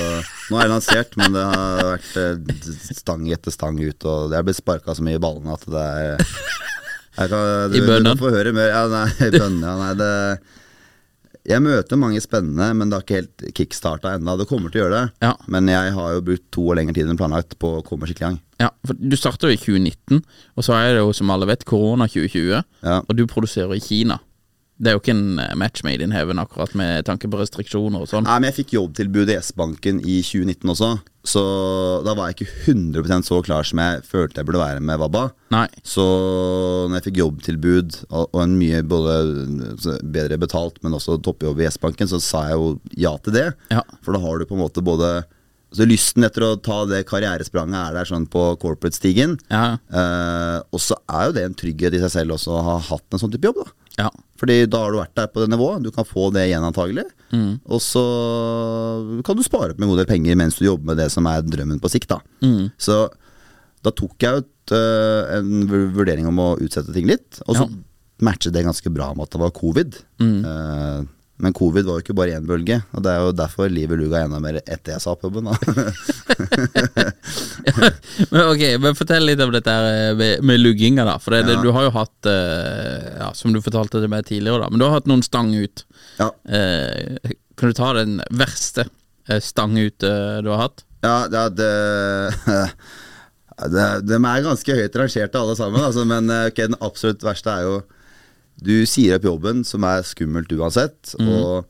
nå 0.51 0.57
er 0.57 0.65
jeg 0.65 0.71
lansert, 0.73 1.17
men 1.19 1.35
det 1.37 1.43
har 1.51 1.83
vært 1.93 2.15
eh, 2.21 2.71
stang 2.97 3.27
etter 3.31 3.53
stang 3.53 3.77
ut, 3.81 4.07
og 4.07 4.31
jeg 4.31 4.39
har 4.39 4.47
blitt 4.47 4.59
sparka 4.61 4.95
så 4.97 5.05
mye 5.05 5.19
i 5.19 5.23
ballene 5.23 5.53
at 5.57 5.67
det 5.69 5.85
er 6.05 7.27
kan, 7.27 7.29
du, 7.69 7.75
I 7.77 7.83
bønnen? 7.83 8.15
Du 8.15 8.21
får 8.23 8.33
høre 8.37 8.53
mer. 8.55 8.69
Ja, 8.71 8.85
nei, 8.87 9.05
i 9.27 9.31
bønnen, 9.35 9.61
ja, 9.67 9.73
nei, 9.81 9.91
det 9.99 10.11
Jeg 11.51 11.63
møter 11.65 11.97
mange 11.99 12.21
spennende, 12.23 12.67
men 12.77 12.89
det 12.91 12.95
har 12.99 13.03
ikke 13.05 13.17
helt 13.17 13.43
kickstarta 13.57 14.11
ennå. 14.15 14.35
Det 14.39 14.45
kommer 14.49 14.69
til 14.71 14.79
å 14.79 14.85
gjøre 14.85 14.97
det, 14.99 15.25
Ja. 15.25 15.31
men 15.51 15.67
jeg 15.71 15.93
har 15.97 16.11
jo 16.15 16.21
brukt 16.27 16.45
to 16.53 16.67
år 16.69 16.77
lengre 16.79 16.93
tid 16.95 17.09
enn 17.09 17.17
planlagt 17.19 17.57
på 17.59 17.79
å 17.79 17.83
komme 17.85 18.05
skikkelig 18.07 18.21
i 18.21 18.27
gang. 18.29 18.39
Ja, 18.61 18.69
for 18.85 18.93
Du 19.01 19.15
starta 19.17 19.49
jo 19.49 19.55
i 19.57 19.59
2019, 19.59 20.21
og 20.55 20.63
så 20.67 20.75
er 20.77 20.93
det 20.93 21.01
jo 21.01 21.11
som 21.17 21.33
alle 21.33 21.49
vet 21.49 21.65
korona 21.65 22.05
2020. 22.07 22.61
Ja. 22.85 22.99
Og 23.01 23.15
du 23.17 23.25
produserer 23.27 23.73
i 23.75 23.81
Kina. 23.83 24.19
Det 24.81 24.89
er 24.89 24.95
jo 24.97 25.01
ikke 25.03 25.13
en 25.13 25.39
eh, 25.43 25.53
match 25.59 25.83
made 25.85 26.01
in 26.01 26.13
heaven 26.15 26.41
akkurat 26.41 26.73
med 26.77 27.05
tanke 27.05 27.29
på 27.29 27.37
restriksjoner 27.37 28.01
og 28.01 28.09
sånn. 28.09 28.25
Nei, 28.25 28.39
men 28.41 28.49
jeg 28.49 28.63
fikk 28.63 28.75
jobbtilbud 28.79 29.29
i 29.29 29.37
S-banken 29.37 29.99
i 30.01 30.19
2019 30.25 30.73
også, 30.73 30.91
så 31.31 31.43
da 32.01 32.15
var 32.17 32.31
jeg 32.31 32.39
ikke 32.39 32.71
100% 32.73 33.27
så 33.29 33.41
klar 33.45 33.67
som 33.67 33.81
jeg 33.83 34.01
følte 34.09 34.41
jeg 34.41 34.47
burde 34.49 34.63
være 34.63 34.81
med 34.81 34.97
Vabba. 35.03 35.27
Nei. 35.53 35.67
Så 35.85 36.05
når 36.87 36.97
jeg 36.97 37.07
fikk 37.11 37.19
jobbtilbud 37.21 37.99
og 38.09 38.39
en 38.41 38.55
mye 38.57 38.81
både 38.81 39.19
bedre 40.01 40.39
betalt, 40.41 40.81
men 40.81 40.97
også 40.97 41.19
toppjobb 41.21 41.61
i 41.61 41.69
S-banken, 41.69 42.09
så 42.09 42.17
sa 42.23 42.47
jeg 42.49 42.57
jo 42.57 42.73
ja 43.05 43.13
til 43.21 43.37
det. 43.37 43.51
Ja. 43.69 43.85
For 44.01 44.17
da 44.17 44.23
har 44.23 44.41
du 44.41 44.49
på 44.49 44.57
en 44.57 44.63
måte 44.65 44.81
både 44.85 45.19
så 45.71 45.85
Lysten 45.87 46.25
etter 46.27 46.43
å 46.43 46.55
ta 46.59 46.81
det 46.89 47.05
karrierespranget 47.07 47.77
er 47.79 47.93
der 47.95 48.07
sånn 48.09 48.25
på 48.31 48.41
corporate-stigen. 48.59 49.37
Ja. 49.47 49.77
Eh, 49.87 50.57
og 50.67 50.81
så 50.83 50.97
er 51.07 51.29
jo 51.29 51.35
det 51.37 51.45
en 51.47 51.55
trygghet 51.55 51.95
i 51.95 52.01
seg 52.03 52.11
selv 52.11 52.35
også 52.35 52.57
å 52.57 52.63
ha 52.65 52.75
hatt 52.89 53.05
en 53.07 53.21
sånn 53.21 53.31
type 53.31 53.47
jobb, 53.47 53.61
da. 53.63 53.71
Ja. 53.99 54.09
Fordi 54.39 54.65
da 54.71 54.79
har 54.85 54.91
du 54.93 54.97
vært 55.01 55.15
der 55.19 55.27
på 55.27 55.41
det 55.43 55.49
nivået. 55.51 55.83
Du 55.83 55.91
kan 55.91 56.05
få 56.07 56.29
det 56.33 56.47
igjen 56.49 56.63
antagelig. 56.65 57.03
Og 57.69 57.81
så 57.83 58.03
kan 59.25 59.37
du 59.37 59.43
spare 59.45 59.73
opp 59.75 59.81
en 59.81 59.89
god 59.91 60.01
del 60.01 60.09
penger 60.09 60.37
mens 60.39 60.57
du 60.59 60.65
jobber 60.65 60.91
med 60.91 60.97
det 61.01 61.09
som 61.13 61.27
er 61.29 61.43
drømmen 61.45 61.81
på 61.83 61.91
sikt. 61.91 62.09
da 62.09 62.19
Så 62.81 63.03
da 63.83 63.89
tok 63.97 64.15
jeg 64.21 64.43
ut 64.43 64.73
uh, 64.77 65.37
en 65.39 65.65
vurdering 65.95 66.27
om 66.29 66.37
å 66.39 66.49
utsette 66.61 66.93
ting 66.93 67.07
litt. 67.09 67.41
Og 67.47 67.55
så 67.57 67.65
Ja. 67.65 67.77
matchet 68.21 68.53
det 68.53 68.63
ganske 68.65 68.93
bra 68.93 69.13
med 69.15 69.23
at 69.25 69.31
det 69.31 69.39
var 69.41 69.49
covid. 69.51 69.95
Eh, 70.21 71.01
men 71.41 71.53
covid 71.57 71.87
var 71.87 71.97
jo 71.97 72.03
ikke 72.03 72.15
bare 72.17 72.35
én 72.37 72.45
bølge. 72.45 72.77
Og 72.93 73.03
det 73.05 73.11
er 73.11 73.23
jo 73.25 73.31
derfor 73.33 73.69
livet 73.71 73.97
luga 73.97 74.21
enda 74.21 74.39
mer 74.43 74.59
etter 74.61 74.93
jeg 74.93 75.01
sa 75.01 75.15
puben. 75.17 75.49
men 78.31 78.41
ok, 78.45 78.63
men 78.83 78.97
Fortell 78.97 79.25
litt 79.25 79.41
om 79.41 79.53
dette 79.53 79.73
her 79.73 80.13
med, 80.19 80.43
med 80.45 80.61
lugginga, 80.61 81.05
da. 81.07 81.17
For 81.21 81.33
det, 81.33 81.43
det, 81.49 81.57
du 81.65 81.71
har 81.73 81.87
jo 81.87 81.93
hatt, 81.97 82.29
eh, 82.29 83.07
ja, 83.17 83.31
som 83.37 83.55
du 83.55 83.61
fortalte 83.63 84.01
til 84.03 84.11
meg 84.11 84.27
tidligere, 84.29 84.61
da. 84.61 84.69
Men 84.69 84.81
du 84.81 84.85
har 84.87 84.99
hatt 84.99 85.09
noen 85.09 85.25
stang 85.25 85.49
ut. 85.57 85.85
ja. 86.21 86.29
Eh, 86.45 87.37
kan 87.59 87.69
du 87.69 87.77
ta 87.77 87.91
den 87.93 88.21
verste 88.33 88.87
eh, 89.29 89.41
stang 89.43 89.75
ut 89.77 90.03
eh, 90.07 90.37
du 90.41 90.49
har 90.49 90.63
hatt? 90.63 90.85
Ja, 91.05 91.27
ja 91.35 91.43
det, 91.53 91.73
det 93.69 93.87
De 94.07 94.17
er 94.17 94.45
ganske 94.45 94.77
høyt 94.77 94.97
rangerte 94.97 95.41
alle 95.41 95.57
sammen, 95.59 95.81
altså, 95.85 96.05
men 96.09 96.29
okay, 96.29 96.69
den 96.71 96.79
absolutt 96.81 97.25
verste 97.25 97.53
er 97.53 97.67
jo 97.67 97.75
Du 98.61 98.85
sier 98.85 99.17
opp 99.17 99.23
jobben, 99.25 99.63
som 99.65 99.83
er 99.89 100.03
skummelt 100.05 100.51
uansett, 100.53 101.15
og 101.17 101.65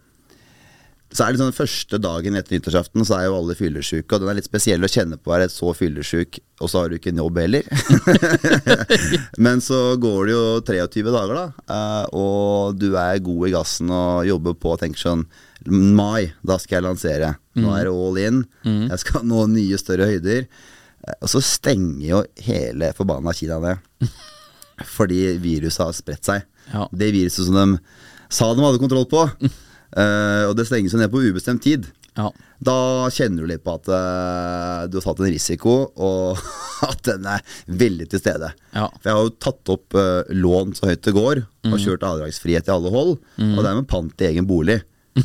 så 1.12 1.26
er 1.26 1.34
det 1.36 1.42
sånn 1.42 1.52
første 1.56 1.98
dagen 2.00 2.36
etter 2.40 2.56
nyttårsaften, 2.56 3.04
så 3.04 3.18
er 3.18 3.26
jo 3.28 3.34
alle 3.36 3.56
fyllesyke, 3.60 4.14
og 4.16 4.22
den 4.24 4.30
er 4.32 4.38
litt 4.38 4.48
spesiell 4.48 4.84
å 4.84 4.88
kjenne 4.92 5.18
på 5.20 5.28
å 5.28 5.34
være 5.34 5.50
så 5.52 5.74
fyllesyk, 5.76 6.40
og 6.64 6.70
så 6.72 6.80
har 6.84 6.90
du 6.90 6.96
ikke 6.96 7.12
en 7.12 7.20
jobb 7.20 7.40
heller. 7.42 7.64
Men 9.44 9.60
så 9.64 9.80
går 10.00 10.26
det 10.30 10.36
jo 10.36 10.44
23 10.68 11.04
dager, 11.12 11.34
da, 11.36 11.46
eh, 11.76 12.06
og 12.16 12.78
du 12.80 12.90
er 13.00 13.20
god 13.24 13.48
i 13.50 13.54
gassen 13.56 13.92
og 13.92 14.28
jobber 14.30 14.56
på 14.60 14.72
og 14.76 14.80
tenker 14.84 15.04
sånn 15.04 15.26
Mai, 15.68 16.32
da 16.48 16.56
skal 16.58 16.80
jeg 16.80 16.88
lansere. 16.88 17.34
Nå 17.60 17.70
er 17.76 17.86
det 17.86 17.92
all 17.94 18.16
in. 18.18 18.40
Jeg 18.90 18.98
skal 19.04 19.28
nå 19.30 19.44
nye, 19.52 19.78
større 19.78 20.08
høyder. 20.10 20.48
Eh, 21.06 21.18
Og 21.22 21.30
så 21.30 21.42
stenger 21.46 22.08
jo 22.08 22.22
hele 22.48 22.90
forbanna 22.98 23.30
Kina 23.38 23.60
ned. 23.62 23.84
Fordi 24.96 25.20
viruset 25.44 25.84
har 25.86 25.94
spredt 25.94 26.26
seg. 26.32 26.48
Ja. 26.72 26.88
Det 26.92 27.12
viruset 27.16 27.48
som 27.48 27.58
de 27.58 27.80
sa 28.32 28.54
de 28.56 28.64
hadde 28.64 28.80
kontroll 28.82 29.08
på. 29.12 29.26
Uh, 29.92 30.48
og 30.48 30.56
det 30.56 30.68
stenges 30.70 30.94
jo 30.96 31.02
ned 31.02 31.12
på 31.12 31.20
ubestemt 31.26 31.64
tid. 31.66 31.90
Ja. 32.16 32.30
Da 32.64 33.08
kjenner 33.12 33.44
du 33.44 33.50
litt 33.50 33.64
på 33.66 33.74
at 33.76 33.88
uh, 33.92 34.88
du 34.92 34.98
har 35.00 35.06
tatt 35.06 35.22
en 35.24 35.32
risiko, 35.32 35.74
og 35.96 36.40
at 36.92 37.02
den 37.08 37.28
er 37.28 37.44
veldig 37.68 38.08
til 38.12 38.22
stede. 38.22 38.52
Ja. 38.76 38.88
For 39.02 39.10
jeg 39.10 39.18
har 39.18 39.26
jo 39.28 39.34
tatt 39.48 39.74
opp 39.74 39.98
uh, 40.00 40.22
lån 40.32 40.76
så 40.78 40.92
høyt 40.92 41.04
det 41.08 41.16
går, 41.18 41.44
og 41.72 41.80
kjørt 41.82 42.06
avdragsfrihet 42.08 42.70
i 42.70 42.76
alle 42.76 42.92
hold. 42.94 43.18
Og 43.40 43.60
det 43.62 43.68
er 43.72 43.80
med 43.82 43.90
pant 43.92 44.24
i 44.24 44.30
egen 44.32 44.48
bolig. 44.50 44.80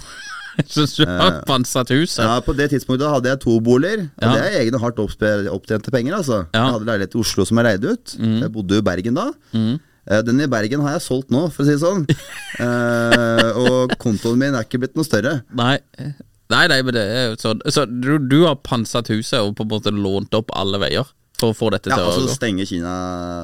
Så 0.73 0.87
du 0.88 1.02
har 1.04 1.42
pantsatt 1.44 1.90
huset? 1.92 2.23
Ja, 2.25 2.38
På 2.40 2.54
det 2.56 2.71
tidspunktet 2.73 3.10
hadde 3.13 3.29
jeg 3.29 3.40
to 3.42 3.58
boliger, 3.60 4.06
og 4.17 4.23
Ja. 4.25 4.31
det 4.33 4.44
er 4.46 4.54
egne 4.63 4.79
hardt 4.81 4.96
opptjente 5.02 5.92
penger. 5.92 6.15
altså. 6.17 6.38
Jeg 6.48 6.73
hadde 6.73 6.88
leilighet 6.88 7.13
i 7.13 7.21
Oslo 7.21 7.44
som 7.44 7.60
jeg 7.60 7.67
leide 7.67 7.92
ut. 7.92 8.15
Jeg 8.17 8.48
bodde 8.54 8.79
jo 8.79 8.81
i 8.81 8.87
Bergen 8.87 9.19
da. 9.19 9.27
Eh, 10.07 10.23
Den 10.23 10.40
i 10.40 10.46
Bergen 10.46 10.81
har 10.87 10.92
jeg 10.96 11.02
solgt 11.07 11.31
nå, 11.35 11.46
for 11.50 11.65
å 11.65 11.67
si 11.67 11.75
det 11.77 11.83
sånn. 11.83 12.07
Eh, 12.57 13.50
og 13.61 13.90
kontoen 14.00 14.38
min 14.40 14.54
er 14.57 14.65
ikke 14.65 14.79
blitt 14.81 14.94
noe 14.96 15.04
større. 15.04 15.42
Nei. 15.59 15.75
Nei, 16.48 16.63
nei, 16.71 16.79
men 16.87 16.94
det 16.94 17.02
er 17.11 17.25
jo 17.33 17.35
sånn 17.42 17.59
Så 17.75 17.83
du, 17.90 18.13
du 18.23 18.37
har 18.46 18.54
pansret 18.65 19.09
huset 19.11 19.40
og 19.42 19.57
på 19.59 19.65
en 19.67 19.71
måte 19.73 19.90
lånt 19.92 20.33
opp 20.38 20.52
alle 20.54 20.79
veier 20.79 21.09
for 21.37 21.50
å 21.52 21.57
få 21.59 21.69
dette 21.75 21.90
Ja, 21.90 21.98
til 21.98 22.07
og 22.07 22.13
å 22.13 22.21
så 22.21 22.29
gå? 22.31 22.37
stenger 22.38 22.69
Kina 22.71 22.92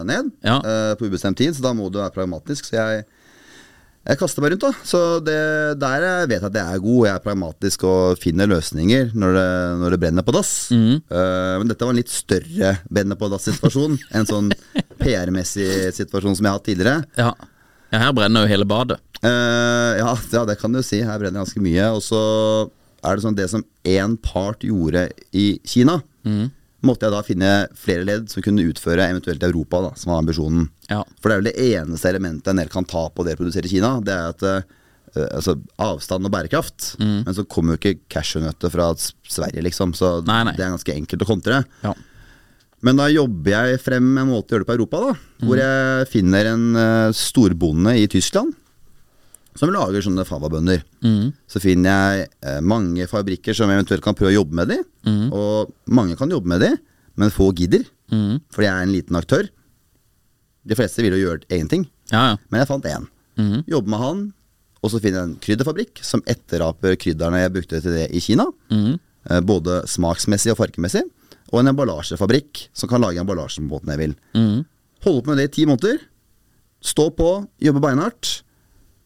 ned 0.09 0.31
Ja. 0.47 0.55
eh, 0.63 0.93
på 0.97 1.11
ubestemt 1.11 1.37
tid, 1.43 1.53
så 1.59 1.67
da 1.67 1.75
må 1.77 1.91
du 1.93 1.99
være 2.01 2.15
pragmatisk. 2.15 2.71
Så 2.71 2.79
jeg 2.79 3.03
Jeg 4.03 4.19
kaster 4.19 4.43
meg 4.43 4.51
rundt, 4.57 4.65
da. 4.65 4.73
Så 4.83 5.01
det, 5.23 5.37
der 5.79 6.03
jeg 6.03 6.31
vet 6.33 6.41
jeg 6.41 6.49
at 6.49 6.57
jeg 6.59 6.75
er 6.75 6.83
god. 6.83 7.05
Jeg 7.07 7.15
er 7.15 7.23
pragmatisk 7.23 7.85
og 7.87 8.19
finner 8.19 8.51
løsninger 8.51 9.13
når 9.15 9.37
det, 9.37 9.51
når 9.79 9.95
det 9.95 10.01
brenner 10.03 10.27
på 10.27 10.35
dass. 10.35 10.51
Mm. 10.75 10.97
Uh, 11.07 11.55
men 11.63 11.71
dette 11.71 11.87
var 11.87 11.95
en 11.95 12.01
litt 12.01 12.11
større 12.11 12.73
brenner 12.91 13.19
på 13.21 13.31
dass-situasjon. 13.31 13.95
en 14.19 14.27
sånn 14.27 14.51
PR-messig 14.99 15.93
situasjon 15.95 16.35
som 16.35 16.49
jeg 16.49 16.51
har 16.51 16.59
hatt 16.59 16.67
tidligere. 16.67 16.97
Ja. 17.15 17.31
ja, 17.95 18.03
her 18.03 18.17
brenner 18.19 18.43
jo 18.43 18.51
hele 18.51 18.67
badet. 18.67 18.99
Uh, 19.23 19.95
ja, 20.01 20.17
ja, 20.35 20.43
det 20.51 20.59
kan 20.59 20.75
du 20.75 20.83
si. 20.83 20.99
Her 21.07 21.23
brenner 21.23 21.45
ganske 21.45 21.63
mye. 21.63 21.93
Og 21.95 22.03
så 22.03 22.23
er 23.07 23.15
det 23.15 23.27
sånn 23.29 23.39
det 23.39 23.47
som 23.55 23.63
én 23.87 24.19
part 24.19 24.67
gjorde 24.67 25.09
i 25.31 25.47
Kina, 25.63 26.01
måtte 26.87 27.07
jeg 27.07 27.15
da 27.15 27.23
finne 27.27 27.51
flere 27.79 28.07
ledd 28.07 28.31
som 28.33 28.45
kunne 28.45 28.67
utføre 28.69 29.09
eventuelt 29.09 29.43
Europa, 29.47 29.81
da, 29.87 29.91
som 29.99 30.13
var 30.13 30.23
ambisjonen. 30.23 30.69
Ja. 30.91 31.01
For 31.23 31.31
det 31.31 31.35
er 31.35 31.43
vel 31.43 31.51
det 31.51 31.67
eneste 31.79 32.11
elementet 32.11 32.53
en 32.53 32.63
del 32.63 32.71
kan 32.73 32.87
ta 32.89 33.07
på 33.11 33.27
det 33.27 33.37
å 33.37 33.43
produsere 33.43 33.69
i 33.69 33.73
Kina. 33.73 33.97
Det 34.05 34.15
er 34.15 34.33
at 34.35 34.47
uh, 34.47 35.27
altså, 35.39 35.57
avstand 35.83 36.29
og 36.29 36.35
bærekraft. 36.35 36.95
Men 37.27 37.37
så 37.37 37.47
kommer 37.47 37.77
jo 37.77 37.83
ikke 37.83 38.07
cashewnøtter 38.13 38.73
fra 38.75 38.93
Sverige, 38.99 39.65
liksom. 39.69 39.95
Så 39.99 40.19
Nei, 40.29 40.43
nei. 40.49 40.57
det 40.59 40.67
er 40.67 40.75
ganske 40.75 40.97
enkelt 40.97 41.27
å 41.27 41.31
kontre. 41.31 41.63
Ja. 41.85 41.95
Men 42.83 42.99
da 42.99 43.07
jobber 43.13 43.53
jeg 43.55 43.79
frem 43.85 44.09
en 44.19 44.33
måte 44.33 44.51
å 44.51 44.57
gjøre 44.57 44.67
det 44.67 44.71
på 44.73 44.79
Europa, 44.81 45.05
da. 45.07 45.47
Hvor 45.47 45.61
jeg 45.63 46.11
finner 46.11 46.51
en 46.57 46.67
uh, 46.75 47.15
storbonde 47.15 47.95
i 48.01 48.09
Tyskland 48.11 48.59
som 49.59 49.71
lager 49.75 50.01
sånne 50.05 50.25
fava-bønner. 50.25 50.83
Så 51.51 51.61
finner 51.61 51.91
jeg 52.21 52.29
eh, 52.43 52.61
mange 52.65 53.05
fabrikker 53.11 53.55
som 53.55 53.71
eventuelt 53.71 54.03
kan 54.05 54.15
prøve 54.17 54.33
å 54.33 54.39
jobbe 54.41 54.55
med 54.61 54.69
de. 54.73 54.79
Og 55.33 55.73
mange 55.93 56.17
kan 56.17 56.31
jobbe 56.33 56.49
med 56.49 56.61
de, 56.65 56.71
men 57.21 57.31
få 57.35 57.51
gidder. 57.55 57.85
Fordi 58.53 58.67
jeg 58.69 58.73
er 58.77 58.83
en 58.87 58.93
liten 58.95 59.17
aktør. 59.17 59.49
De 60.65 60.77
fleste 60.79 61.03
vil 61.03 61.17
jo 61.17 61.25
gjøre 61.27 61.47
egen 61.51 61.69
ting. 61.69 61.87
Ja, 62.13 62.33
ja. 62.33 62.37
Men 62.51 62.61
jeg 62.63 62.69
fant 62.71 62.85
én. 62.89 63.09
Jobber 63.67 63.91
med 63.91 64.01
han. 64.03 64.23
Og 64.83 64.91
så 64.91 64.99
finner 65.03 65.21
jeg 65.23 65.29
en 65.31 65.37
krydderfabrikk 65.43 66.01
som 66.03 66.23
etteraper 66.27 66.97
krydderne 66.99 67.41
jeg 67.45 67.53
brukte 67.55 67.81
til 67.85 67.95
det 67.97 68.09
i 68.15 68.21
Kina. 68.25 68.47
Eh, 68.73 69.41
Både 69.47 69.83
smaksmessig 69.91 70.53
og 70.55 70.59
farkemessig. 70.59 71.03
Og 71.53 71.61
en 71.61 71.69
emballasjefabrikk 71.75 72.69
som 72.73 72.89
kan 72.89 73.03
lage 73.05 73.21
emballasjen 73.21 73.69
på 73.69 73.77
båten 73.77 73.93
jeg 73.93 74.01
vil. 74.01 74.15
Holde 75.05 75.23
på 75.27 75.29
med 75.35 75.39
det 75.43 75.49
i 75.51 75.55
ti 75.61 75.67
måneder. 75.69 75.99
Stå 76.83 77.11
på, 77.15 77.29
jobbe 77.63 77.83
beinhardt. 77.85 78.43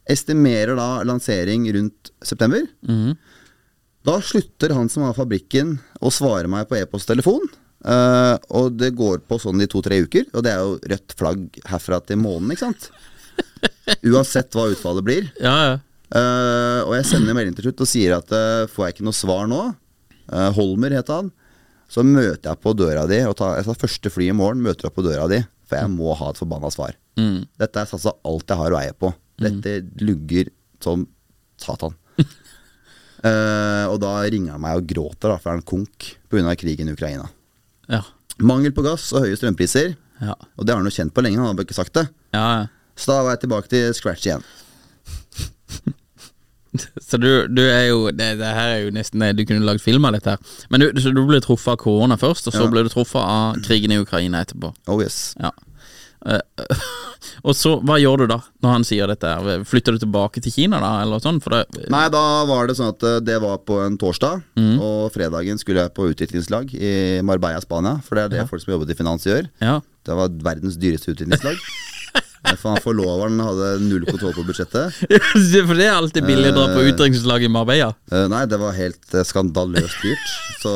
Estimerer 0.07 0.79
da 0.79 1.03
lansering 1.07 1.67
rundt 1.75 2.13
september. 2.23 2.63
Da 4.07 4.21
slutter 4.23 4.75
han 4.77 4.91
som 4.93 5.03
har 5.03 5.17
fabrikken 5.17 5.77
å 5.99 6.13
svare 6.15 6.47
meg 6.51 6.69
på 6.71 6.79
e-posttelefon. 6.79 7.49
Eh, 7.87 8.37
og 8.59 8.77
det 8.79 8.93
går 8.99 9.25
på 9.27 9.39
sånn 9.43 9.63
i 9.63 9.69
to-tre 9.71 9.99
uker, 10.07 10.29
og 10.33 10.45
det 10.47 10.53
er 10.53 10.63
jo 10.63 10.77
rødt 10.93 11.15
flagg 11.19 11.59
herfra 11.71 12.01
til 12.07 12.19
månen, 12.23 12.55
ikke 12.55 12.69
sant? 12.69 12.89
Uansett 14.11 14.55
hva 14.55 14.69
utfallet 14.73 15.07
blir. 15.07 15.29
ja, 15.43 15.59
ja. 15.73 15.77
Uh, 16.07 16.87
og 16.87 16.93
jeg 16.95 17.07
sender 17.09 17.35
melding 17.35 17.57
til 17.57 17.67
slutt 17.67 17.81
og 17.83 17.89
sier 17.91 18.13
at 18.15 18.29
uh, 18.31 18.69
får 18.71 18.85
jeg 18.85 18.95
ikke 18.95 19.07
noe 19.09 19.17
svar 19.19 19.49
nå, 19.51 19.63
uh, 20.31 20.51
Holmer 20.55 20.95
het 20.95 21.09
han, 21.11 21.33
så 21.91 22.05
møter 22.07 22.53
jeg 22.53 22.61
på 22.63 22.75
døra 22.79 23.09
di, 23.11 23.19
og 23.27 23.35
tar, 23.41 23.57
jeg 23.59 23.67
tar 23.67 23.81
første 23.81 24.13
fly 24.15 24.29
i 24.31 24.37
morgen, 24.39 24.63
møter 24.63 24.87
opp 24.87 24.95
på 25.01 25.03
døra 25.03 25.27
di, 25.31 25.41
for 25.67 25.81
jeg 25.81 25.91
må 25.91 26.15
ha 26.15 26.29
et 26.31 26.39
forbanna 26.39 26.71
svar. 26.71 26.95
Dette 27.59 27.83
er 27.83 27.91
satsa 27.91 28.15
alt 28.23 28.55
jeg 28.55 28.61
har 28.61 28.77
å 28.77 28.79
eie 28.79 28.95
på. 28.95 29.11
Dette 29.41 29.75
lugger 30.01 30.51
som 30.83 31.07
satan. 31.61 31.95
uh, 32.19 33.85
og 33.93 33.99
da 34.03 34.13
ringer 34.25 34.55
han 34.57 34.63
meg 34.65 34.81
og 34.81 34.89
gråter, 34.91 35.33
da, 35.33 35.37
for 35.41 35.51
han 35.53 35.61
er 35.61 35.65
en 35.65 35.71
konk 35.73 36.11
pga. 36.33 36.55
krigen 36.57 36.89
i 36.89 36.97
Ukraina. 36.97 37.29
Ja. 37.93 38.03
Mangel 38.39 38.73
på 38.77 38.85
gass 38.85 39.09
og 39.13 39.25
høye 39.27 39.37
strømpriser, 39.39 39.95
Ja. 40.21 40.33
og 40.57 40.65
det 40.65 40.73
har 40.73 40.81
han 40.81 40.89
jo 40.89 40.95
kjent 40.97 41.13
på 41.13 41.23
lenge, 41.25 41.37
han 41.39 41.47
har 41.51 41.55
bare 41.59 41.69
ikke 41.69 41.77
sagt 41.83 41.95
det. 41.95 42.09
ja. 42.33 42.67
Så 42.97 43.13
da 43.13 43.23
var 43.27 43.35
jeg 43.35 43.41
tilbake 43.45 43.69
til 43.69 43.93
scratch 43.93 44.25
igjen. 44.25 44.45
Så 47.01 47.17
du, 47.17 47.47
du 47.49 47.63
er 47.63 47.87
jo 47.89 48.11
det, 48.13 48.35
det 48.41 48.49
her 48.57 48.71
er 48.75 48.81
jo 48.85 48.93
nesten 48.95 49.23
Du 49.37 49.45
kunne 49.49 49.65
lagd 49.65 49.81
film 49.85 50.05
av 50.09 50.17
dette 50.17 50.35
her. 50.35 50.57
Men 50.73 50.83
du, 50.83 50.91
du 50.93 51.23
ble 51.29 51.41
truffet 51.45 51.73
av 51.75 51.79
korona 51.81 52.19
først, 52.21 52.49
og 52.51 52.57
så 52.57 52.67
ble 52.73 52.83
du 52.87 52.91
truffet 52.93 53.21
av 53.23 53.61
krigen 53.65 53.95
i 53.95 54.01
Ukraina 54.03 54.43
etterpå. 54.45 54.73
Oh 54.93 55.01
yes. 55.03 55.35
Ja. 55.41 55.53
Eh, 56.27 56.77
og 57.47 57.55
så, 57.57 57.77
hva 57.87 57.99
gjør 58.03 58.25
du 58.25 58.27
da, 58.35 58.41
når 58.65 58.75
han 58.77 58.87
sier 58.87 59.11
dette? 59.11 59.33
Flytter 59.69 59.97
du 59.97 60.03
tilbake 60.05 60.43
til 60.45 60.55
Kina 60.55 60.81
da, 60.83 60.93
eller 61.05 61.23
sånn? 61.23 61.41
Nei, 61.93 62.05
da 62.13 62.23
var 62.49 62.69
det 62.71 62.77
sånn 62.79 62.93
at 62.95 63.07
eh, 63.07 63.19
det 63.25 63.41
var 63.45 63.61
på 63.67 63.81
en 63.85 63.99
torsdag, 64.01 64.45
og 64.83 65.11
fredagen 65.15 65.61
skulle 65.63 65.87
jeg 65.87 65.95
på 65.97 66.09
utviklingslag 66.13 66.73
i 66.77 66.95
Marbella, 67.27 67.63
Spania. 67.65 67.99
For 68.07 68.19
det 68.19 68.27
er 68.29 68.35
det 68.37 68.49
folk 68.51 68.65
som 68.65 68.77
jobbet 68.77 68.95
i 68.95 68.99
finans 68.99 69.27
gjør. 69.29 69.51
ja. 69.65 69.81
Det 70.07 70.15
var 70.15 70.31
verdens 70.39 70.77
dyreste 70.79 71.11
utviklingslag. 71.17 71.59
Eh, 72.47 72.55
han 72.63 72.77
forloveren 72.79 73.41
hadde 73.43 73.69
null 73.83 74.05
kontroll 74.07 74.35
på 74.37 74.45
budsjettet. 74.47 74.95
For 75.67 75.75
det 75.75 75.89
er 75.89 75.97
alltid 75.97 76.27
billig 76.29 76.53
å 76.53 76.55
dra 76.55 76.67
på 76.77 76.85
utdrikningslag 76.87 77.43
i 77.43 77.51
Marbella. 77.51 77.89
Eh, 78.13 78.27
Nei, 78.31 78.45
det 78.47 78.61
var 78.61 78.77
helt 78.77 79.17
eh, 79.17 79.25
skandaløst 79.27 79.99
dyrt. 80.05 80.29
Så 80.63 80.75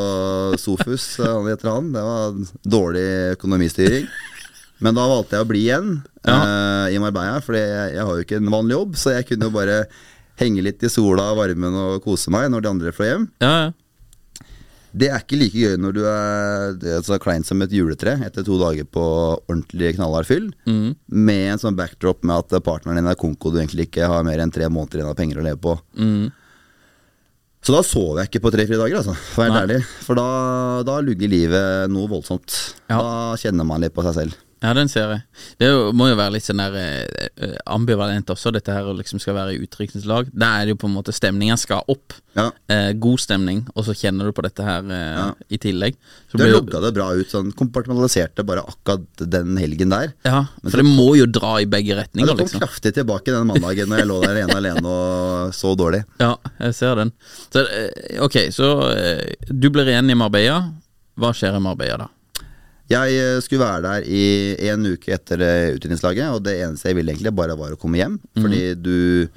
Sofus, 0.59 1.05
eh, 1.21 1.31
han 1.31 1.47
heter 1.47 1.71
han, 1.71 1.93
det 1.95 2.03
var 2.03 2.35
dårlig 2.75 3.07
økonomistyring. 3.37 4.09
Men 4.81 4.97
da 4.97 5.05
valgte 5.11 5.37
jeg 5.37 5.45
å 5.45 5.51
bli 5.51 5.65
igjen 5.67 5.91
eh, 6.25 6.87
i 6.95 7.01
Marbella, 7.03 7.43
for 7.45 7.57
jeg, 7.59 7.69
jeg 7.97 8.07
har 8.07 8.17
jo 8.17 8.25
ikke 8.25 8.41
en 8.41 8.53
vanlig 8.53 8.77
jobb. 8.79 8.97
Så 9.01 9.13
jeg 9.17 9.29
kunne 9.29 9.51
jo 9.51 9.55
bare 9.55 9.83
henge 10.41 10.65
litt 10.65 10.83
i 10.87 10.89
sola 10.93 11.31
og 11.35 11.43
varmen 11.43 11.77
og 11.77 12.03
kose 12.05 12.33
meg 12.33 12.49
når 12.53 12.65
de 12.65 12.71
andre 12.73 12.93
fløy 12.97 13.11
hjem. 13.13 13.29
Ja, 13.45 13.55
ja. 13.67 13.71
Det 14.91 15.07
er 15.07 15.21
ikke 15.23 15.37
like 15.39 15.55
gøy 15.55 15.77
når 15.79 15.93
du 15.95 16.01
er 16.11 17.03
så 17.07 17.15
klein 17.23 17.45
som 17.47 17.61
et 17.63 17.71
juletre 17.71 18.17
etter 18.27 18.43
to 18.43 18.57
dager 18.59 18.89
på 18.91 19.05
ordentlig 19.47 19.93
knallhard 19.95 20.27
fyll, 20.27 20.49
med 21.07 21.45
en 21.53 21.61
sånn 21.63 21.77
backdrop 21.79 22.25
med 22.27 22.43
at 22.43 22.57
partneren 22.67 22.99
din 22.99 23.07
er 23.07 23.15
konko 23.21 23.53
du 23.55 23.61
egentlig 23.61 23.87
ikke 23.87 24.09
har 24.11 24.27
mer 24.27 24.43
enn 24.43 24.51
tre 24.51 24.67
måneder 24.67 24.99
igjen 25.05 25.13
av 25.13 25.15
penger 25.21 25.39
å 25.39 25.47
leve 25.47 25.61
på. 25.63 25.77
Så 27.63 27.77
da 27.77 27.85
sov 27.87 28.19
jeg 28.19 28.33
ikke 28.33 28.43
på 28.43 28.51
tre-fire 28.57 28.81
dager, 28.81 28.99
altså, 28.99 29.15
for. 29.37 29.47
For 30.09 30.19
da, 30.19 30.27
da 30.89 30.99
lugger 31.05 31.29
livet 31.31 31.91
noe 31.93 32.11
voldsomt. 32.11 32.57
Ja. 32.91 32.99
Da 32.99 33.39
kjenner 33.39 33.69
man 33.69 33.85
litt 33.85 33.95
på 33.95 34.03
seg 34.09 34.17
selv. 34.17 34.39
Ja, 34.61 34.75
den 34.77 34.91
ser 34.93 35.09
jeg. 35.15 35.23
Det 35.57 35.69
må 35.97 36.11
jo 36.11 36.17
være 36.19 36.35
litt 36.35 36.45
sånn 36.45 36.61
der 36.61 36.75
eh, 36.77 37.29
eh, 37.41 37.55
ambivalent 37.73 38.29
også, 38.29 38.51
dette 38.53 38.75
her 38.77 38.85
å 38.91 38.93
liksom 38.99 39.17
skal 39.23 39.33
være 39.39 39.55
i 39.55 39.61
utdrikningslag. 39.65 40.29
Der 40.37 40.59
er 40.61 40.67
det 40.69 40.75
jo 40.75 40.81
på 40.83 40.91
en 40.91 40.97
måte 40.99 41.15
stemningen 41.17 41.57
skal 41.57 41.81
opp. 41.89 42.13
Ja. 42.37 42.51
Eh, 42.71 42.91
god 43.01 43.23
stemning, 43.25 43.63
og 43.75 43.87
så 43.89 43.95
kjenner 43.97 44.29
du 44.29 44.35
på 44.37 44.45
dette 44.45 44.63
her 44.67 44.85
eh, 44.93 45.31
i 45.49 45.59
tillegg. 45.65 45.97
Så 46.29 46.37
Du 46.37 46.43
blir 46.45 46.53
det- 46.53 46.59
logga 46.61 46.83
det 46.85 46.93
bra 46.99 47.09
ut, 47.17 47.33
sånn 47.33 47.49
kompartmentaliserte 47.57 48.45
bare 48.47 48.67
akkurat 48.69 49.25
den 49.33 49.57
helgen 49.57 49.91
der. 49.97 50.13
Ja, 50.29 50.45
for 50.63 50.77
det 50.77 50.87
må 50.87 51.09
jo 51.17 51.25
dra 51.27 51.55
i 51.59 51.65
begge 51.65 51.97
Ja, 51.97 52.03
retninger, 52.03 52.29
det 52.37 52.37
kom 52.37 52.45
liksom. 52.47 52.61
kraftig 52.61 52.95
tilbake 53.01 53.33
den 53.33 53.49
mandagen 53.49 53.89
når 53.89 54.05
jeg 54.05 54.09
lå 54.13 54.21
der 54.27 54.43
ene 54.45 54.61
alene 54.61 54.85
og 54.87 55.57
så 55.57 55.73
dårlig. 55.75 56.05
Ja, 56.21 56.35
jeg 56.61 56.75
ser 56.77 57.01
den. 57.01 57.13
Så, 57.49 57.65
eh, 57.65 58.21
ok, 58.21 58.37
så 58.53 58.71
eh, 58.93 59.35
du 59.49 59.71
blir 59.73 59.89
igjen 59.89 60.11
i 60.13 60.15
Marbella. 60.21 60.61
Hva 61.17 61.33
skjer 61.33 61.57
i 61.57 61.65
Marbella 61.65 62.05
da? 62.05 62.11
Jeg 62.91 63.19
eh, 63.21 63.37
skulle 63.45 63.63
være 63.63 63.83
der 63.85 64.07
i 64.11 64.23
en 64.73 64.87
uke 64.91 65.13
etter 65.15 65.43
utdanningslaget, 65.77 66.33
og 66.35 66.43
det 66.47 66.57
eneste 66.65 66.91
jeg 66.91 66.99
ville 66.99 67.13
egentlig 67.15 67.33
bare 67.39 67.55
var 67.59 67.77
å 67.77 67.79
komme 67.79 68.01
hjem. 68.01 68.17
Fordi 68.41 68.63
du 68.75 69.29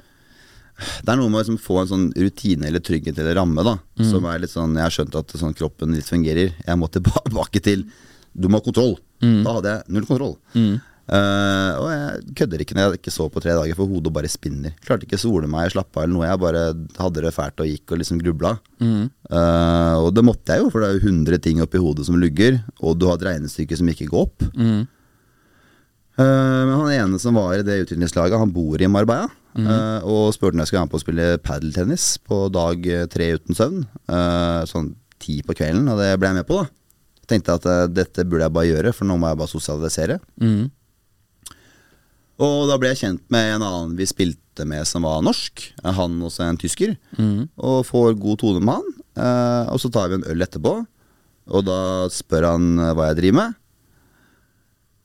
Det 1.04 1.06
er 1.06 1.16
noe 1.20 1.30
med 1.30 1.38
å 1.38 1.42
liksom 1.44 1.60
få 1.62 1.76
en 1.84 1.90
sånn 1.92 2.06
rutine 2.18 2.66
eller 2.66 2.82
trygghet 2.82 3.18
eller 3.22 3.36
ramme, 3.38 3.62
da. 3.62 3.76
Som 4.10 4.24
er 4.26 4.40
litt 4.42 4.50
sånn 4.50 4.74
Jeg 4.74 4.82
har 4.82 4.90
skjønt 4.96 5.14
at 5.20 5.36
sånn 5.38 5.54
kroppen 5.54 5.94
litt 5.94 6.08
fungerer. 6.10 6.50
Jeg 6.66 6.80
må 6.80 6.88
tilbake 6.96 7.62
til 7.62 7.86
Du 8.34 8.48
må 8.50 8.58
ha 8.58 8.64
kontroll. 8.66 8.96
Da 9.46 9.54
hadde 9.60 9.70
jeg 9.76 9.94
null 9.94 10.06
kontroll. 10.10 10.34
Eh, 11.04 11.72
og 11.76 11.88
jeg 11.92 12.34
kødder 12.40 12.62
ikke 12.64 12.74
når 12.78 12.86
jeg 12.94 12.98
ikke 13.02 13.12
så 13.12 13.26
på 13.28 13.40
tre 13.44 13.52
dager, 13.52 13.76
for 13.76 13.86
hodet 13.90 14.12
bare 14.14 14.30
spinner. 14.32 14.72
Klarte 14.86 15.04
ikke 15.04 15.18
å 15.18 15.24
sole 15.24 15.46
meg, 15.50 15.68
slappe 15.74 15.98
av 16.00 16.06
eller 16.06 16.14
noe. 16.16 16.28
Jeg 16.30 16.40
bare 16.40 16.62
hadde 16.96 17.24
det 17.26 17.34
fælt 17.36 17.60
og 17.60 17.68
gikk 17.68 17.92
og 17.92 18.00
liksom 18.00 18.22
grubla. 18.22 18.54
Eh, 18.80 19.96
og 20.00 20.14
det 20.16 20.24
måtte 20.24 20.56
jeg 20.56 20.64
jo, 20.64 20.70
for 20.72 20.80
det 20.80 20.88
er 20.88 20.98
jo 20.98 21.08
100 21.12 21.38
ting 21.44 21.60
oppi 21.60 21.78
hodet 21.82 22.06
som 22.08 22.16
lugger, 22.20 22.62
og 22.80 22.96
du 22.98 23.06
har 23.10 23.18
et 23.20 23.26
regnestykke 23.28 23.76
som 23.76 23.88
ikke 23.92 24.08
går 24.08 24.22
opp. 24.28 24.46
Eh, 26.14 26.62
men 26.68 26.74
han 26.78 26.92
ene 26.94 27.18
som 27.20 27.34
var 27.36 27.56
i 27.58 27.64
det 27.66 27.80
utviklingslaget, 27.84 28.38
han 28.38 28.52
bor 28.54 28.80
i 28.80 28.86
Marbella. 28.88 29.28
eh, 29.70 30.00
og 30.08 30.32
spurte 30.34 30.54
om 30.56 30.62
jeg 30.62 30.66
skulle 30.66 30.80
være 30.80 30.86
med 30.88 30.94
på 30.94 30.98
å 30.98 31.04
spille 31.04 31.26
padeltennis 31.38 32.06
på 32.26 32.38
dag 32.50 32.88
tre 33.10 33.32
uten 33.36 33.54
søvn. 33.54 33.84
sånn 34.66 34.94
ti 35.20 35.42
på 35.42 35.54
kvelden, 35.54 35.88
og 35.88 35.98
det 36.00 36.18
ble 36.18 36.28
jeg 36.32 36.34
med 36.40 36.46
på, 36.48 36.62
da. 36.64 36.68
Tenkte 37.26 37.54
at 37.54 37.94
dette 37.94 38.24
burde 38.28 38.44
jeg 38.44 38.52
bare 38.52 38.66
gjøre, 38.68 38.92
for 38.92 39.04
nå 39.06 39.16
må 39.18 39.28
jeg 39.30 39.38
bare 39.38 39.48
sosialisere. 39.52 40.20
Og 42.42 42.66
da 42.66 42.76
ble 42.80 42.90
jeg 42.90 42.98
kjent 43.04 43.22
med 43.30 43.52
en 43.56 43.62
annen 43.62 43.92
vi 43.98 44.06
spilte 44.10 44.64
med 44.66 44.86
som 44.86 45.04
var 45.06 45.20
norsk. 45.22 45.68
Han 45.84 46.16
også 46.26 46.42
en 46.48 46.58
tysker. 46.58 46.96
Og 47.58 47.84
får 47.86 48.16
god 48.18 48.38
tone 48.42 48.60
med 48.64 48.74
han. 48.80 48.94
eh, 49.16 49.72
og 49.72 49.78
så 49.82 49.90
tar 49.94 50.08
vi 50.10 50.14
en 50.18 50.24
øl 50.32 50.42
etterpå, 50.42 50.72
og 51.54 51.64
da 51.68 52.08
spør 52.10 52.48
han 52.52 52.78
eh, 52.78 52.94
hva 52.96 53.10
jeg 53.12 53.20
driver 53.20 53.38
med. 53.38 53.54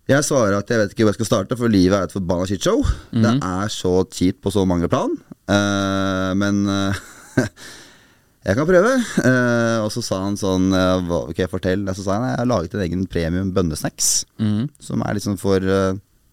Jeg 0.09 0.25
svarer 0.25 0.55
at 0.57 0.69
jeg 0.73 0.79
vet 0.81 0.93
ikke 0.95 1.05
hvor 1.05 1.13
jeg 1.13 1.19
skal 1.19 1.27
starte, 1.29 1.57
for 1.59 1.69
livet 1.69 1.93
er 1.99 2.07
et 2.07 2.15
forbanna 2.15 2.47
shitshow. 2.49 2.81
Det 3.13 3.35
er 3.45 3.67
så 3.69 3.91
kjipt 4.09 4.41
på 4.41 4.49
så 4.55 4.63
mange 4.65 4.89
plan. 4.89 5.13
Eh, 5.45 6.31
men 6.33 6.63
eh, 6.65 6.97
jeg 8.49 8.57
kan 8.57 8.65
prøve. 8.65 8.95
Eh, 9.21 9.77
og 9.85 9.91
så 9.93 10.01
sa 10.01 10.23
han 10.25 10.37
sånn 10.39 10.73
Ok, 10.73 11.43
fortell. 11.51 11.85
Så 11.93 12.01
sa 12.07 12.17
han 12.17 12.25
jeg 12.31 12.39
har 12.41 12.49
laget 12.49 12.73
en 12.73 12.81
egen 12.87 13.05
premium 13.05 13.53
bønnesnacks. 13.53 14.25
Som 14.81 15.05
er 15.05 15.13
liksom 15.19 15.37
for 15.37 15.61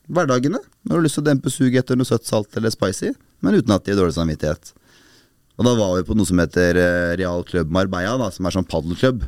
hverdagene. 0.08 0.62
Når 0.86 0.92
du 0.92 0.98
har 1.00 1.04
lyst 1.06 1.18
til 1.18 1.24
å 1.24 1.28
dempe 1.28 1.50
suget 1.50 1.82
etter 1.82 1.98
noe 1.98 2.06
søtt, 2.08 2.26
salt 2.28 2.56
eller 2.56 2.70
spicy. 2.70 3.12
men 3.44 3.54
uten 3.58 3.74
at 3.74 3.84
de 3.84 3.92
har 3.92 3.98
dårlig 3.98 4.14
samvittighet. 4.16 4.70
Og 5.58 5.64
da 5.66 5.72
var 5.76 5.94
vi 5.96 6.04
på 6.08 6.14
noe 6.16 6.28
som 6.28 6.38
heter 6.40 6.76
eh, 6.80 7.16
Real 7.20 7.42
Club 7.48 7.70
Marbella, 7.72 8.16
da, 8.20 8.30
som 8.32 8.46
er 8.46 8.54
sånn 8.54 8.68
padelklubb. 8.68 9.24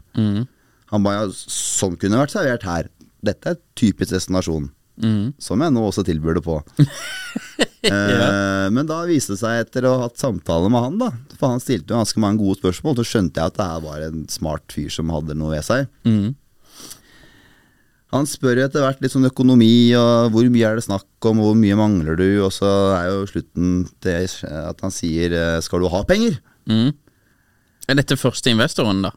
Han 0.92 1.04
ba 1.04 1.14
ja, 1.18 1.28
sånn 1.32 1.96
kunne 2.00 2.20
vært 2.20 2.32
servert 2.34 2.64
her. 2.68 2.88
Dette 3.24 3.52
er 3.54 3.58
typisk 3.76 4.12
destinasjon. 4.14 4.70
Som 5.38 5.62
jeg 5.62 5.74
nå 5.74 5.82
også 5.86 6.02
tilbyr 6.06 6.38
det 6.38 6.44
på. 6.46 6.56
eh, 7.90 8.66
men 8.74 8.88
da 8.88 9.02
viste 9.08 9.34
det 9.36 9.40
seg, 9.42 9.62
etter 9.66 9.86
å 9.88 9.94
ha 9.96 10.06
hatt 10.08 10.18
samtale 10.18 10.70
med 10.72 10.82
han, 10.82 10.96
da 10.98 11.10
For 11.38 11.52
han 11.52 11.62
stilte 11.62 11.92
jo 11.94 12.00
ganske 12.00 12.22
mange 12.22 12.42
gode 12.42 12.58
spørsmål, 12.60 12.96
så 12.98 13.06
skjønte 13.12 13.40
jeg 13.40 13.52
at 13.52 13.58
det 13.60 13.68
her 13.72 13.84
var 13.84 14.04
en 14.08 14.24
smart 14.32 14.74
fyr 14.74 14.90
som 14.94 15.12
hadde 15.14 15.36
noe 15.38 15.54
ved 15.56 15.66
seg. 15.68 15.86
Han 18.12 18.24
spør 18.24 18.56
etter 18.64 18.80
hvert 18.80 19.02
litt 19.04 19.12
sånn 19.12 19.28
økonomi, 19.28 19.92
og 19.98 20.30
hvor 20.32 20.46
mye 20.48 20.64
er 20.70 20.78
det 20.78 20.84
snakk 20.86 21.26
om, 21.28 21.42
hvor 21.44 21.54
mye 21.58 21.76
mangler 21.76 22.16
du? 22.16 22.40
Og 22.46 22.52
så 22.56 22.68
er 22.96 23.10
jo 23.10 23.26
slutten 23.28 23.82
til 24.00 24.24
at 24.48 24.80
han 24.80 24.90
sier 24.94 25.34
eh, 25.36 25.60
'skal 25.60 25.80
du 25.84 25.88
ha 25.92 26.00
penger'? 26.08 26.38
Mm. 26.68 26.92
Er 27.88 27.94
dette 28.00 28.16
første 28.16 28.48
investoren, 28.50 29.02
da? 29.02 29.10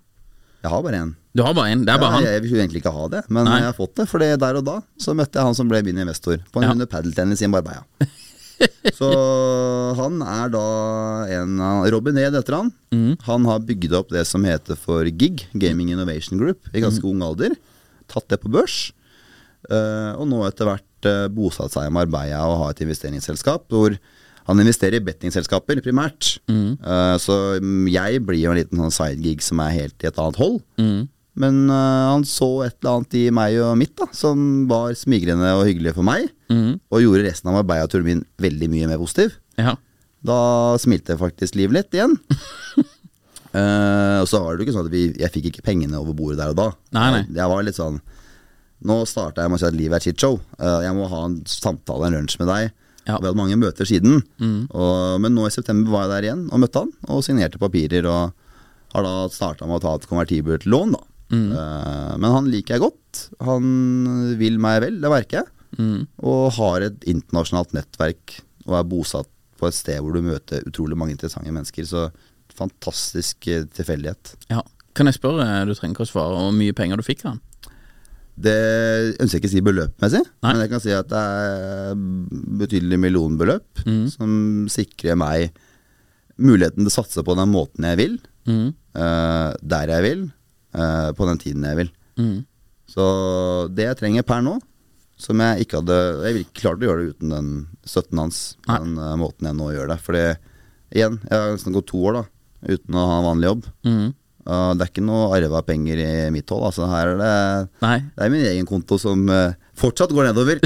Jeg 0.63 0.69
har 0.71 0.83
bare 0.83 0.99
én. 0.99 1.15
Du 1.35 1.41
har 1.43 1.53
bare 1.55 1.71
én? 1.73 1.85
Det 1.85 1.93
er 1.93 1.97
bare 1.97 2.11
Ja, 2.11 2.15
han? 2.19 2.23
jeg 2.23 2.41
vil 2.43 2.51
jo 2.51 2.57
egentlig 2.57 2.81
ikke 2.83 2.93
ha 2.93 3.07
det, 3.07 3.23
men 3.29 3.45
Nei. 3.45 3.57
jeg 3.59 3.63
har 3.71 3.73
fått 3.79 3.95
det. 3.95 4.07
For 4.09 4.19
der 4.19 4.55
og 4.59 4.65
da 4.65 4.81
så 4.99 5.15
møtte 5.15 5.39
jeg 5.39 5.43
han 5.47 5.55
som 5.55 5.67
ble 5.69 5.81
min 5.83 5.97
investor, 5.97 6.37
på 6.51 6.57
en 6.59 6.63
Ja. 6.63 6.69
runde 6.71 6.85
padeltennis 6.87 7.41
i 7.41 7.47
Marbella. 7.47 7.83
så 8.93 9.95
han 9.97 10.21
er 10.21 10.49
da 10.53 11.25
en 11.41 11.59
av 11.59 11.87
Robin 11.91 12.17
Ed 12.17 12.33
heter 12.33 12.53
han. 12.59 12.71
Mm. 12.93 13.17
Han 13.25 13.45
har 13.45 13.59
bygd 13.59 13.93
opp 13.97 14.09
det 14.09 14.25
som 14.27 14.43
heter 14.43 14.75
for 14.77 15.03
GIG, 15.05 15.47
Gaming 15.57 15.89
Innovation 15.91 16.37
Group, 16.37 16.59
i 16.73 16.79
ganske 16.83 17.01
Mm. 17.03 17.09
ung 17.11 17.21
alder. 17.23 17.55
Tatt 18.11 18.27
det 18.31 18.41
på 18.43 18.51
børs. 18.51 18.91
eh, 19.69 20.11
og 20.17 20.25
nå 20.29 20.41
etter 20.47 20.67
hvert 20.67 21.07
eh, 21.07 21.27
bosatt 21.31 21.75
seg 21.75 21.87
i 21.87 21.93
Marbella 21.93 22.41
og 22.49 22.59
har 22.63 22.73
et 22.73 22.83
investeringsselskap 22.85 23.67
hvor 23.71 23.95
han 24.47 24.59
investerer 24.59 24.97
i 24.97 25.05
bettingselskaper 25.05 25.83
primært. 25.85 26.35
Mm. 26.49 26.75
Eh, 26.81 27.15
så 27.21 27.37
jeg 27.91 28.21
blir 28.25 28.41
jo 28.41 28.53
en 28.53 28.59
liten 28.59 28.81
sånn 28.81 28.95
sidegig 28.95 29.45
som 29.45 29.61
er 29.63 29.75
helt 29.75 30.03
i 30.03 30.09
et 30.09 30.21
annet 30.21 30.39
hold. 30.41 30.59
Mm. 30.81 31.09
Men 31.39 31.61
uh, 31.71 32.11
han 32.11 32.25
så 32.27 32.49
et 32.65 32.75
eller 32.81 32.97
annet 32.97 33.15
i 33.15 33.23
meg 33.33 33.55
og 33.63 33.77
mitt 33.79 33.93
da 33.99 34.09
som 34.15 34.65
var 34.67 34.91
smigrende 34.99 35.53
og 35.55 35.63
hyggelig 35.69 35.95
for 35.95 36.07
meg. 36.07 36.27
Mm. 36.51 36.75
Og 36.91 37.05
gjorde 37.05 37.27
resten 37.29 37.51
av 37.51 37.55
Marbella-turen 37.59 38.07
min 38.07 38.25
veldig 38.41 38.67
mye 38.73 38.89
mer 38.91 38.99
positiv. 38.99 39.37
Ja. 39.59 39.77
Da 40.27 40.41
smilte 40.81 41.17
faktisk 41.19 41.55
livet 41.57 41.77
litt 41.79 41.97
igjen. 41.97 42.17
Eh, 43.51 44.17
og 44.21 44.27
så 44.31 44.39
var 44.39 44.55
det 44.55 44.63
jo 44.63 44.69
ikke 44.69 44.75
sånn 44.77 44.87
at 44.87 44.93
vi, 44.93 45.03
jeg 45.19 45.33
fikk 45.33 45.49
ikke 45.51 45.65
pengene 45.65 45.99
over 45.99 46.15
bordet 46.15 46.39
der 46.39 46.53
og 46.53 46.59
da. 46.59 46.67
Nei, 46.95 47.07
nei. 47.17 47.23
Jeg, 47.27 47.37
jeg 47.41 47.51
var 47.51 47.65
litt 47.67 47.79
sånn 47.79 47.97
Nå 48.87 48.95
starta 49.05 49.43
jeg 49.43 49.51
med 49.51 49.59
å 49.59 49.61
si 49.61 49.67
at 49.67 49.75
livet 49.77 49.93
er 49.93 50.01
et 50.01 50.05
shitshow. 50.07 50.39
Uh, 50.57 50.79
jeg 50.81 50.95
må 50.97 51.05
ha 51.11 51.19
en 51.27 51.35
samtale, 51.45 52.07
en 52.07 52.15
lunsj 52.15 52.39
med 52.41 52.47
deg. 52.49 52.71
Ja. 53.05 53.19
Vi 53.19 53.27
hadde 53.27 53.37
mange 53.37 53.59
møter 53.61 53.85
siden. 53.85 54.23
Og, 54.41 55.19
men 55.21 55.35
nå 55.37 55.45
i 55.45 55.53
september 55.53 55.93
var 55.93 56.07
jeg 56.07 56.11
der 56.15 56.25
igjen 56.25 56.41
og 56.49 56.63
møtte 56.63 56.81
han. 56.81 56.89
Og 57.13 57.21
signerte 57.21 57.61
papirer. 57.61 58.07
Og 58.09 58.33
har 58.95 59.05
da 59.05 59.13
starta 59.29 59.67
med 59.69 59.77
å 59.77 59.83
ta 59.83 59.93
et 59.99 60.07
konvertibelt 60.09 60.65
lån, 60.65 60.95
da. 60.97 61.03
Eh, 61.31 62.13
men 62.17 62.33
han 62.33 62.49
liker 62.51 62.75
jeg 62.75 62.83
godt. 62.83 63.21
Han 63.45 63.67
vil 64.39 64.57
meg 64.61 64.81
vel, 64.83 64.97
det 65.03 65.13
merker 65.13 65.41
jeg. 65.41 65.51
Og 66.27 66.49
har 66.57 66.87
et 66.89 67.05
internasjonalt 67.07 67.71
nettverk 67.77 68.39
og 68.67 68.75
er 68.77 68.89
bosatt 68.89 69.29
på 69.61 69.69
et 69.69 69.77
sted 69.77 70.01
hvor 70.01 70.17
du 70.17 70.25
møter 70.25 70.65
utrolig 70.67 70.97
mange 70.97 71.15
interessante 71.15 71.53
mennesker. 71.53 71.87
Så 71.87 72.09
fantastisk 72.57 73.47
eh, 73.47 73.65
tilfeldighet. 73.77 74.35
ja. 74.51 74.61
Kan 74.91 75.07
jeg 75.07 75.15
spørre, 75.15 75.45
du 75.63 75.71
trenger 75.71 75.93
ikke 75.95 76.03
å 76.03 76.09
svare, 76.09 76.35
hvor 76.35 76.49
mye 76.51 76.73
penger 76.75 76.99
du 76.99 77.03
fikk 77.07 77.21
av 77.23 77.29
han? 77.37 77.37
Det 78.41 78.55
ønsker 79.23 79.37
jeg 79.37 79.39
ikke 79.39 79.47
å 79.47 79.53
si 79.53 79.61
beløpmessig, 79.63 80.19
Nei. 80.43 80.49
men 80.51 80.59
jeg 80.65 80.71
kan 80.73 80.81
si 80.83 80.91
at 80.91 81.07
det 81.07 81.21
er 81.21 82.01
betydelig 82.59 82.99
millionbeløp 82.99 83.83
som 84.11 84.33
sikrer 84.71 85.15
meg 85.19 85.53
muligheten 86.41 86.83
til 86.83 86.91
å 86.91 86.95
satse 86.95 87.23
på 87.23 87.35
den 87.39 87.51
måten 87.53 87.87
jeg 87.87 87.99
vil, 88.01 88.17
eh, 88.51 89.53
der 89.63 89.93
jeg 89.95 90.03
vil, 90.09 90.25
eh, 90.75 91.11
på 91.15 91.29
den 91.29 91.39
tiden 91.39 91.63
jeg 91.69 91.79
vil. 91.79 91.93
Så 92.91 93.07
det 93.71 93.87
jeg 93.87 93.99
trenger 94.01 94.27
per 94.27 94.41
nå, 94.43 94.57
som 95.15 95.39
jeg 95.39 95.63
ikke 95.63 95.79
hadde 95.79 95.97
Jeg 96.25 96.33
ville 96.33 96.45
ikke 96.49 96.61
klart 96.65 96.83
å 96.83 96.87
gjøre 96.89 96.99
det 97.05 97.15
uten 97.15 97.29
den 97.29 97.67
støtten 97.85 98.19
hans, 98.25 98.57
på 98.67 98.75
den 98.83 98.97
eh, 98.99 99.15
måten 99.15 99.47
jeg 99.47 99.55
nå 99.55 99.71
gjør 99.71 99.87
det. 99.93 99.99
For 100.03 100.19
igjen, 100.19 101.19
jeg 101.29 101.31
har 101.31 101.51
nesten 101.55 101.71
gått 101.79 101.87
to 101.93 102.03
år 102.11 102.13
da 102.19 102.23
uten 102.67 102.97
å 102.97 103.07
ha 103.09 103.21
vanlig 103.25 103.51
jobb. 103.51 103.69
Mm. 103.87 104.09
Og 104.41 104.77
det 104.77 104.85
er 104.85 104.89
ikke 104.89 105.03
noe 105.05 105.29
arva 105.35 105.61
penger 105.65 105.99
i 106.01 106.11
mitt 106.33 106.49
hold. 106.49 106.65
Altså 106.71 106.87
her 106.89 107.13
er 107.13 107.19
det 107.19 107.33
Nei. 107.83 107.97
det 108.15 108.25
er 108.25 108.33
min 108.33 108.47
egen 108.49 108.69
konto 108.69 108.97
som 109.01 109.27
uh, 109.29 109.53
fortsatt 109.77 110.13
går 110.15 110.31
nedover. 110.31 110.61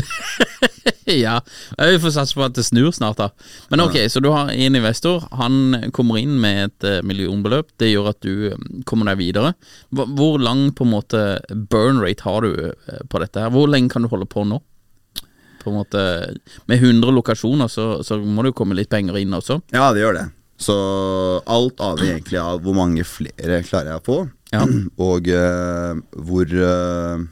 ja, 1.26 1.40
vi 1.78 2.00
får 2.02 2.14
satse 2.16 2.38
på 2.38 2.46
at 2.46 2.56
det 2.56 2.66
snur 2.68 2.94
snart, 2.96 3.20
da. 3.20 3.30
Men 3.74 3.84
ok, 3.84 3.98
så 4.12 4.22
du 4.24 4.30
har 4.32 4.52
en 4.54 4.80
investor. 4.80 5.28
Han 5.40 5.92
kommer 5.96 6.22
inn 6.22 6.38
med 6.42 6.62
et 6.70 6.88
eh, 6.88 7.02
millionbeløp. 7.06 7.74
Det 7.80 7.92
gjør 7.92 8.12
at 8.14 8.22
du 8.26 8.48
eh, 8.52 8.64
kommer 8.88 9.12
deg 9.12 9.20
videre. 9.22 9.54
Hvor 9.92 10.40
lang 10.42 10.70
på 10.76 10.88
en 10.88 10.94
måte 10.96 11.26
burn 11.72 12.02
rate 12.04 12.26
har 12.26 12.48
du 12.48 12.72
på 13.12 13.22
dette? 13.22 13.44
her? 13.44 13.54
Hvor 13.54 13.70
lenge 13.72 13.92
kan 13.94 14.06
du 14.06 14.12
holde 14.12 14.28
på 14.30 14.48
nå? 14.48 14.62
På 15.66 15.72
en 15.72 15.80
måte 15.80 16.02
Med 16.70 16.78
100 16.78 17.10
lokasjoner 17.10 17.70
så, 17.72 18.04
så 18.06 18.20
må 18.22 18.44
det 18.44 18.52
jo 18.54 18.60
komme 18.60 18.78
litt 18.78 18.92
penger 18.92 19.18
inn 19.18 19.34
også. 19.34 19.62
Ja, 19.74 19.90
det 19.96 20.04
gjør 20.04 20.20
det. 20.20 20.28
Så 20.62 20.76
alt 21.52 21.82
avhenger 21.84 22.16
egentlig 22.16 22.40
av 22.40 22.62
hvor 22.64 22.76
mange 22.78 23.04
flere 23.08 23.62
klarer 23.68 23.94
jeg 23.96 24.02
å 24.02 24.06
få, 24.06 24.20
Ja. 24.54 24.62
og 25.10 25.26
uh, 25.28 25.98
hvor 26.24 26.46
uh, 26.48 27.24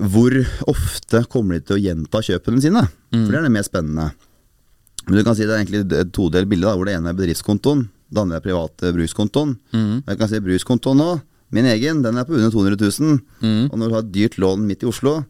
Hvor 0.00 0.34
ofte 0.72 1.20
kommer 1.30 1.58
de 1.58 1.66
til 1.66 1.76
å 1.76 1.82
gjenta 1.82 2.22
kjøpene 2.24 2.62
sine? 2.64 2.80
For 3.12 3.28
det 3.30 3.38
er 3.38 3.44
det 3.46 3.52
mest 3.54 3.70
spennende. 3.70 4.08
Men 5.06 5.18
du 5.20 5.22
kan 5.26 5.36
si 5.38 5.44
det 5.46 5.52
er 5.54 5.60
egentlig 5.62 5.84
et 5.94 6.10
todelt 6.16 6.48
bilde, 6.50 6.72
hvor 6.74 6.88
det 6.88 6.96
ene 6.96 7.12
er 7.12 7.18
bedriftskontoen, 7.18 7.84
det 8.10 8.22
andre 8.22 8.40
er 8.40 8.42
private 8.42 8.90
bruskontoen. 8.96 9.52
Mm. 9.70 10.00
Jeg 10.08 10.18
kan 10.18 10.30
si 10.32 10.40
bruskontoen 10.42 10.98
nå, 10.98 11.10
min 11.54 11.68
egen, 11.70 12.00
den 12.02 12.18
er 12.18 12.26
på 12.26 12.34
under 12.34 12.50
200 12.50 12.80
000. 12.82 13.20
Og 13.70 13.78
når 13.78 13.86
du 13.86 13.94
har 13.94 14.02
et 14.02 14.10
dyrt 14.16 14.38
lån 14.42 14.66
midt 14.66 14.82
i 14.82 14.90
Oslo, 14.90 15.20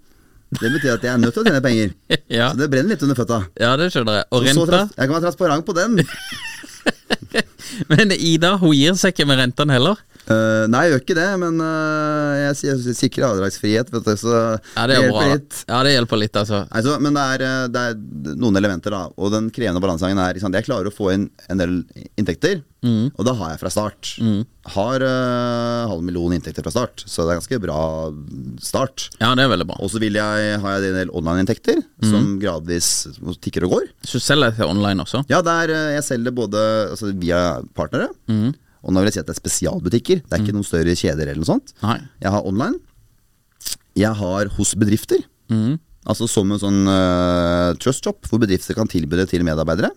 det 0.61 0.71
betyr 0.73 0.93
at 0.95 1.03
jeg 1.05 1.13
er 1.13 1.19
nødt 1.21 1.35
til 1.35 1.43
å 1.43 1.47
tjene 1.49 1.63
penger. 1.65 1.95
Ja, 2.39 2.51
Så 2.53 2.61
det 2.61 2.69
brenner 2.71 2.95
litt 2.95 3.03
under 3.07 3.19
føtta. 3.19 3.39
ja 3.61 3.73
det 3.81 3.89
skjønner 3.95 4.21
jeg. 4.21 4.27
Og 4.31 4.45
renta? 4.47 4.83
Jeg 4.97 5.09
kan 5.09 5.15
være 5.17 5.25
transparent 5.27 5.67
på 5.67 5.75
den. 5.77 6.01
Men 7.91 8.13
Ida 8.15 8.55
hun 8.61 8.73
gir 8.77 8.95
seg 8.99 9.15
ikke 9.15 9.27
med 9.29 9.41
rentene 9.43 9.75
heller. 9.77 9.99
Eh, 10.27 10.65
nei, 10.67 10.81
jeg 10.87 10.93
gjør 10.97 11.03
ikke 11.05 11.17
det, 11.21 11.27
men 11.39 11.61
uh, 11.63 12.35
jeg 12.51 12.55
jeg 12.67 12.95
sikrer 12.99 13.29
avdragsfrihet, 13.29 13.93
vet 13.95 14.09
du, 14.09 14.15
så 14.19 14.33
Ja, 14.35 14.87
det 14.91 14.97
bra. 14.97 15.03
hjelper 15.05 15.15
bra, 15.15 15.27
litt. 15.35 15.59
Ja, 15.69 15.83
det 15.87 15.93
hjelper 15.95 16.21
litt, 16.23 16.39
altså. 16.41 16.63
altså 16.75 16.97
men 17.05 17.15
det 17.15 17.27
er, 17.37 17.45
eh, 17.47 17.67
det 17.71 17.83
er 17.93 18.35
noen 18.43 18.59
elementer, 18.59 18.91
da. 18.97 19.05
Og 19.17 19.31
den 19.35 19.53
krevende 19.55 19.83
balansegangen 19.85 20.19
er 20.25 20.35
liksom, 20.35 20.55
Jeg 20.57 20.67
klarer 20.67 20.91
å 20.91 20.95
få 20.97 21.13
inn 21.15 21.29
en 21.49 21.63
del 21.63 21.77
inntekter, 22.19 22.63
Mm. 22.87 23.09
og 23.19 23.25
det 23.27 23.33
har 23.35 23.49
jeg 23.51 23.59
fra 23.59 23.71
start. 23.73 24.09
Har 24.77 25.03
uh, 25.03 25.89
halv 25.91 26.05
million 26.07 26.31
inntekter 26.37 26.63
fra 26.63 26.71
start, 26.71 27.03
så 27.09 27.25
det 27.27 27.33
er 27.35 27.39
ganske 27.41 27.59
bra 27.65 27.79
start. 28.63 29.09
Ja, 29.19 29.33
det 29.35 29.43
er 29.47 29.51
veldig 29.51 29.67
bra. 29.67 29.79
Og 29.83 29.91
så 29.91 29.99
jeg, 29.99 30.61
har 30.63 30.77
jeg 30.77 30.93
en 30.93 30.99
del 31.01 31.11
online-inntekter, 31.11 31.83
Mm. 31.97 32.11
som 32.11 32.39
gradvis 32.39 32.89
tikker 33.41 33.65
og 33.67 33.71
går. 33.73 33.87
Så 34.05 34.21
du 34.21 34.25
selger 34.27 34.55
til 34.55 34.69
online 34.69 35.01
også. 35.03 35.25
Ja, 35.33 35.41
der 35.43 35.73
jeg 35.97 36.05
selger 36.05 36.31
både 36.37 36.61
altså, 36.93 37.11
via 37.19 37.63
partnere, 37.75 38.11
og 38.87 38.95
nå 38.95 39.03
vil 39.03 39.11
jeg 39.11 39.17
si 39.17 39.23
at 39.25 39.27
det 39.29 39.35
er 39.35 39.41
spesialbutikker. 39.43 40.21
Det 40.23 40.37
er 40.37 40.45
ikke 40.45 40.55
noen 40.55 40.67
større 40.69 40.95
kjeder 40.95 41.27
eller 41.27 41.43
noe 41.43 41.49
sånt. 41.51 41.73
Nei. 41.83 41.97
Jeg 42.23 42.31
har 42.37 42.47
online. 42.47 42.79
Jeg 43.99 44.13
har 44.21 44.51
hos 44.57 44.75
bedrifter. 44.79 45.25
Altså 46.07 46.29
som 46.31 46.53
en 46.55 46.61
sånn 46.63 46.85
uh, 46.87 47.73
trust 47.83 48.07
shop, 48.07 48.29
hvor 48.31 48.39
bedrifter 48.39 48.77
kan 48.79 48.87
tilby 48.91 49.19
det 49.19 49.25
til 49.33 49.43
medarbeidere. 49.47 49.91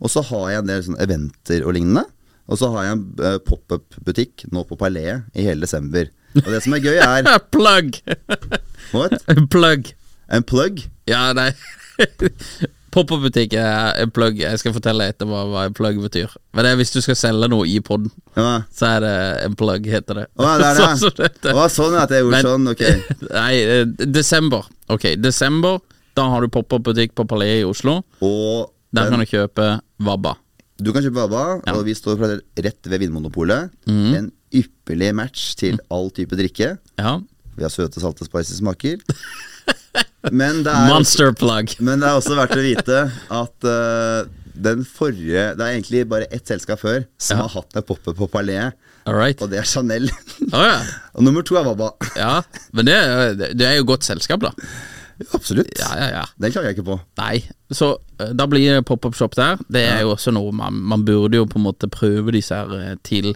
Og 0.00 0.08
så 0.08 0.22
har 0.30 0.46
jeg 0.54 0.62
en 0.62 0.70
del 0.72 0.86
sånne 0.86 1.02
eventer 1.04 1.66
og 1.68 1.76
lignende. 1.76 2.06
Og 2.48 2.56
så 2.56 2.70
har 2.72 2.86
jeg 2.86 2.96
en 2.96 3.04
uh, 3.20 3.34
pop-up-butikk 3.44 4.46
nå 4.56 4.62
på 4.70 4.78
Palais 4.80 5.20
i 5.36 5.44
hele 5.44 5.66
desember. 5.68 6.08
Og 6.40 6.48
det 6.48 6.62
som 6.64 6.78
er 6.78 6.84
gøy, 6.86 6.96
er 6.96 7.28
Plug! 7.54 7.98
what? 8.94 9.18
En 9.28 9.44
plug. 9.52 9.92
en 10.32 10.48
plug. 10.48 10.80
Ja, 11.12 11.26
nei. 11.36 11.50
Pop-up-butikk 12.94 13.52
er 13.60 13.98
en 14.02 14.10
plug. 14.14 14.38
Jeg 14.40 14.58
skal 14.62 14.72
fortelle 14.72 15.08
etterpå 15.12 15.40
hva 15.52 15.66
en 15.68 15.74
plug 15.76 15.98
betyr. 16.00 16.32
Men 16.56 16.64
det 16.64 16.70
er 16.72 16.78
hvis 16.80 16.92
du 16.94 17.00
skal 17.04 17.18
selge 17.20 17.48
noe 17.52 17.66
i 17.68 17.78
poden, 17.84 18.10
Ja. 18.36 18.62
så 18.72 18.86
er 18.96 19.00
det 19.04 19.14
en 19.44 19.54
plug, 19.60 19.84
heter 19.86 20.22
det. 20.22 20.26
Å, 20.38 20.48
det 20.58 20.64
er 20.70 20.74
det. 20.78 20.80
Sånn 20.80 20.98
så 21.02 21.10
dette. 21.18 21.52
Å, 21.52 21.66
sånn 21.68 21.98
at 22.00 22.10
gjorde 22.16 22.30
Men- 22.30 22.48
sånn, 22.48 22.68
ok. 22.72 22.84
Nei, 23.36 23.54
eh, 23.60 23.84
desember. 24.08 24.64
Ok, 24.88 25.14
desember. 25.20 25.80
Da 26.16 26.24
har 26.32 26.40
du 26.42 26.48
pop-up-butikk 26.48 27.12
på 27.14 27.26
Palais 27.28 27.60
i 27.60 27.64
Oslo. 27.68 28.00
Og 28.24 28.72
Der 28.94 29.10
kan 29.12 29.20
du 29.20 29.26
kjøpe 29.28 29.80
Vabba. 30.00 30.36
Du 30.80 30.92
kan 30.94 31.02
kjøpe 31.04 31.20
Vabba, 31.28 31.60
Ja. 31.66 31.74
og 31.76 31.84
vi 31.84 31.92
står 31.94 32.16
rett 32.56 32.86
ved 32.88 33.00
Vinmonopolet. 33.04 33.68
Mm. 33.86 34.14
En 34.16 34.32
ypperlig 34.54 35.12
match 35.14 35.54
til 35.60 35.76
all 35.92 36.08
type 36.10 36.32
drikke. 36.38 36.78
Ja. 36.98 37.18
Vi 37.58 37.62
har 37.66 37.70
søte, 37.74 38.00
salte, 38.00 38.24
spicy 38.24 38.54
smaker. 38.62 38.96
Men 40.34 40.62
det 40.66 40.72
er, 40.74 40.88
Monster 40.90 41.30
plug. 41.32 41.70
men 41.80 42.00
det 42.02 42.08
er 42.08 42.18
også 42.18 42.34
verdt 42.36 42.56
å 42.58 42.64
vite 42.64 42.98
at 43.38 43.68
uh, 43.68 44.26
den 44.58 44.82
forrige 44.84 45.44
Det 45.56 45.62
er 45.64 45.76
egentlig 45.76 46.00
bare 46.10 46.26
ett 46.34 46.50
selskap 46.50 46.80
før 46.82 47.04
som 47.22 47.38
Ja. 47.38 47.46
har 47.46 47.52
hatt 47.62 47.78
en 47.78 47.86
poppe 47.86 48.12
på 48.18 48.26
Palais, 48.32 48.72
All 49.06 49.14
right. 49.16 49.40
og 49.40 49.48
det 49.52 49.60
er 49.62 49.68
Chanel. 49.70 50.10
Oh, 50.52 50.58
ja. 50.66 50.80
og 51.14 51.22
nummer 51.24 51.46
to 51.46 51.56
er 51.56 51.64
Vabba. 51.64 51.92
ja. 52.18 52.42
Men 52.76 52.90
det, 52.90 52.98
det 53.56 53.66
er 53.70 53.78
jo 53.78 53.86
godt 53.94 54.04
selskap, 54.04 54.42
da. 54.44 54.50
Absolutt. 55.34 55.72
Ja, 55.80 55.88
ja, 55.98 56.08
ja. 56.20 56.24
Den 56.38 56.52
klager 56.54 56.70
jeg 56.70 56.78
ikke 56.78 56.86
på. 56.92 56.96
Nei, 57.18 57.40
så 57.74 57.88
eh, 58.22 58.30
da 58.38 58.46
blir 58.50 58.76
det 58.76 58.84
pop-up 58.86 59.16
shop 59.18 59.34
der. 59.38 59.58
Det 59.72 59.82
er 59.88 60.04
jo 60.04 60.12
også 60.14 60.30
noe 60.34 60.52
man, 60.54 60.78
man 60.92 61.02
burde 61.08 61.40
jo 61.40 61.46
på 61.50 61.58
en 61.58 61.66
måte 61.66 61.88
prøve 61.90 62.34
disse 62.36 62.54
her 62.54 62.70
eh, 62.78 62.92
til 63.06 63.32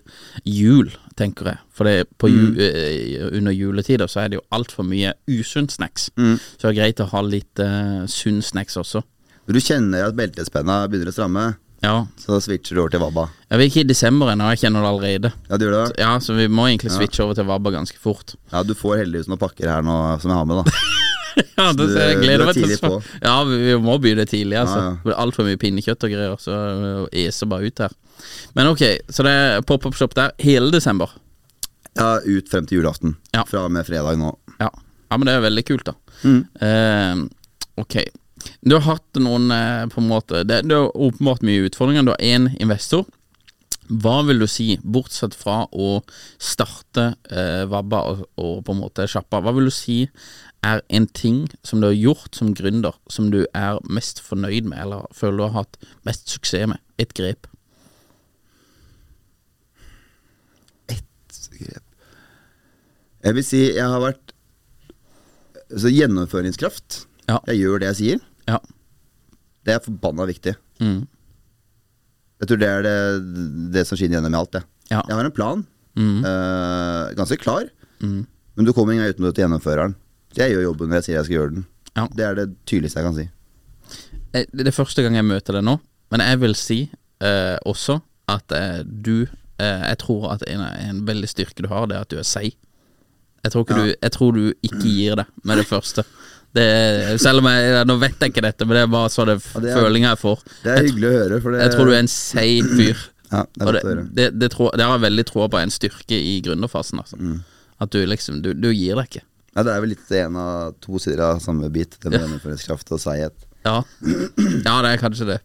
jul, 0.47 0.93
tenker 1.19 1.51
jeg. 1.53 1.59
For 1.75 1.89
det, 1.89 2.07
på 2.23 2.31
ju, 2.31 2.45
eh, 2.63 3.27
under 3.35 3.53
juletider 3.57 4.07
så 4.11 4.23
er 4.25 4.31
det 4.33 4.39
jo 4.39 4.47
altfor 4.55 4.87
mye 4.87 5.15
usunn 5.31 5.67
snacks. 5.73 6.11
Så 6.15 6.63
det 6.63 6.71
er 6.71 6.79
greit 6.79 7.03
å 7.03 7.09
ha 7.11 7.25
litt 7.27 7.63
uh, 7.63 8.05
sunn 8.11 8.39
snacks 8.47 8.79
også. 8.79 9.03
Når 9.49 9.59
du 9.59 9.61
kjenner 9.65 10.07
at 10.07 10.15
beltespenna 10.19 10.85
begynner 10.87 11.11
å 11.11 11.17
stramme, 11.17 11.45
Ja. 11.83 12.07
så 12.23 12.37
da 12.37 12.39
switcher 12.45 12.77
du 12.79 12.81
over 12.85 12.93
til 12.95 13.01
Vabba. 13.03 13.25
Jeg 13.51 13.59
vil 13.59 13.71
ikke 13.73 13.83
i 13.83 13.89
desember 13.91 14.31
ennå, 14.31 14.53
jeg 14.55 14.61
kjenner 14.63 14.85
det 14.87 14.91
allerede. 14.93 15.33
Ja, 15.51 15.59
du 15.59 15.65
gjør 15.67 15.75
det? 15.81 15.97
Ja, 15.99 16.13
så 16.23 16.37
vi 16.39 16.47
må 16.47 16.69
egentlig 16.71 16.93
switche 16.95 17.25
over 17.25 17.35
til 17.41 17.49
Vabba 17.51 17.73
ganske 17.75 17.99
fort. 17.99 18.37
Ja, 18.53 18.63
du 18.63 18.71
får 18.79 19.01
heldigvis 19.03 19.27
noen 19.33 19.41
pakker 19.43 19.67
her 19.73 19.83
nå 19.83 19.97
som 20.23 20.31
jeg 20.31 20.39
har 20.39 20.47
med, 20.47 20.63
da. 20.63 20.77
Ja, 21.59 21.71
det, 21.77 21.89
jeg 21.97 22.21
gleder 22.21 22.45
er 22.45 22.49
meg 22.51 22.57
til 22.59 22.87
å. 22.89 23.01
Ja, 23.23 23.35
vi, 23.49 23.75
må 23.81 23.97
begynne 24.03 24.27
tidlig, 24.29 24.59
altså. 24.61 24.79
Ah, 24.79 25.11
ja. 25.11 25.17
Altfor 25.23 25.47
mye 25.49 25.61
pinnekjøtt 25.61 26.07
og 26.07 26.15
greier, 26.15 26.39
så 26.41 26.57
eser 27.25 27.51
bare 27.51 27.69
ut 27.69 27.85
her. 27.85 27.95
Men 28.57 28.71
ok, 28.73 28.83
så 29.13 29.27
det 29.27 29.35
er 29.35 29.67
pop-up 29.67 29.97
shop 29.99 30.17
der 30.19 30.35
hele 30.43 30.73
desember. 30.75 31.15
Ja, 31.99 32.17
ut 32.25 32.49
frem 32.51 32.67
til 32.69 32.81
julaften. 32.81 33.17
Ja. 33.35 33.45
Fra 33.49 33.67
og 33.67 33.73
med 33.75 33.87
fredag 33.89 34.19
nå. 34.21 34.33
Ja. 34.59 34.71
ja, 34.71 35.17
men 35.17 35.29
det 35.29 35.37
er 35.37 35.47
veldig 35.47 35.65
kult, 35.69 35.89
da. 35.89 35.97
Mm. 36.25 36.43
Uh, 36.63 37.81
ok. 37.83 38.01
Du 38.61 38.77
har 38.77 38.87
hatt 38.87 39.21
noen 39.23 39.51
eh, 39.55 39.85
på 39.91 40.01
en 40.03 40.09
måte 40.11 40.41
det, 40.43 40.65
det 40.67 40.75
er 40.75 40.89
åpenbart 40.91 41.45
mye 41.47 41.69
utfordringer. 41.69 42.07
Du 42.07 42.15
har 42.15 42.25
én 42.25 42.49
investor. 42.63 43.05
Hva 44.03 44.23
vil 44.27 44.41
du 44.43 44.47
si, 44.49 44.77
bortsett 44.83 45.35
fra 45.37 45.65
å 45.71 46.01
starte 46.41 47.13
eh, 47.31 47.65
Vabba 47.71 48.03
og, 48.09 48.25
og 48.41 48.63
på 48.65 48.75
en 48.75 48.81
måte 48.81 49.07
sjappa, 49.11 49.43
hva 49.43 49.53
vil 49.57 49.69
du 49.69 49.75
si 49.75 50.05
er 50.63 50.83
en 50.95 51.07
ting 51.11 51.47
som 51.67 51.81
du 51.83 51.89
har 51.89 51.97
gjort 51.97 52.37
som 52.39 52.53
gründer, 52.55 52.95
som 53.11 53.31
du 53.33 53.41
er 53.55 53.81
mest 53.91 54.21
fornøyd 54.23 54.69
med, 54.71 54.79
eller 54.85 55.09
føler 55.17 55.41
du 55.41 55.47
har 55.49 55.57
hatt 55.65 55.79
mest 56.07 56.31
suksess 56.31 56.69
med? 56.71 56.79
Et 57.03 57.11
grep. 57.19 57.49
Et 60.93 61.41
grep. 61.59 61.83
Jeg 63.23 63.37
vil 63.39 63.47
si 63.47 63.63
jeg 63.71 63.87
har 63.87 64.03
vært 64.03 64.33
Så 65.73 65.89
gjennomføringskraft. 65.89 67.07
Ja. 67.31 67.39
Jeg 67.49 67.63
gjør 67.63 67.81
det 67.81 67.87
jeg 67.93 67.97
sier. 67.97 68.25
Ja. 68.51 68.59
Det 69.65 69.73
er 69.73 69.81
forbanna 69.81 70.27
viktig. 70.29 70.53
Mm. 70.83 71.07
Jeg 72.43 72.51
tror 72.51 72.61
det 72.61 72.69
er 72.69 72.83
det, 72.85 72.97
det 73.73 73.85
som 73.89 73.97
skinner 73.97 74.19
gjennom 74.19 74.35
i 74.35 74.39
alt. 74.43 74.53
Det. 74.59 74.63
Ja. 74.91 75.01
Jeg 75.09 75.17
har 75.17 75.25
en 75.25 75.33
plan. 75.33 75.63
Mm. 75.97 76.19
Øh, 76.29 77.15
ganske 77.17 77.39
klar. 77.41 77.71
Mm. 78.05 78.27
Men 78.59 78.69
du 78.69 78.75
kommer 78.77 78.93
ingen 78.93 79.07
vei 79.07 79.15
uten 79.15 79.31
å 79.31 79.33
gjennomføre 79.33 79.87
den. 79.87 79.97
Jeg 80.37 80.53
gjør 80.55 80.63
jobben 80.71 80.89
når 80.89 81.01
jeg 81.01 81.05
sier 81.09 81.17
jeg 81.19 81.25
skal 81.29 81.37
gjøre 81.37 81.55
den. 81.57 81.67
Ja. 81.97 82.07
Det 82.17 82.25
er 82.25 82.35
det 82.39 82.49
tydeligste 82.67 83.01
jeg 83.03 83.07
kan 83.09 83.17
si. 83.19 83.29
Det 84.33 84.67
er 84.67 84.73
første 84.77 85.03
gang 85.05 85.15
jeg 85.19 85.27
møter 85.29 85.59
deg 85.59 85.65
nå, 85.67 85.75
men 86.13 86.21
jeg 86.25 86.41
vil 86.41 86.55
si 86.57 86.79
eh, 87.21 87.57
også 87.69 87.99
at 88.33 88.53
eh, 88.57 88.81
du 88.87 89.27
eh, 89.61 89.83
Jeg 89.91 89.99
tror 90.01 90.31
at 90.33 90.45
en, 90.49 90.63
en 90.65 91.03
veldig 91.07 91.29
styrke 91.29 91.63
du 91.65 91.69
har, 91.69 91.85
det 91.91 91.97
er 91.99 92.07
at 92.07 92.13
du 92.13 92.17
er 92.21 92.25
seig. 92.29 92.55
Jeg 93.45 93.53
tror, 93.53 93.67
Ja. 93.69 93.77
du, 93.77 93.95
jeg 94.01 94.13
tror 94.15 94.33
du 94.37 94.45
ikke 94.63 94.83
gir 94.87 95.17
deg 95.19 95.27
med 95.45 95.59
det 95.59 95.67
første. 95.67 96.05
Det 96.55 96.65
selv 97.21 97.41
om 97.41 97.49
jeg 97.49 97.85
Nå 97.89 97.97
vet 97.99 98.21
jeg 98.21 98.31
ikke 98.33 98.45
dette, 98.45 98.65
men 98.69 98.77
det 98.77 98.83
er 98.85 98.91
bare 98.93 99.09
så 99.11 99.25
det, 99.27 99.39
Ja, 99.55 99.61
det 99.65 99.71
er- 99.73 99.81
følinga 99.83 100.13
jeg 100.13 100.19
får. 100.21 100.43
Det 100.63 100.71
er 100.71 100.77
Jeg, 100.77 100.91
hyggelig 100.93 101.09
å 101.09 101.17
høre. 101.19 101.41
For 101.43 101.51
det, 101.53 101.61
jeg 101.65 101.73
tror 101.75 101.85
du 101.87 101.93
er 101.93 101.99
en 102.03 102.09
seig 102.13 102.71
fyr. 102.77 103.03
Ja, 103.33 103.45
det 103.57 103.73
det, 103.83 104.15
det, 104.15 104.27
det, 104.39 104.51
tror, 104.53 104.71
det 104.77 104.85
har 104.85 104.99
jeg 104.99 105.05
veldig 105.11 105.25
tro 105.27 105.47
på 105.49 105.57
er 105.59 105.63
en 105.67 105.73
styrke 105.73 106.13
i 106.17 106.41
gründerfasen. 106.45 106.99
Altså. 107.01 107.17
Mm. 107.17 107.39
At 107.81 107.91
du 107.91 108.03
liksom 108.07 108.43
Du, 108.45 108.53
du 108.55 108.69
gir 108.73 108.95
deg 109.01 109.09
ikke. 109.09 109.25
Ja, 109.53 109.63
det 109.67 109.73
er 109.75 109.81
vel 109.85 109.91
litt 109.93 110.13
en 110.17 110.37
av 110.41 110.75
to 110.81 110.99
sider 111.03 111.21
av 111.27 111.41
samme 111.45 111.69
bit. 111.73 111.99
Det 112.01 112.09
med 112.13 112.23
gjennomføringskraft 112.23 112.93
og 112.95 113.01
seighet. 113.03 113.35
Ja. 113.67 113.83
ja, 114.03 114.77
det 114.83 114.93
er 114.95 115.01
kanskje 115.03 115.27
det. 115.29 115.41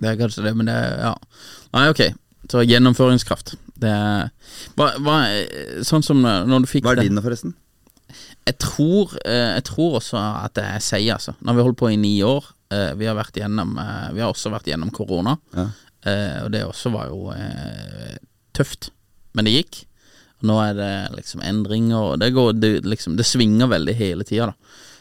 Det 0.00 0.08
er 0.10 0.16
kanskje 0.20 0.42
det, 0.44 0.56
men 0.58 0.66
det 0.68 0.74
er 0.74 0.96
Ja. 1.04 1.12
Nei, 1.76 1.86
ok. 1.92 2.02
Så 2.50 2.62
gjennomføringskraft. 2.66 3.54
Det 3.78 3.90
er 3.90 4.28
hva, 4.78 4.90
hva, 5.02 5.14
Sånn 5.84 6.04
som 6.04 6.20
når 6.22 6.64
du 6.64 6.68
fikk 6.70 6.84
Hva 6.86 6.94
er 6.96 7.02
din, 7.06 7.18
forresten? 7.22 7.54
jeg 8.46 8.58
tror, 8.62 9.10
eh, 9.26 9.56
jeg 9.58 9.64
tror 9.66 9.96
også 9.98 10.16
at 10.20 10.54
det 10.54 10.62
er 10.64 10.82
seig, 10.84 11.08
altså. 11.10 11.34
Nå 11.40 11.50
har 11.50 11.56
vi 11.58 11.64
holdt 11.66 11.78
på 11.80 11.88
i 11.90 11.96
ni 11.98 12.20
år. 12.22 12.44
eh, 12.70 12.92
Vi 12.94 13.06
har, 13.06 13.16
vært 13.18 13.34
gjennom, 13.40 13.76
eh, 13.78 14.12
vi 14.14 14.20
har 14.22 14.30
også 14.30 14.50
vært 14.54 14.66
gjennom 14.70 14.90
korona. 14.94 15.36
Ja. 15.54 15.70
Og 16.44 16.52
det 16.54 16.60
også 16.62 16.92
var 16.94 17.08
jo 17.10 17.32
tøft. 18.54 18.90
Men 19.34 19.44
det 19.48 19.56
gikk. 19.56 19.85
Nå 20.44 20.56
er 20.60 20.74
det 20.76 20.90
liksom 21.16 21.40
endringer, 21.40 21.96
og 22.12 22.20
det 22.20 22.32
går 22.36 22.52
Det, 22.60 22.70
liksom, 22.84 23.16
det 23.16 23.24
svinger 23.24 23.70
veldig 23.72 23.94
hele 23.96 24.24
tida. 24.28 24.52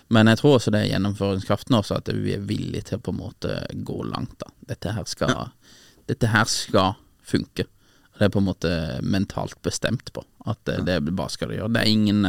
Men 0.08 0.30
jeg 0.30 0.40
tror 0.40 0.58
også 0.58 0.72
det 0.72 0.84
er 0.84 0.92
gjennomføringskraften 0.94 1.76
også, 1.80 1.98
at 2.00 2.12
vi 2.14 2.36
er 2.36 2.44
villige 2.46 2.92
til 2.92 3.00
å 3.00 3.04
på 3.04 3.12
en 3.12 3.22
måte 3.24 3.56
gå 3.88 3.98
langt, 4.06 4.38
da. 4.40 4.52
Dette 4.70 4.94
her 4.96 5.08
skal, 5.10 5.50
dette 6.08 6.30
her 6.30 6.46
skal 6.50 6.94
funke. 7.26 7.66
Det 8.16 8.30
er 8.30 8.32
på 8.32 8.40
en 8.40 8.48
måte 8.48 8.72
mentalt 9.04 9.58
bestemt 9.66 10.14
på 10.16 10.24
at 10.48 10.60
det, 10.70 10.78
det 10.88 11.16
bare 11.18 11.34
skal 11.34 11.50
det 11.52 11.58
gjøre. 11.58 11.74
Det 11.76 11.82
er 11.82 11.92
ingen, 11.92 12.28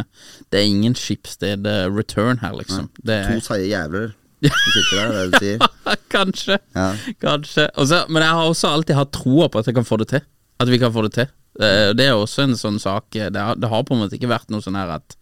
det 0.50 0.58
er 0.58 0.70
ingen 0.70 0.96
skipssted 0.98 1.68
return 1.94 2.40
her, 2.42 2.56
liksom. 2.58 2.88
Det 2.96 3.20
To 3.28 3.36
er, 3.36 3.44
seige 3.44 3.68
jævler 3.70 4.14
der, 4.42 5.12
det 5.32 5.52
er 5.54 5.60
det 5.60 5.98
kanskje. 6.12 6.58
Ja. 6.74 6.88
Kanskje. 7.22 7.68
Også, 7.76 8.02
men 8.08 8.22
jeg 8.24 8.34
har 8.38 8.48
også 8.50 8.72
alltid 8.72 8.98
hatt 8.98 9.12
troa 9.16 9.48
på 9.52 9.60
at 9.60 9.68
jeg 9.70 9.76
kan 9.78 9.86
få 9.86 10.00
det 10.02 10.08
til. 10.12 10.24
At 10.62 10.70
vi 10.72 10.78
kan 10.80 10.92
få 10.94 11.02
det 11.06 11.12
til. 11.16 11.28
Eh, 11.60 11.92
Det 11.96 12.06
er 12.06 12.14
også 12.16 12.42
en 12.46 12.56
sånn 12.56 12.78
sak 12.80 13.10
Det 13.16 13.36
har, 13.36 13.54
det 13.56 13.68
har 13.68 13.84
på 13.84 13.94
en 13.94 14.02
måte 14.04 14.16
ikke 14.18 14.28
vært 14.32 14.50
noe 14.52 14.60
sånn 14.64 14.76
her 14.78 14.96
at 14.98 15.16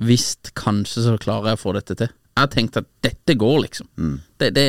hvis 0.00 0.36
kanskje 0.56 1.02
så 1.04 1.18
klarer 1.20 1.50
jeg 1.52 1.58
å 1.58 1.60
få 1.60 1.72
dette 1.76 1.94
til. 1.98 2.08
Jeg 2.08 2.40
har 2.40 2.48
tenkt 2.48 2.76
at 2.80 2.86
dette 3.04 3.34
går, 3.36 3.58
liksom. 3.66 3.86
Det, 4.40 4.48
det, 4.56 4.64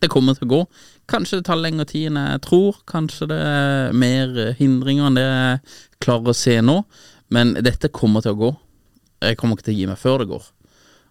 det 0.00 0.08
kommer 0.08 0.32
til 0.38 0.46
å 0.46 0.52
gå. 0.54 0.60
Kanskje 1.12 1.40
det 1.42 1.44
tar 1.50 1.60
lengre 1.60 1.84
tid 1.90 2.06
enn 2.08 2.16
jeg 2.22 2.40
tror. 2.46 2.78
Kanskje 2.88 3.28
det 3.28 3.36
er 3.36 3.92
mer 3.92 4.32
eh, 4.40 4.54
hindringer 4.56 5.10
enn 5.10 5.18
det 5.18 5.26
jeg 5.26 5.60
klarer 6.06 6.32
å 6.32 6.36
se 6.38 6.56
nå. 6.64 6.78
Men 7.36 7.52
dette 7.60 7.92
kommer 7.92 8.24
til 8.24 8.32
å 8.32 8.40
gå. 8.46 8.50
Jeg 9.28 9.36
kommer 9.36 9.58
ikke 9.60 9.68
til 9.68 9.76
å 9.76 9.80
gi 9.82 9.90
meg 9.92 10.00
før 10.00 10.24
det 10.24 10.30
går. 10.32 10.48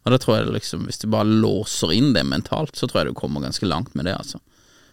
Og 0.01 0.09
da 0.15 0.17
tror 0.17 0.39
jeg 0.39 0.55
liksom 0.55 0.87
Hvis 0.89 0.97
du 1.03 1.05
bare 1.13 1.29
låser 1.29 1.93
inn 1.93 2.15
det 2.17 2.25
mentalt, 2.25 2.73
så 2.75 2.89
tror 2.89 3.03
jeg 3.03 3.11
du 3.13 3.19
kommer 3.21 3.45
ganske 3.45 3.69
langt 3.69 3.93
med 3.93 4.09
det, 4.09 4.17
altså. 4.17 4.41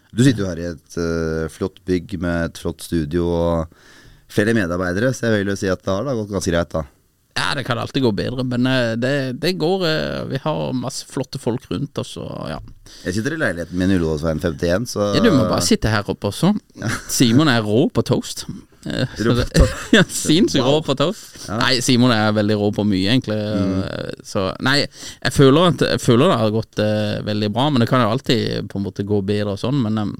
Du 0.09 0.23
sitter 0.25 0.43
jo 0.43 0.49
her 0.49 0.61
i 0.61 0.69
et 0.71 0.99
uh, 0.99 1.49
flott 1.53 1.81
bygg 1.85 2.15
med 2.21 2.49
et 2.49 2.61
flott 2.61 2.81
studio 2.85 3.27
og 3.29 3.81
flere 4.29 4.55
medarbeidere, 4.57 5.11
så 5.13 5.27
jeg 5.29 5.43
vil 5.43 5.53
jo 5.53 5.59
si 5.59 5.69
at 5.69 5.83
det 5.85 5.93
har 5.93 6.17
gått 6.17 6.33
ganske 6.33 6.53
greit, 6.53 6.73
da. 6.73 6.85
Ja, 7.39 7.53
det 7.55 7.63
kan 7.63 7.79
alltid 7.79 8.03
gå 8.03 8.11
bedre, 8.11 8.43
men 8.43 8.67
eh, 8.67 8.95
det, 8.99 9.13
det 9.39 9.53
går 9.61 9.83
eh, 9.87 10.23
Vi 10.27 10.39
har 10.43 10.73
masse 10.75 11.07
flotte 11.07 11.39
folk 11.39 11.69
rundt 11.71 11.97
oss, 12.01 12.15
og 12.19 12.49
ja. 12.49 12.57
Jeg 13.05 13.15
sitter 13.15 13.35
i 13.35 13.39
leiligheten 13.39 13.79
min 13.79 13.93
i 13.93 13.99
Ullevålsveien 13.99 14.41
51, 14.41 14.89
så 14.91 15.11
ja. 15.15 15.21
Du 15.23 15.29
må 15.31 15.45
bare 15.45 15.63
sitte 15.65 15.91
her 15.93 16.09
oppe 16.09 16.33
også. 16.33 16.51
Simon 17.07 17.51
er 17.51 17.63
rå 17.63 17.85
på 17.93 18.03
toast. 18.05 18.47
Eh, 18.85 19.07
ja, 19.91 20.03
Sinnssykt 20.07 20.63
rå 20.63 20.77
på 20.83 20.95
toff 20.95 21.23
Ja. 21.49 21.57
Nei, 21.59 21.79
Simon 21.83 22.13
er 22.15 22.31
veldig 22.35 22.55
rå 22.59 22.69
på 22.75 22.85
mye, 22.87 23.11
egentlig. 23.11 23.35
Mm. 23.35 24.19
Så 24.27 24.45
nei, 24.63 24.77
jeg 24.85 25.35
føler, 25.35 25.73
at, 25.73 25.85
jeg 25.95 26.03
føler 26.03 26.31
det 26.31 26.39
har 26.43 26.53
gått 26.53 26.81
uh, 26.83 27.15
veldig 27.27 27.49
bra, 27.55 27.69
men 27.73 27.83
det 27.83 27.89
kan 27.89 28.03
jo 28.03 28.11
alltid 28.13 28.69
på 28.71 28.79
en 28.79 28.85
måte 28.85 29.07
gå 29.07 29.21
bedre 29.25 29.55
og 29.55 29.61
sånn. 29.61 29.81
Men, 29.83 29.97
um, 30.03 30.13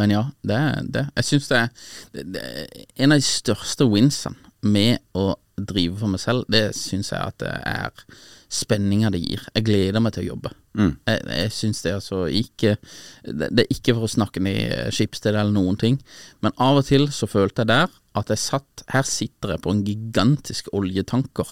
men 0.00 0.12
ja, 0.12 0.24
det 0.42 0.58
er 0.58 0.90
det. 0.96 1.06
Jeg 1.20 1.28
syns 1.30 1.48
det, 1.52 1.62
det, 2.16 2.26
det 2.34 2.44
er 2.44 2.84
en 3.06 3.14
av 3.14 3.22
de 3.22 3.28
største 3.28 3.88
winsene 3.88 4.52
med 4.64 5.00
å 5.14 5.34
drive 5.54 6.00
for 6.00 6.10
meg 6.10 6.22
selv, 6.22 6.48
det 6.50 6.72
syns 6.76 7.12
jeg 7.12 7.20
at 7.20 7.38
det 7.42 7.52
er 7.52 8.06
spenninga 8.54 9.10
det 9.14 9.20
gir. 9.24 9.42
Jeg 9.56 9.66
gleder 9.66 10.02
meg 10.02 10.14
til 10.14 10.24
å 10.24 10.28
jobbe. 10.34 10.52
Jeg, 11.06 11.20
jeg 11.30 11.52
syns 11.54 11.82
det 11.84 11.92
altså 11.94 12.24
ikke 12.26 12.72
det, 13.22 13.50
det 13.54 13.64
er 13.64 13.74
ikke 13.74 13.94
for 13.94 14.06
å 14.06 14.10
snakke 14.10 14.42
ned 14.42 14.94
Skipsted 14.94 15.34
eller 15.34 15.54
noen 15.54 15.78
ting, 15.78 16.00
men 16.42 16.54
av 16.62 16.80
og 16.80 16.88
til 16.88 17.06
så 17.14 17.28
følte 17.30 17.62
jeg 17.62 17.70
der 17.70 17.92
at 18.18 18.30
jeg 18.30 18.42
satt 18.42 18.82
Her 18.90 19.06
sitter 19.06 19.54
jeg 19.54 19.62
på 19.64 19.74
en 19.74 19.84
gigantisk 19.86 20.68
oljetanker, 20.74 21.48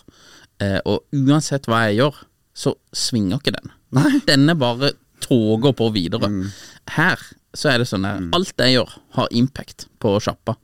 eh, 0.62 0.78
og 0.86 1.06
uansett 1.14 1.66
hva 1.70 1.84
jeg 1.88 2.00
gjør, 2.00 2.18
så 2.54 2.74
svinger 2.94 3.40
ikke 3.40 3.54
den. 3.56 3.72
Denne 4.28 4.54
bare 4.58 4.92
toger 5.22 5.74
på 5.78 5.88
videre. 5.94 6.28
Her 6.96 7.22
så 7.54 7.72
er 7.72 7.82
det 7.82 7.88
sånn 7.90 8.06
at 8.08 8.36
alt 8.36 8.62
jeg 8.62 8.76
gjør, 8.78 8.92
har 9.18 9.32
impact 9.38 9.86
på 10.02 10.14
sjappa. 10.24 10.56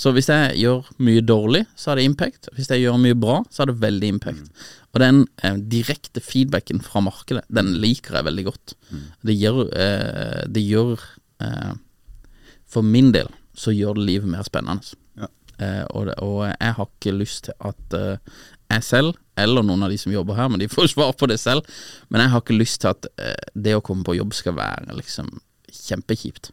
Så 0.00 0.14
hvis 0.16 0.30
jeg 0.32 0.56
gjør 0.62 0.86
mye 1.04 1.20
dårlig, 1.20 1.66
så 1.76 1.90
har 1.90 2.00
det 2.00 2.06
impact. 2.08 2.48
Hvis 2.56 2.70
jeg 2.72 2.86
gjør 2.86 2.96
mye 3.02 3.16
bra, 3.20 3.40
så 3.52 3.62
har 3.62 3.68
det 3.68 3.82
veldig 3.82 4.12
impact. 4.14 4.46
Og 4.90 5.02
den 5.02 5.24
eh, 5.44 5.58
direkte 5.70 6.22
feedbacken 6.24 6.82
fra 6.82 7.02
markedet, 7.04 7.44
den 7.52 7.74
liker 7.82 8.18
jeg 8.18 8.26
veldig 8.26 8.46
godt. 8.48 8.74
Det 9.26 9.36
gjør, 9.38 9.60
eh, 9.70 10.40
det 10.50 10.64
gjør 10.66 11.04
eh, 11.44 11.74
For 12.70 12.86
min 12.86 13.12
del 13.14 13.30
så 13.54 13.74
gjør 13.74 13.98
det 13.98 14.06
livet 14.08 14.30
mer 14.30 14.46
spennende. 14.46 14.96
Ja. 15.18 15.28
Eh, 15.60 15.84
og, 15.90 16.08
det, 16.08 16.16
og 16.24 16.46
jeg 16.48 16.74
har 16.78 16.88
ikke 16.88 17.14
lyst 17.18 17.48
til 17.48 17.54
at 17.70 17.96
eh, 17.98 18.38
jeg 18.70 18.86
selv, 18.86 19.18
eller 19.40 19.64
noen 19.66 19.82
av 19.82 19.92
de 19.92 19.98
som 19.98 20.12
jobber 20.14 20.38
her, 20.38 20.50
men 20.50 20.62
de 20.62 20.70
får 20.70 20.92
svar 20.94 21.12
på 21.18 21.28
det 21.30 21.40
selv, 21.42 21.66
men 22.08 22.22
jeg 22.22 22.32
har 22.32 22.42
ikke 22.44 22.58
lyst 22.58 22.82
til 22.82 22.92
at 22.92 23.10
eh, 23.18 23.50
det 23.54 23.76
å 23.76 23.84
komme 23.84 24.06
på 24.06 24.16
jobb 24.18 24.34
skal 24.36 24.56
være 24.58 24.96
liksom 24.98 25.30
kjempekjipt. 25.70 26.52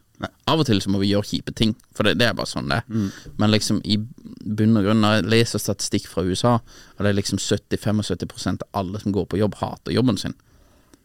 Av 0.50 0.58
og 0.58 0.66
til 0.66 0.80
så 0.82 0.90
må 0.90 0.98
vi 0.98 1.12
gjøre 1.12 1.28
kjipe 1.28 1.52
ting, 1.54 1.76
for 1.94 2.02
det, 2.08 2.16
det 2.18 2.26
er 2.26 2.34
bare 2.34 2.50
sånn 2.50 2.70
det 2.72 2.80
er. 2.80 3.10
Men 3.38 3.52
liksom 3.52 3.78
i 3.84 3.98
bunn 4.00 4.76
og 4.80 4.88
grunn, 4.88 5.02
når 5.04 5.18
jeg 5.20 5.28
leser 5.30 5.62
statistikk 5.62 6.08
fra 6.10 6.24
USA, 6.26 6.56
og 6.96 7.04
det 7.04 7.12
er 7.12 7.18
liksom 7.20 7.38
70-75 7.38 8.58
av 8.64 8.64
alle 8.80 8.98
som 9.02 9.14
går 9.14 9.28
på 9.30 9.38
jobb, 9.38 9.54
hater 9.60 9.94
jobben 9.94 10.18
sin. 10.18 10.34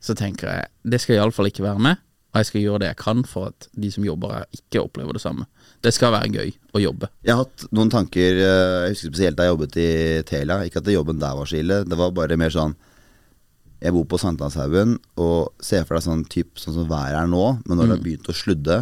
så 0.03 0.15
tenker 0.19 0.49
jeg 0.49 0.67
det 0.83 0.99
skal 0.99 1.15
iallfall 1.15 1.47
ikke 1.47 1.63
være 1.63 1.79
med. 1.79 2.01
Og 2.33 2.41
jeg 2.41 2.47
skal 2.49 2.63
gjøre 2.63 2.79
det 2.81 2.87
jeg 2.89 2.97
kan 2.97 3.19
for 3.29 3.51
at 3.51 3.67
de 3.77 3.91
som 3.93 4.05
jobber 4.07 4.31
her, 4.33 4.45
ikke 4.57 4.81
opplever 4.81 5.13
det 5.13 5.21
samme. 5.21 5.45
Det 5.85 5.91
skal 5.93 6.11
være 6.15 6.31
gøy 6.33 6.49
å 6.73 6.81
jobbe. 6.81 7.09
Jeg 7.21 7.35
har 7.35 7.43
hatt 7.43 7.67
noen 7.71 7.91
tanker 7.93 8.39
eh, 8.41 8.79
Jeg 8.87 8.95
husker 8.95 9.11
spesielt 9.11 9.37
da 9.37 9.45
jeg 9.45 9.53
jobbet 9.53 9.77
i 9.77 9.89
Telia. 10.25 10.57
Ikke 10.65 10.81
at 10.81 10.89
jobben 10.89 11.21
der 11.21 11.37
var 11.37 11.45
så 11.45 11.59
ille. 11.61 11.83
Det 11.85 11.99
var 11.99 12.15
bare 12.17 12.39
mer 12.41 12.49
sånn 12.55 12.73
Jeg 13.83 13.93
bor 13.93 14.07
på 14.09 14.17
Sankthanshaugen 14.17 14.97
og 15.21 15.53
ser 15.61 15.85
for 15.85 15.99
deg 15.99 16.07
sånn 16.07 16.25
typ 16.31 16.57
sånn 16.57 16.79
som 16.79 16.89
været 16.89 17.19
er 17.21 17.29
nå, 17.29 17.43
men 17.67 17.77
når 17.77 17.83
det 17.91 17.95
har 17.97 18.03
begynt 18.07 18.29
å 18.31 18.35
sludde, 18.35 18.77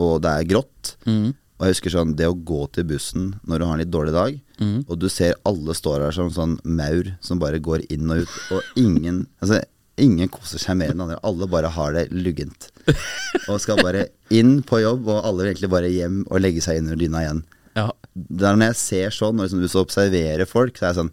og 0.00 0.20
det 0.24 0.30
er 0.30 0.46
grått 0.50 0.94
Og 1.06 1.62
jeg 1.68 1.74
husker 1.76 1.92
sånn 1.94 2.16
det 2.18 2.26
å 2.26 2.34
gå 2.34 2.64
til 2.74 2.84
bussen 2.90 3.28
når 3.46 3.58
du 3.60 3.64
har 3.66 3.74
en 3.76 3.82
litt 3.84 3.92
dårlig 3.94 4.12
dag, 4.14 4.40
og 4.88 4.98
du 4.98 5.06
ser 5.12 5.36
alle 5.46 5.74
står 5.74 6.02
her 6.06 6.12
som 6.16 6.32
sånn 6.34 6.56
maur 6.64 7.12
som 7.22 7.38
bare 7.38 7.58
går 7.62 7.84
inn 7.94 8.10
og 8.10 8.24
ut, 8.24 8.34
og 8.56 8.80
ingen 8.80 9.26
Altså 9.40 9.60
Ingen 9.96 10.26
koser 10.26 10.58
seg 10.58 10.74
mer 10.74 10.90
enn 10.90 10.98
andre. 11.04 11.20
Alle 11.22 11.46
bare 11.46 11.68
har 11.70 11.92
det 11.94 12.08
luggent. 12.10 12.64
Og 13.46 13.60
skal 13.62 13.78
bare 13.78 14.08
inn 14.34 14.56
på 14.66 14.80
jobb, 14.82 15.06
og 15.06 15.20
alle 15.22 15.44
vil 15.44 15.50
egentlig 15.52 15.68
bare 15.70 15.86
hjem 15.92 16.16
og 16.26 16.40
legge 16.42 16.64
seg 16.64 16.80
inn 16.80 16.88
under 16.88 16.98
dyna 16.98 17.20
igjen. 17.22 17.42
Ja. 17.78 17.84
Det 18.10 18.48
er 18.48 18.58
når 18.58 18.72
jeg 18.72 18.78
ser 18.80 19.14
sånn, 19.14 19.38
og 19.38 19.46
liksom 19.46 19.62
du 19.62 19.68
så 19.70 19.84
observerer 19.86 20.50
folk, 20.50 20.74
så 20.74 20.88
er 20.88 20.90
jeg 20.90 20.98
sånn 20.98 21.12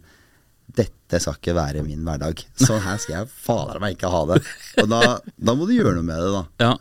Dette 0.82 1.20
skal 1.22 1.38
ikke 1.38 1.54
være 1.54 1.84
min 1.86 2.02
hverdag. 2.02 2.42
Sånn 2.58 2.82
her 2.82 2.98
skal 2.98 3.20
jeg 3.20 3.30
fader 3.46 3.78
meg 3.84 3.94
ikke 3.94 4.10
ha 4.10 4.24
det. 4.32 4.40
Og 4.82 4.90
da, 4.90 5.00
da 5.38 5.54
må 5.54 5.70
du 5.70 5.76
gjøre 5.76 5.94
noe 6.00 6.08
med 6.10 6.18
det, 6.18 6.32
da. 6.34 6.42
ja. 6.66 6.74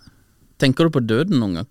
Tenker 0.65 0.89
du 0.89 0.95
på 0.97 1.05
døden 1.05 1.37
noen 1.37 1.59
gang? 1.61 1.69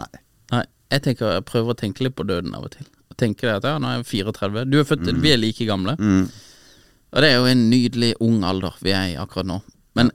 Nei. 0.00 0.10
Nei, 0.52 0.64
jeg, 0.92 1.04
tenker, 1.06 1.36
jeg 1.38 1.46
prøver 1.48 1.74
å 1.74 1.78
tenke 1.78 2.04
litt 2.06 2.16
på 2.18 2.26
døden 2.28 2.54
av 2.56 2.66
og 2.68 2.74
til. 2.74 2.88
Og 3.10 3.16
tenker 3.20 3.54
at 3.54 3.66
ja, 3.68 3.76
nå 3.80 3.90
er 3.90 4.00
jeg 4.02 4.26
34. 4.26 4.64
Du 4.70 4.80
er 4.80 4.88
født, 4.88 5.12
Vi 5.22 5.32
er 5.32 5.40
like 5.40 5.68
gamle. 5.68 5.96
Og 7.14 7.22
det 7.22 7.30
er 7.30 7.38
jo 7.38 7.46
en 7.46 7.68
nydelig 7.70 8.14
ung 8.24 8.42
alder 8.46 8.74
vi 8.82 8.90
er 8.90 9.12
i 9.12 9.18
akkurat 9.20 9.46
nå. 9.46 9.60
Men 9.94 10.10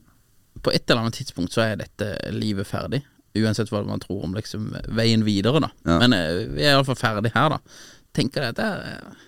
på 0.59 0.73
et 0.75 0.83
eller 0.89 1.05
annet 1.05 1.15
tidspunkt 1.21 1.55
så 1.55 1.63
er 1.63 1.79
dette 1.79 2.11
livet 2.35 2.67
ferdig. 2.67 3.01
Uansett 3.39 3.71
hva 3.71 3.83
man 3.87 4.01
tror 4.03 4.25
om 4.25 4.35
liksom 4.35 4.73
veien 4.97 5.23
videre, 5.23 5.61
da. 5.63 5.69
Ja. 5.87 5.99
Men 6.01 6.15
eh, 6.17 6.43
vi 6.49 6.65
er 6.65 6.73
iallfall 6.73 6.99
ferdig 6.99 7.31
her, 7.35 7.55
da. 7.55 7.59
Tenker 8.17 8.43
deg 8.43 8.57
at 8.57 8.59
det 8.59 8.89
eh, 8.89 9.27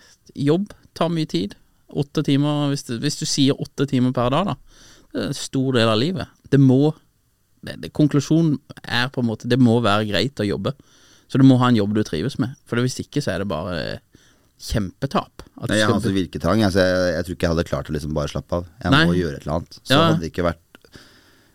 jobb 0.49 0.74
tar 0.97 1.14
mye 1.14 1.30
tid. 1.30 1.56
Åtte 2.02 2.24
timer 2.28 2.72
hvis, 2.72 2.84
du, 2.89 2.97
hvis 3.04 3.20
du 3.22 3.28
sier 3.30 3.60
åtte 3.62 3.88
timer 3.88 4.12
per 4.16 4.34
dag, 4.34 4.52
da. 4.52 4.82
Det 5.12 5.22
er 5.22 5.32
en 5.32 5.38
stor 5.38 5.78
del 5.78 5.91
av 5.91 5.99
livet. 6.02 6.36
Det 6.52 6.60
må 6.60 6.91
Konklusjonen 7.93 8.55
er 8.84 9.09
på 9.14 9.22
en 9.22 9.28
måte 9.30 9.47
Det 9.49 9.59
må 9.62 9.76
være 9.84 10.07
greit 10.09 10.39
å 10.41 10.47
jobbe. 10.47 10.74
Så 11.32 11.38
du 11.39 11.45
må 11.47 11.57
ha 11.62 11.68
en 11.70 11.78
jobb 11.78 11.93
du 11.95 12.01
trives 12.03 12.38
med. 12.41 12.55
For 12.68 12.82
hvis 12.82 12.97
ikke 12.99 13.22
så 13.24 13.36
er 13.36 13.43
det 13.43 13.47
bare 13.51 13.99
kjempetap. 14.62 15.43
Nei, 15.62 15.78
jeg 15.80 15.88
har 15.88 15.95
altså 15.95 16.12
virketrang. 16.14 16.62
Altså, 16.66 16.84
jeg, 16.84 17.14
jeg 17.16 17.26
tror 17.26 17.36
ikke 17.38 17.45
jeg 17.47 17.53
hadde 17.55 17.68
klart 17.70 17.89
å 17.89 17.95
liksom 17.95 18.14
bare 18.18 18.32
slappe 18.34 18.59
av. 18.59 18.68
Jeg 18.84 18.91
Nei. 18.93 19.05
må 19.09 19.16
gjøre 19.18 19.38
et 19.39 19.45
eller 19.45 19.55
annet. 19.59 19.78
Så 19.82 19.93
Ja. 19.95 20.01
hadde 20.09 20.20
det 20.22 20.32
ikke 20.32 20.45
vært 20.49 20.89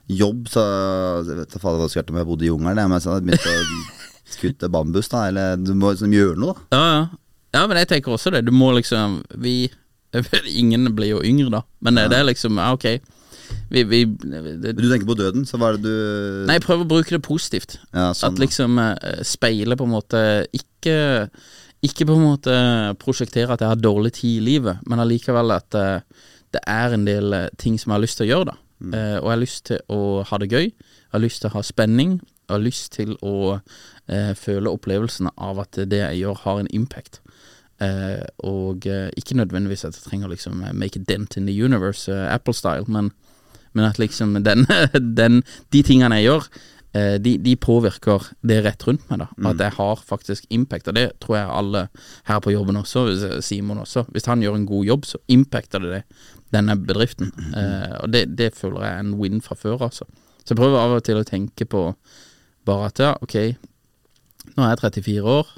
jobb, 0.06 0.46
så 0.48 0.62
jeg 1.26 1.36
vet 1.40 1.50
da 1.54 1.58
fader 1.62 1.78
hva 1.80 1.86
det 1.86 1.90
skulle 1.92 2.04
vært 2.04 2.14
om 2.14 2.20
jeg 2.22 2.28
bodde 2.30 2.46
i 2.46 2.50
jungelen. 2.50 2.78
jeg, 2.82 2.88
Men 2.94 3.00
så 3.02 3.12
hadde 3.12 3.26
jeg 3.26 3.38
begynt 3.38 3.50
å 3.52 4.02
skutte 4.36 4.70
bambus, 4.70 5.08
da. 5.12 5.24
Eller 5.30 5.56
du 5.56 5.74
må 5.74 5.92
liksom 5.94 6.14
gjøre 6.14 6.38
noe, 6.38 6.54
da. 6.54 6.78
Ja, 6.78 6.86
ja. 6.94 7.06
ja, 7.60 7.66
men 7.66 7.76
jeg 7.82 7.88
tenker 7.94 8.14
også 8.14 8.32
det. 8.34 8.44
Du 8.46 8.52
må 8.54 8.72
liksom 8.78 9.20
Vi 9.42 9.68
Ingen 10.56 10.86
blir 10.96 11.10
jo 11.16 11.20
yngre, 11.26 11.50
da. 11.50 11.62
Men 11.82 11.98
det 12.00 12.16
er 12.16 12.24
liksom 12.30 12.56
Ja, 12.62 12.72
ok. 12.72 12.86
Vi, 13.70 13.82
vi 13.88 14.04
det, 14.06 14.74
du 14.78 14.84
tenker 14.86 15.08
på 15.08 15.18
døden, 15.18 15.46
så 15.48 15.58
hva 15.58 15.72
er 15.72 15.78
det 15.80 15.90
du 15.90 16.46
Nei, 16.48 16.58
prøver 16.62 16.86
å 16.86 16.90
bruke 16.90 17.14
det 17.14 17.22
positivt. 17.26 17.78
Ja, 17.90 18.12
sånn, 18.14 18.34
At 18.34 18.42
liksom 18.42 18.78
eh, 18.82 19.22
speile 19.26 19.78
på 19.78 19.88
en 19.88 19.94
måte 19.96 20.20
ikke 20.54 20.96
Ikke 21.86 22.06
på 22.06 22.14
en 22.14 22.28
måte 22.28 22.54
prosjektere 23.02 23.54
at 23.54 23.64
jeg 23.64 23.72
har 23.72 23.82
dårlig 23.82 24.14
tid 24.20 24.38
i 24.38 24.46
livet, 24.52 24.84
men 24.86 25.02
allikevel 25.02 25.54
at 25.56 25.76
eh, 25.78 26.22
det 26.54 26.62
er 26.70 26.94
en 26.94 27.04
del 27.06 27.34
eh, 27.36 27.50
ting 27.60 27.76
som 27.78 27.92
jeg 27.92 27.98
har 27.98 28.06
lyst 28.06 28.20
til 28.20 28.26
å 28.26 28.30
gjøre, 28.30 28.52
da. 28.52 28.56
Eh, 28.86 29.18
og 29.18 29.26
jeg 29.26 29.34
har 29.34 29.42
lyst 29.42 29.66
til 29.70 29.92
å 29.92 30.00
ha 30.28 30.38
det 30.40 30.48
gøy. 30.52 30.66
Jeg 30.70 31.14
har 31.14 31.22
lyst 31.22 31.42
til 31.42 31.50
å 31.50 31.56
ha 31.56 31.62
spenning. 31.66 32.16
Jeg 32.46 32.54
har 32.54 32.62
lyst 32.62 32.92
til 32.96 33.14
å 33.26 33.36
eh, 33.56 34.32
føle 34.38 34.72
opplevelsen 34.72 35.30
av 35.34 35.62
at 35.64 35.78
det 35.90 36.02
jeg 36.02 36.22
gjør, 36.22 36.42
har 36.44 36.62
en 36.62 36.72
impact. 36.76 37.20
Eh, 37.82 38.22
og 38.46 38.86
eh, 38.88 39.08
ikke 39.18 39.36
nødvendigvis 39.36 39.84
at 39.84 39.98
jeg 39.98 40.06
trenger 40.06 40.32
liksom 40.32 40.64
make 40.72 41.00
a 41.00 41.04
dent 41.04 41.36
in 41.36 41.48
the 41.48 41.56
universe, 41.64 42.08
Apple-style, 42.08 42.86
men, 42.88 43.12
men 43.76 43.90
at 43.90 44.00
liksom 44.00 44.38
den, 44.46 44.64
den, 45.20 45.42
de 45.74 45.82
tingene 45.86 46.18
jeg 46.18 46.30
gjør, 46.30 46.48
eh, 46.96 47.16
de, 47.22 47.36
de 47.44 47.56
påvirker 47.60 48.30
det 48.40 48.62
rett 48.64 48.88
rundt 48.88 49.04
meg. 49.10 49.20
da 49.20 49.28
Mm. 49.36 49.50
At 49.52 49.60
jeg 49.60 49.76
har 49.76 50.00
faktisk 50.00 50.48
impact. 50.50 50.88
Og 50.88 50.96
det 50.96 51.10
tror 51.20 51.36
jeg 51.36 51.52
alle 51.60 51.82
her 52.26 52.40
på 52.40 52.54
jobben 52.56 52.80
også, 52.80 53.06
Simon 53.44 53.84
også. 53.84 54.06
Hvis 54.14 54.26
han 54.26 54.42
gjør 54.42 54.56
en 54.56 54.66
god 54.66 54.88
jobb, 54.88 55.04
så 55.04 55.20
impacter 55.28 55.84
det, 55.84 55.92
det 55.92 56.04
denne 56.54 56.76
bedriften. 56.78 57.32
Eh, 57.56 57.96
og 58.02 58.12
det, 58.12 58.26
det 58.38 58.54
føler 58.56 58.84
jeg 58.84 58.94
er 58.94 59.04
en 59.04 59.14
win 59.20 59.42
fra 59.44 59.56
før, 59.58 59.86
altså. 59.88 60.06
Så 60.42 60.54
jeg 60.54 60.60
prøver 60.60 60.78
av 60.80 60.96
og 60.98 61.06
til 61.06 61.18
å 61.18 61.26
tenke 61.26 61.66
på 61.68 61.88
bare 62.66 62.90
at 62.90 63.02
ja, 63.02 63.12
ok, 63.22 63.36
nå 64.54 64.62
er 64.62 64.74
jeg 64.74 64.82
34 65.02 65.32
år, 65.36 65.50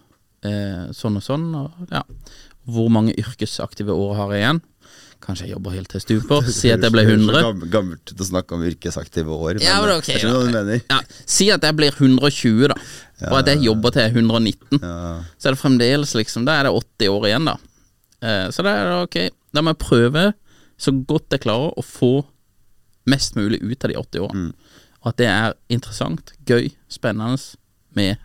eh, 0.49 0.87
sånn 0.97 1.21
og 1.21 1.25
sånn, 1.25 1.51
og 1.59 1.93
ja. 1.93 2.05
Hvor 2.69 2.91
mange 2.93 3.15
yrkesaktive 3.17 3.95
år 3.97 4.11
har 4.19 4.33
jeg 4.35 4.43
igjen? 4.43 4.59
Kanskje 5.25 5.49
jeg 5.49 5.55
jobber 5.57 5.75
helt 5.75 5.91
til 5.93 6.03
stuper. 6.05 6.49
Si 6.59 6.71
at 6.73 6.85
jeg 6.85 6.95
så 6.95 7.05
100. 7.05 7.69
Gammelt 7.73 8.13
å 8.15 8.27
snakke 8.29 8.57
om 8.57 8.65
yrkesaktive 8.69 9.35
år. 9.35 9.61
Ja, 9.65 9.79
men 9.83 9.97
okay, 9.97 10.17
jeg 10.17 10.25
skjønner 10.25 10.39
hva 10.39 10.49
du 10.49 10.55
mener. 10.55 10.83
Ja, 10.89 11.01
si 11.27 11.49
at 11.55 11.67
jeg 11.67 11.79
blir 11.79 11.95
120, 11.95 12.69
da. 12.73 12.79
Og 13.33 13.39
at 13.41 13.51
jeg 13.53 13.65
jobber 13.67 13.95
til 13.95 14.05
jeg 14.05 14.15
er 14.15 14.21
119. 14.23 14.79
Ja. 14.83 14.99
Så 15.37 15.51
er 15.51 15.57
det 15.57 15.59
fremdeles 15.59 16.15
liksom 16.15 16.45
Da 16.47 16.55
er 16.61 16.69
det 16.69 16.75
80 16.79 17.15
år 17.17 17.27
igjen, 17.33 17.49
da. 17.51 17.57
Eh, 18.23 18.47
så 18.55 18.65
da 18.67 18.75
er 18.75 18.91
det 18.91 18.99
ok. 19.09 19.19
Da 19.55 19.65
må 19.65 19.75
jeg 19.75 19.83
prøve 19.83 20.27
så 20.79 20.95
godt 20.95 21.35
jeg 21.35 21.43
klarer 21.43 21.75
å 21.75 21.83
få 21.83 22.13
mest 23.09 23.35
mulig 23.39 23.59
ut 23.65 23.85
av 23.85 23.91
de 23.91 23.99
80 23.99 24.27
årene. 24.29 24.53
Og 25.03 25.11
at 25.13 25.19
det 25.21 25.29
er 25.31 25.57
interessant, 25.73 26.33
gøy, 26.47 26.71
spennende 26.91 27.39
med 27.97 28.17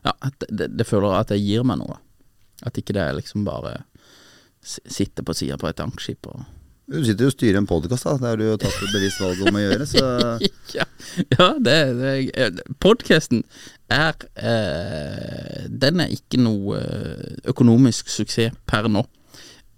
Ja, 0.00 0.14
at 0.24 0.46
det, 0.48 0.70
det, 0.78 0.86
føler 0.88 1.12
at 1.18 1.28
det 1.28 1.40
gir 1.42 1.64
meg 1.66 1.76
noe. 1.82 1.98
At 2.64 2.78
ikke 2.80 2.94
det 2.96 3.02
er 3.02 3.18
liksom 3.18 3.44
bare 3.44 3.82
sitte 4.62 5.24
på 5.24 5.34
sida 5.36 5.58
på 5.60 5.68
et 5.70 5.78
tankskip 5.78 6.26
og 6.30 6.42
Du 6.90 6.98
sitter 7.06 7.22
jo 7.22 7.30
og 7.30 7.34
styrer 7.36 7.56
en 7.60 7.68
podkast, 7.70 8.02
da. 8.02 8.16
Det 8.18 8.26
har 8.26 8.38
du 8.40 8.44
jo 8.48 8.56
tatt 8.58 8.74
et 8.82 8.94
bevisst 8.94 9.20
valg 9.22 9.42
om 9.46 9.54
å 9.54 9.62
gjøre, 9.62 9.86
så 9.86 10.06
ja, 10.78 10.86
ja, 11.36 11.46
det, 11.62 11.76
det 12.00 12.64
Podkasten 12.82 13.44
er 13.94 14.16
eh, 14.34 15.68
Den 15.70 16.02
er 16.02 16.10
ikke 16.10 16.40
noe 16.42 16.80
eh, 16.80 17.38
økonomisk 17.52 18.10
suksess 18.10 18.56
per 18.66 18.90
nå. 18.90 19.04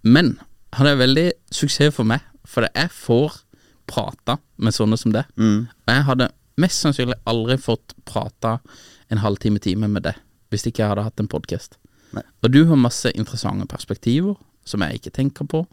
Men 0.08 0.38
han 0.78 0.88
er 0.88 0.96
veldig 1.02 1.26
suksess 1.52 1.92
for 1.98 2.08
meg, 2.08 2.24
for 2.48 2.64
jeg 2.70 2.88
får 2.96 3.42
prata 3.92 4.38
med 4.56 4.72
sånne 4.72 4.96
som 4.96 5.12
det. 5.12 5.26
Mm. 5.36 5.68
Og 5.68 5.92
jeg 5.92 6.06
hadde 6.08 6.32
mest 6.64 6.80
sannsynlig 6.80 7.18
aldri 7.28 7.58
fått 7.60 7.92
prata 8.08 8.56
en 9.12 9.20
halvtime, 9.20 9.60
time 9.60 9.90
med 9.92 10.08
det 10.08 10.16
hvis 10.52 10.66
ikke 10.68 10.82
jeg 10.82 10.92
hadde 10.92 11.04
hatt 11.06 11.20
en 11.20 11.30
podkast. 11.32 11.78
Og 12.44 12.50
du 12.52 12.64
har 12.68 12.76
masse 12.76 13.08
interessante 13.16 13.64
perspektiver 13.70 14.36
som 14.64 14.84
jeg 14.84 15.00
ikke 15.00 15.14
tenker 15.14 15.48
på, 15.48 15.64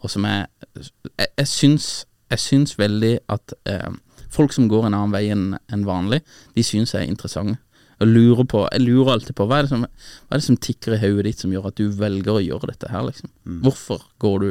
og 0.00 0.10
som 0.10 0.24
jeg 0.28 0.46
Jeg, 0.76 1.28
jeg, 1.38 1.48
syns, 1.48 2.06
jeg 2.30 2.38
syns 2.38 2.78
veldig 2.78 3.18
at 3.32 3.54
eh, 3.66 3.92
folk 4.30 4.52
som 4.52 4.68
går 4.68 4.86
en 4.86 4.94
annen 4.94 5.14
vei 5.14 5.30
enn 5.32 5.56
en 5.72 5.86
vanlig, 5.86 6.20
de 6.54 6.64
syns 6.66 6.92
jeg 6.92 7.06
er 7.06 7.08
interessante. 7.08 7.58
Jeg 7.96 8.10
lurer, 8.12 8.44
på, 8.44 8.66
jeg 8.72 8.82
lurer 8.84 9.14
alltid 9.14 9.32
på 9.38 9.46
hva 9.48 9.58
er, 9.58 9.64
det 9.64 9.72
som, 9.72 9.86
er 9.86 10.36
det 10.36 10.44
som 10.44 10.58
tikker 10.60 10.92
i 10.92 11.00
hodet 11.00 11.30
ditt 11.30 11.40
som 11.40 11.52
gjør 11.54 11.70
at 11.70 11.78
du 11.80 11.86
velger 11.88 12.34
å 12.34 12.44
gjøre 12.44 12.68
dette 12.74 12.90
her, 12.92 13.06
liksom? 13.08 13.30
Hvorfor 13.64 14.04
går 14.20 14.36
du 14.42 14.50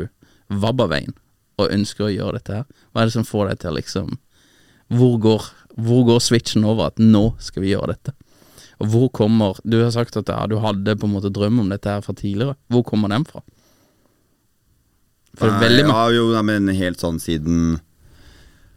vabba-veien 0.64 1.14
og 1.62 1.70
ønsker 1.70 2.08
å 2.08 2.14
gjøre 2.16 2.40
dette 2.40 2.58
her? 2.58 2.66
Hva 2.90 3.04
er 3.04 3.12
det 3.12 3.18
som 3.20 3.28
får 3.28 3.52
deg 3.52 3.62
til 3.62 3.78
liksom 3.78 4.16
hvor 4.94 5.18
går, 5.22 5.46
hvor 5.82 6.04
går 6.06 6.22
switchen 6.22 6.66
over 6.66 6.92
at 6.92 7.02
nå 7.02 7.36
skal 7.42 7.64
vi 7.66 7.74
gjøre 7.74 7.94
dette? 7.94 8.14
Og 8.84 8.90
hvor 8.92 9.08
kommer 9.14 9.60
Du 9.64 9.78
har 9.82 9.92
sagt 9.94 10.18
at 10.20 10.30
ja, 10.30 10.46
du 10.50 10.58
hadde 10.60 10.98
på 11.00 11.08
en 11.08 11.16
måte 11.16 11.32
drøm 11.34 11.62
om 11.64 11.70
dette 11.72 11.90
her 11.90 12.04
fra 12.04 12.14
tidligere. 12.14 12.58
Hvor 12.68 12.84
kommer 12.84 13.10
den 13.10 13.26
fra? 13.26 13.42
For 15.40 15.52
er 15.52 15.64
veldig 15.66 15.88
mange. 15.88 16.00
ja, 16.00 16.16
jo, 16.16 16.30
nei, 16.36 16.44
men 16.48 16.72
helt 16.78 17.02
sånn 17.04 17.20
siden 17.24 17.78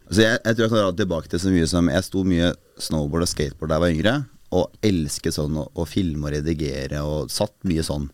Altså 0.09 0.23
jeg, 0.23 0.39
jeg 0.41 0.55
tror 0.55 0.63
jeg 0.63 0.71
kan 0.71 0.79
dra 0.79 0.93
tilbake 0.97 1.29
til 1.29 1.41
så 1.43 1.51
mye 1.53 1.67
som 1.69 1.89
Jeg 1.93 2.05
sto 2.07 2.23
mye 2.25 2.47
snowboard 2.81 3.27
og 3.27 3.29
skateboard 3.29 3.69
da 3.69 3.77
jeg 3.77 3.83
var 3.83 3.93
yngre, 3.93 4.13
og 4.57 4.87
elsket 4.89 5.35
sånn 5.35 5.59
å, 5.61 5.67
å 5.77 5.85
filme 5.85 6.25
og 6.25 6.33
redigere, 6.33 7.03
og 7.05 7.29
satt 7.29 7.53
mye 7.69 7.83
sånn 7.85 8.07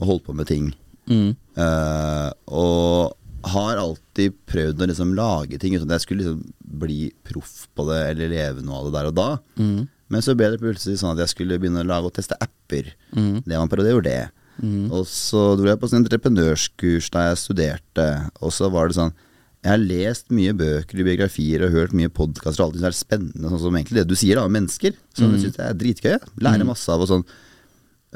og 0.00 0.08
holdt 0.10 0.24
på 0.26 0.34
med 0.36 0.48
ting. 0.50 0.70
Mm. 1.06 1.36
Uh, 1.56 2.32
og 2.50 3.14
har 3.52 3.78
alltid 3.78 4.34
prøvd 4.48 4.82
å 4.82 4.88
liksom 4.90 5.12
lage 5.16 5.58
ting 5.62 5.76
uten 5.76 5.86
at 5.86 5.96
jeg 5.96 6.06
skulle 6.06 6.24
liksom 6.24 6.40
bli 6.80 7.10
proff 7.26 7.66
på 7.76 7.86
det 7.90 8.00
eller 8.10 8.32
leve 8.32 8.64
noe 8.64 8.80
av 8.80 8.88
det 8.88 8.96
der 8.96 9.10
og 9.10 9.16
da. 9.16 9.28
Mm. 9.60 9.86
Men 10.12 10.24
så 10.24 10.34
ble 10.38 10.52
det 10.52 10.62
plutselig 10.62 11.00
sånn 11.00 11.14
at 11.14 11.22
jeg 11.24 11.34
skulle 11.34 11.58
begynne 11.62 11.82
å 11.84 11.88
lage 11.88 12.10
og 12.10 12.16
teste 12.16 12.38
apper. 12.42 12.92
Mm. 13.14 13.44
Det 13.44 13.54
var 13.54 13.62
en 13.62 13.70
periode 13.70 13.90
jeg 13.90 13.98
gjorde 13.98 14.16
det. 14.16 14.35
Og 14.94 15.06
så 15.10 15.42
dro 15.58 15.68
jeg 15.68 15.80
på 15.80 15.90
sånn 15.90 16.04
entreprenørskurs 16.04 17.10
da 17.12 17.28
jeg 17.28 17.40
studerte, 17.42 18.06
og 18.40 18.54
så 18.56 18.70
var 18.72 18.88
det 18.88 18.96
sånn 18.96 19.12
Jeg 19.64 19.72
har 19.72 19.82
lest 19.82 20.30
mye 20.30 20.54
bøker 20.56 21.00
i 21.02 21.04
biografier 21.08 21.64
og 21.66 21.74
hørt 21.74 21.96
mye 21.96 22.12
podkaster 22.12 22.62
og 22.62 22.68
alltid 22.68 22.84
det 22.84 22.90
er 22.92 22.96
spennende, 22.96 23.50
sånn 23.50 23.64
som 23.64 23.76
egentlig 23.76 23.98
det 23.98 24.08
du 24.08 24.14
sier 24.16 24.38
da, 24.38 24.44
om 24.46 24.54
mennesker. 24.54 24.94
Som 25.16 25.32
jeg 25.34 25.42
synes 25.42 25.58
jeg 25.58 25.66
er 25.66 25.80
dritgøy. 25.80 26.14
Lærer 26.44 26.68
masse 26.68 26.86
av 26.92 27.02
og 27.02 27.10
sånn. 27.10 27.26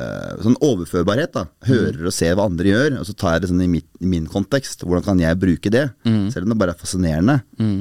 Eh, 0.00 0.40
sånn 0.44 0.56
overførbarhet. 0.64 1.32
da 1.36 1.44
Hører 1.68 2.08
og 2.08 2.14
ser 2.16 2.34
hva 2.38 2.46
andre 2.48 2.72
gjør, 2.72 2.96
og 3.00 3.06
så 3.08 3.14
tar 3.20 3.36
jeg 3.36 3.44
det 3.44 3.50
sånn 3.52 3.62
i, 3.64 3.68
mitt, 3.76 3.86
i 4.00 4.08
min 4.10 4.26
kontekst. 4.30 4.86
Hvordan 4.86 5.04
kan 5.06 5.22
jeg 5.22 5.38
bruke 5.42 5.72
det? 5.72 5.84
Selv 6.32 6.46
om 6.46 6.54
det 6.54 6.58
bare 6.62 6.74
er 6.74 6.80
fascinerende. 6.80 7.38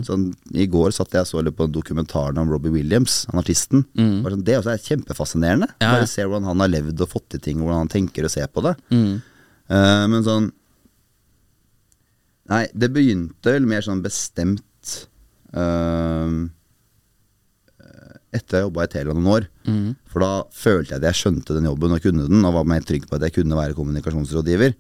Sånn, 0.08 0.30
I 0.54 0.68
går 0.72 0.94
satt 0.96 1.16
jeg 1.18 1.30
så 1.30 1.44
litt 1.46 1.58
på 1.58 1.70
dokumentaren 1.72 2.38
om 2.42 2.52
Robbie 2.52 2.74
Williams, 2.76 3.24
han 3.32 3.42
artisten. 3.42 3.86
Bare 3.96 4.36
Sånn, 4.36 4.46
det 4.48 4.60
også 4.60 4.76
er 4.76 4.86
kjempefascinerende. 4.86 5.72
Ja. 5.80 5.96
Bare 5.98 6.12
se 6.12 6.28
hvordan 6.28 6.48
han 6.52 6.64
har 6.66 6.72
levd 6.76 7.02
og 7.06 7.12
fått 7.16 7.30
til 7.34 7.44
ting, 7.48 7.64
hvordan 7.64 7.86
han 7.86 7.92
tenker 7.96 8.28
og 8.28 8.34
ser 8.34 8.48
på 8.52 8.64
det. 8.68 8.76
Uh, 9.70 10.06
men 10.10 10.24
sånn 10.26 10.52
Nei, 12.50 12.64
det 12.74 12.90
begynte 12.90 13.52
vel 13.54 13.68
mer 13.70 13.84
sånn 13.86 14.00
bestemt 14.02 14.96
eh, 15.54 16.32
etter 18.34 18.60
jeg 18.60 18.68
jobba 18.68 18.84
i 18.86 18.90
Telia 18.92 19.14
noen 19.16 19.30
år. 19.34 19.48
For 20.12 20.22
da 20.24 20.32
følte 20.54 20.94
jeg 20.94 21.02
at 21.02 21.08
jeg 21.10 21.20
skjønte 21.20 21.56
den 21.58 21.66
jobben 21.70 21.96
og 21.96 22.02
kunne 22.04 22.28
den, 22.30 22.46
og 22.46 22.54
var 22.54 22.68
mer 22.70 22.82
trygg 22.86 23.08
på 23.10 23.16
at 23.18 23.26
jeg 23.26 23.34
kunne 23.40 23.58
være 23.58 23.74
kommunikasjonsrådgiver. 23.78 24.74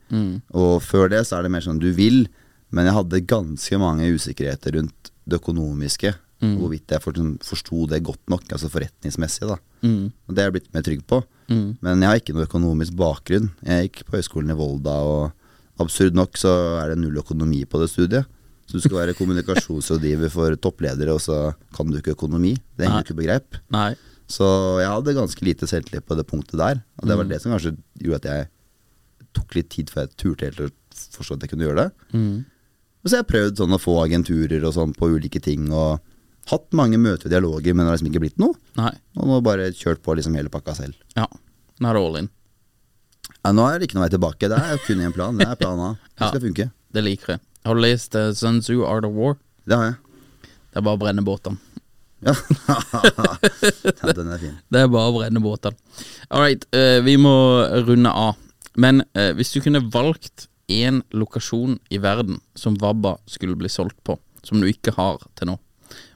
Og 0.54 0.82
før 0.86 1.10
det 1.10 1.26
så 1.28 1.38
er 1.39 1.43
det 1.47 1.52
mer 1.52 1.66
sånn 1.66 1.80
du 1.82 1.89
vil, 1.93 2.28
men 2.72 2.86
jeg 2.86 2.93
hadde 2.93 3.26
ganske 3.26 3.80
mange 3.82 4.06
usikkerheter 4.14 4.76
rundt 4.78 5.12
det 5.26 5.39
økonomiske. 5.41 6.14
Hvorvidt 6.62 6.88
jeg 6.93 7.02
for, 7.04 7.12
forsto 7.43 7.86
det 7.91 8.04
godt 8.04 8.22
nok, 8.32 8.45
altså 8.54 8.70
forretningsmessig. 8.72 9.47
da 9.50 9.58
Og 10.30 10.36
det 10.36 10.39
er 10.39 10.45
jeg 10.47 10.54
blitt 10.54 10.74
mer 10.74 10.82
trygg 10.86 11.02
på. 11.08 11.24
Men 11.82 12.00
jeg 12.02 12.08
har 12.10 12.16
ikke 12.22 12.34
noe 12.38 12.45
økonomisk 12.47 12.93
bakgrunn. 12.95 13.50
Jeg 13.66 13.89
gikk 13.89 14.06
på 14.06 14.16
høyskolen 14.18 14.52
i 14.52 14.56
Volda, 14.56 14.93
og 15.02 15.32
absurd 15.82 16.14
nok 16.14 16.38
så 16.38 16.54
er 16.84 16.89
det 16.93 17.00
null 17.02 17.18
økonomi 17.18 17.66
på 17.66 17.80
det 17.82 17.89
studiet. 17.89 18.26
Så 18.70 18.78
du 18.78 18.84
skal 18.86 19.00
være 19.00 19.16
kommunikasjonsrådgiver 19.18 20.30
for 20.30 20.54
toppledere, 20.62 21.16
og 21.18 21.22
så 21.24 21.40
kan 21.74 21.90
du 21.90 21.98
ikke 21.98 22.14
økonomi. 22.14 22.52
Det 22.78 22.86
henger 22.86 23.08
ikke 23.08 23.18
på 23.18 23.26
greip. 23.26 23.58
Nei. 23.74 23.96
Så 24.30 24.46
jeg 24.78 24.92
hadde 24.94 25.16
ganske 25.18 25.42
lite 25.48 25.66
selvtillit 25.66 26.06
på 26.06 26.14
det 26.20 26.28
punktet 26.30 26.60
der. 26.62 26.84
Og 27.02 27.10
det 27.10 27.18
var 27.18 27.26
det 27.32 27.40
som 27.42 27.52
kanskje 27.56 27.74
gjorde 27.98 28.20
at 28.22 28.30
jeg 28.30 28.50
tok 29.34 29.56
litt 29.58 29.70
tid 29.74 29.90
før 29.90 30.06
jeg 30.06 30.14
turte 30.22 30.46
helt 30.52 30.62
å 30.62 30.70
forstå 31.18 31.38
at 31.40 31.48
jeg 31.48 31.54
kunne 31.56 31.66
gjøre 31.66 31.88
det. 31.88 31.90
Og 33.00 33.10
så 33.10 33.16
har 33.16 33.24
jeg 33.24 33.30
prøvd 33.32 33.58
sånn 33.64 33.74
å 33.74 33.82
få 33.82 33.96
agenturer 34.04 34.66
og 34.70 34.76
sånn 34.78 34.94
på 34.94 35.10
ulike 35.16 35.42
ting, 35.42 35.66
og 35.74 35.98
hatt 36.54 36.70
mange 36.78 36.98
møter 37.02 37.26
og 37.30 37.34
dialoger, 37.34 37.74
men 37.74 37.86
det 37.86 37.90
har 37.90 37.98
liksom 37.98 38.12
ikke 38.14 38.22
blitt 38.28 38.40
noe. 38.42 38.54
Nei. 38.78 38.94
Og 39.18 39.30
nå 39.30 39.42
bare 39.46 39.72
kjørt 39.74 40.02
på 40.06 40.14
liksom 40.18 40.38
hele 40.38 40.50
pakka 40.54 40.76
selv. 40.78 40.98
Ja. 41.18 41.26
Nå 41.82 41.90
er 41.90 41.98
det 41.98 42.06
all 42.06 42.22
in. 42.22 42.30
Ja, 43.40 43.52
nå 43.56 43.66
er 43.70 43.80
det 43.80 43.88
ikke 43.90 43.98
noe 43.98 44.06
vei 44.06 44.14
tilbake. 44.14 44.50
Det 44.52 44.58
er 44.62 44.82
kun 44.86 45.02
én 45.06 45.14
plan. 45.16 45.38
Det 45.42 45.48
er 45.50 45.58
plan 45.58 45.80
A. 45.80 45.92
Det 45.96 46.14
Ja. 46.22 46.30
skal 46.34 46.42
funke. 46.44 46.70
Det 46.94 47.04
liker 47.06 47.34
jeg. 47.38 47.42
Har 47.70 47.78
du 47.78 47.84
lest 47.84 48.16
uh, 48.18 48.32
Sun 48.34 48.64
Tzu 48.66 48.80
Art 48.82 49.06
of 49.06 49.14
War? 49.14 49.36
Det 49.70 49.78
har 49.78 49.84
jeg. 49.92 49.98
Det 50.74 50.80
er 50.80 50.86
bare 50.88 50.98
å 50.98 51.02
brenne 51.04 51.22
båtene. 51.22 51.60
Ja. 52.26 52.34
ja 54.02 54.14
den 54.18 54.32
er 54.34 54.42
fin. 54.42 54.56
Det 54.74 54.82
er 54.82 54.90
bare 54.90 55.12
å 55.12 55.14
brenne 55.14 55.42
båtene. 55.44 55.78
All 56.34 56.42
right, 56.42 56.66
uh, 56.74 56.98
vi 57.06 57.14
må 57.22 57.34
runde 57.86 58.10
av. 58.10 58.40
Men 58.74 59.04
uh, 59.14 59.30
hvis 59.38 59.54
du 59.54 59.60
kunne 59.62 59.84
valgt 59.94 60.48
én 60.66 61.04
lokasjon 61.14 61.78
i 61.94 62.02
verden 62.02 62.42
som 62.58 62.74
Vabba 62.82 63.20
skulle 63.30 63.58
bli 63.60 63.70
solgt 63.70 64.02
på, 64.02 64.18
som 64.42 64.58
du 64.58 64.66
ikke 64.66 64.96
har 64.98 65.22
til 65.38 65.52
nå, 65.52 65.60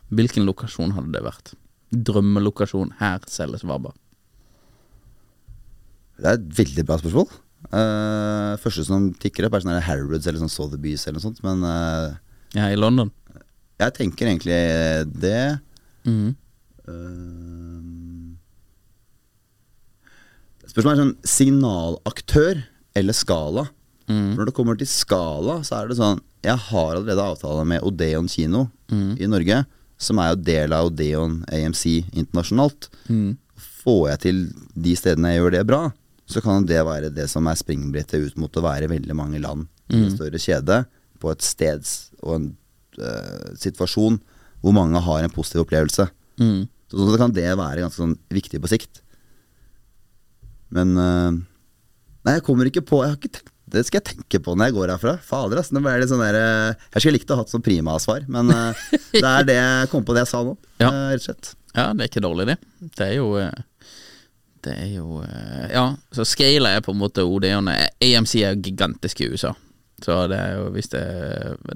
hvilken 0.10 0.50
lokasjon 0.50 0.98
hadde 0.98 1.14
det 1.14 1.22
vært? 1.22 1.54
Drømmelokasjon. 1.94 2.96
Her 2.98 3.22
selges 3.30 3.62
Vabba. 3.62 3.94
Det 6.18 6.32
er 6.32 6.42
et 6.42 6.54
veldig 6.66 6.90
bra 6.90 6.98
spørsmål. 6.98 7.30
Eh, 7.74 8.54
første 8.62 8.86
som 8.86 9.08
tikker 9.18 9.48
opp, 9.48 9.56
er 9.58 9.64
sånn 9.66 9.82
Harrods 9.88 10.28
eller 10.30 10.44
sånn 10.44 10.52
Sotheby's 10.52 11.08
eller 11.08 11.18
noe 11.18 11.26
sånt. 11.26 11.42
Men 11.46 11.66
uh, 11.66 12.14
Ja, 12.54 12.70
i 12.70 12.78
London. 12.78 13.12
jeg 13.82 13.96
tenker 13.98 14.30
egentlig 14.30 14.60
det. 15.10 15.58
Mm. 16.06 16.36
Uh, 16.86 18.36
spørsmålet 20.70 20.94
er 20.94 21.02
sånn 21.02 21.16
signalaktør 21.26 22.62
eller 23.00 23.18
skala. 23.18 23.66
Mm. 24.06 24.36
For 24.36 24.44
Når 24.44 24.52
det 24.52 24.58
kommer 24.60 24.78
til 24.78 24.92
skala, 24.92 25.62
så 25.64 25.80
er 25.80 25.88
det 25.90 25.96
sånn 25.96 26.20
Jeg 26.44 26.60
har 26.60 26.90
allerede 26.98 27.24
avtale 27.24 27.64
med 27.66 27.86
Odeon 27.88 28.28
kino 28.28 28.68
mm. 28.92 29.16
i 29.24 29.30
Norge, 29.32 29.62
som 29.98 30.20
er 30.20 30.34
jo 30.34 30.42
del 30.44 30.76
av 30.76 30.92
Odeon 30.92 31.40
AMC 31.48 32.04
internasjonalt. 32.12 32.92
Får 33.84 34.04
jeg 34.12 34.24
til 34.28 34.42
de 34.76 34.96
stedene 35.00 35.32
jeg 35.32 35.40
gjør 35.40 35.56
det 35.56 35.64
bra, 35.72 35.82
så 36.30 36.42
kan 36.44 36.66
det 36.68 36.82
være 36.88 37.12
det 37.14 37.28
som 37.32 37.48
er 37.50 37.60
springbrettet 37.60 38.30
ut 38.30 38.38
mot 38.40 38.58
å 38.58 38.64
være 38.64 38.92
veldig 38.92 39.16
mange 39.18 39.42
land 39.44 39.68
i 39.92 40.00
en 40.00 40.14
større 40.14 40.40
kjede, 40.42 40.84
på 41.22 41.32
et 41.32 41.46
sted 41.46 41.88
og 42.24 42.36
en 42.36 42.46
uh, 43.00 43.50
situasjon 43.60 44.20
hvor 44.64 44.76
mange 44.76 45.00
har 45.06 45.24
en 45.24 45.34
positiv 45.34 45.66
opplevelse. 45.66 46.08
Mm. 46.40 46.66
Så, 46.92 47.00
så 47.00 47.20
kan 47.20 47.34
det 47.36 47.48
være 47.48 47.84
ganske 47.84 48.00
sånn 48.00 48.16
viktig 48.34 48.62
på 48.64 48.72
sikt. 48.72 49.02
Men 50.74 50.96
uh, 50.98 51.42
Nei, 52.24 52.38
jeg 52.38 52.46
kommer 52.48 52.70
ikke 52.70 52.86
på 52.88 53.02
jeg 53.04 53.12
har 53.12 53.18
ikke 53.20 53.34
tenkt, 53.36 53.50
Det 53.74 53.82
skal 53.84 54.00
jeg 54.00 54.06
tenke 54.14 54.40
på 54.46 54.54
når 54.56 54.70
jeg 54.70 54.76
går 54.78 54.94
herfra. 54.94 55.18
Fader, 55.28 55.60
ass. 55.60 55.74
Nå 55.76 55.82
ble 55.84 55.98
det 56.00 56.08
sånn 56.08 56.22
der, 56.24 56.38
eh, 56.40 56.86
jeg 56.94 57.04
skulle 57.04 57.18
likt 57.18 57.32
å 57.34 57.36
ha 57.36 57.44
hatt 57.44 57.52
sånn 57.52 57.66
prima-svar, 57.66 58.24
men 58.32 58.52
det 59.12 59.26
er 59.28 59.48
det 59.50 59.58
jeg 59.58 59.90
kom 59.92 60.06
på 60.08 60.16
det 60.16 60.24
jeg 60.24 60.32
sa 60.32 60.44
nå. 60.48 60.54
Ja. 60.80 60.92
rett 61.12 61.24
og 61.24 61.26
slett. 61.26 61.50
Ja, 61.74 61.88
det 61.92 62.06
er 62.06 62.12
ikke 62.12 62.24
dårlig, 62.24 62.46
det. 62.52 62.58
Det 62.94 63.08
er 63.08 63.16
jo 63.18 63.34
Det 64.64 64.74
er 64.80 64.90
jo 64.96 65.20
eh, 65.26 65.68
Ja, 65.74 65.90
så 66.16 66.26
scale 66.28 66.72
er 66.78 66.84
på 66.86 66.94
en 66.94 67.02
måte 67.02 67.26
Odeon. 67.28 67.68
AMC 67.70 68.36
er 68.44 68.60
gigantisk 68.64 69.22
i 69.24 69.30
USA. 69.34 69.54
Så 70.04 70.16
det 70.28 70.36
er 70.36 70.56
jo 70.58 70.64
hvis 70.74 70.90
det 70.92 71.02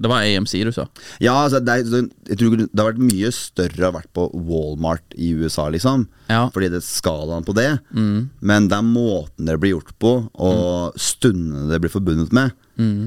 Det 0.02 0.10
var 0.12 0.26
AMC 0.26 0.52
du 0.68 0.72
sa? 0.76 0.88
Ja, 1.24 1.36
altså, 1.46 1.62
det, 1.64 1.76
er, 1.80 2.08
jeg 2.28 2.40
tror 2.42 2.58
det 2.60 2.68
har 2.76 2.90
vært 2.90 3.04
mye 3.08 3.30
større 3.36 3.86
å 3.86 3.88
ha 3.88 3.96
vært 4.00 4.12
på 4.18 4.26
Walmart 4.50 5.16
i 5.16 5.30
USA, 5.38 5.70
liksom. 5.72 6.08
Ja. 6.28 6.48
Fordi 6.52 6.72
det 6.74 6.82
er 6.82 6.88
skalaen 6.88 7.46
på 7.48 7.56
det. 7.56 7.70
Men 7.94 8.68
det 8.72 8.80
er 8.80 8.88
måten 8.88 9.48
det 9.48 9.60
blir 9.64 9.78
gjort 9.78 9.94
på, 10.04 10.14
og 10.34 10.98
stundene 11.00 11.70
det 11.72 11.80
blir 11.86 11.94
forbundet 11.94 12.36
med. 12.36 12.56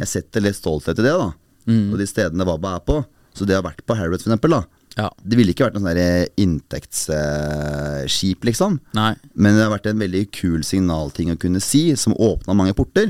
Jeg 0.01 0.09
setter 0.11 0.45
litt 0.47 0.57
stolthet 0.59 0.99
i 1.03 1.05
det, 1.07 1.13
da. 1.13 1.31
Og 1.71 1.99
de 2.01 2.07
stedene 2.09 2.47
Wabba 2.49 2.79
er 2.79 2.87
på. 2.89 3.03
Så 3.37 3.47
det 3.47 3.55
har 3.55 3.63
vært 3.67 3.85
på 3.87 3.95
Harrods, 3.95 4.25
for 4.25 4.33
eksempel, 4.33 4.57
da. 4.57 4.65
Ja. 4.99 5.07
Det 5.23 5.37
ville 5.39 5.53
ikke 5.55 5.65
vært 5.69 5.77
noe 5.79 5.85
sånn 5.85 5.97
der 5.97 6.29
inntektsskip, 6.41 8.45
liksom. 8.49 8.79
Nei. 8.97 9.13
Men 9.35 9.55
det 9.57 9.63
har 9.67 9.73
vært 9.75 9.87
en 9.91 10.01
veldig 10.03 10.25
kul 10.35 10.61
signalting 10.67 11.29
å 11.33 11.39
kunne 11.41 11.61
si, 11.63 11.83
som 11.97 12.15
åpna 12.19 12.55
mange 12.59 12.75
porter. 12.79 13.09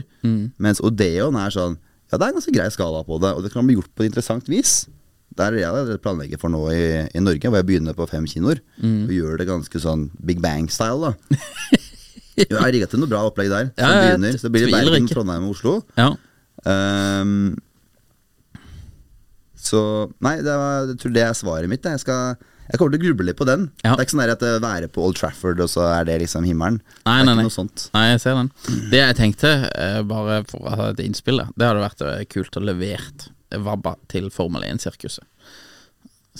Mens 0.60 0.80
Odeon 0.84 1.36
er 1.40 1.50
sånn 1.54 1.78
Ja, 2.10 2.18
det 2.18 2.24
er 2.26 2.30
en 2.32 2.38
ganske 2.40 2.52
grei 2.56 2.66
skala 2.74 3.04
på 3.06 3.14
det, 3.22 3.30
og 3.36 3.40
det 3.44 3.52
kan 3.54 3.66
bli 3.68 3.76
gjort 3.78 3.92
på 3.94 4.02
et 4.02 4.08
interessant 4.10 4.46
vis. 4.50 4.70
Der 5.38 5.50
er 5.54 5.60
jeg 5.62 5.86
det 5.86 6.00
planlegger 6.02 6.38
for 6.42 6.50
nå 6.50 6.64
i, 6.74 6.80
i 7.14 7.20
Norge, 7.22 7.46
hvor 7.46 7.60
jeg 7.60 7.68
begynner 7.68 7.94
på 7.94 8.08
fem 8.10 8.26
kinoer. 8.26 8.58
Og 8.82 9.12
gjør 9.14 9.38
det 9.38 9.46
ganske 9.46 9.78
sånn 9.82 10.08
Big 10.26 10.40
Bang-style, 10.42 11.00
da. 11.06 11.12
Jeg 12.40 12.56
har 12.56 12.70
rigga 12.72 12.86
til 12.88 12.96
noe 13.02 13.10
bra 13.10 13.20
opplegg 13.28 13.50
der. 13.52 13.66
Som 13.76 13.84
Ja, 13.84 13.88
begynner. 14.00 14.32
Så 14.40 14.48
det 14.48 14.52
blir 14.54 14.70
Bergen. 14.72 15.04
Trondheim 15.10 15.44
og 15.44 15.50
Oslo. 15.52 15.72
Ja. 15.98 16.06
Ehm, 16.64 17.52
så 19.64 19.82
Nei, 20.24 20.38
det 20.44 20.54
var, 20.56 20.88
jeg 20.90 21.00
tror 21.02 21.14
det 21.16 21.24
er 21.26 21.36
svaret 21.36 21.70
mitt. 21.72 21.84
Jeg, 21.84 22.02
skal, 22.02 22.36
jeg 22.70 22.80
kommer 22.80 22.94
til 22.94 23.00
å 23.00 23.04
gruble 23.06 23.26
litt 23.28 23.38
på 23.40 23.48
den. 23.48 23.66
Ja. 23.84 23.94
Det 23.94 23.98
er 23.98 24.06
ikke 24.06 24.16
sånn 24.16 24.24
at 24.34 24.44
det 24.44 24.52
være 24.64 24.90
på 24.92 25.04
Old 25.06 25.18
Trafford, 25.20 25.60
og 25.64 25.70
så 25.72 25.86
er 25.90 26.06
det 26.08 26.20
liksom 26.24 26.46
himmelen. 26.48 26.80
Nei, 27.04 27.16
det 27.16 27.20
er 27.20 27.28
nei, 27.28 27.34
ikke 27.34 27.40
nei. 27.42 27.48
noe 27.48 27.56
sånt. 27.56 27.88
Nei, 27.96 28.06
jeg 28.12 28.22
ser 28.24 28.38
den. 28.40 28.52
Det 28.92 29.02
jeg 29.02 29.18
tenkte, 29.20 29.52
eh, 29.74 30.00
bare 30.08 30.40
for 30.50 30.64
å 30.64 30.78
ha 30.80 30.88
et 30.94 31.02
innspill, 31.04 31.44
det 31.54 31.68
hadde 31.68 31.84
vært 31.84 32.06
eh, 32.06 32.24
kult 32.30 32.56
å 32.60 32.64
levert 32.64 33.30
Vabba 33.50 33.96
til 34.12 34.30
Formel 34.30 34.62
1-sirkuset. 34.68 35.26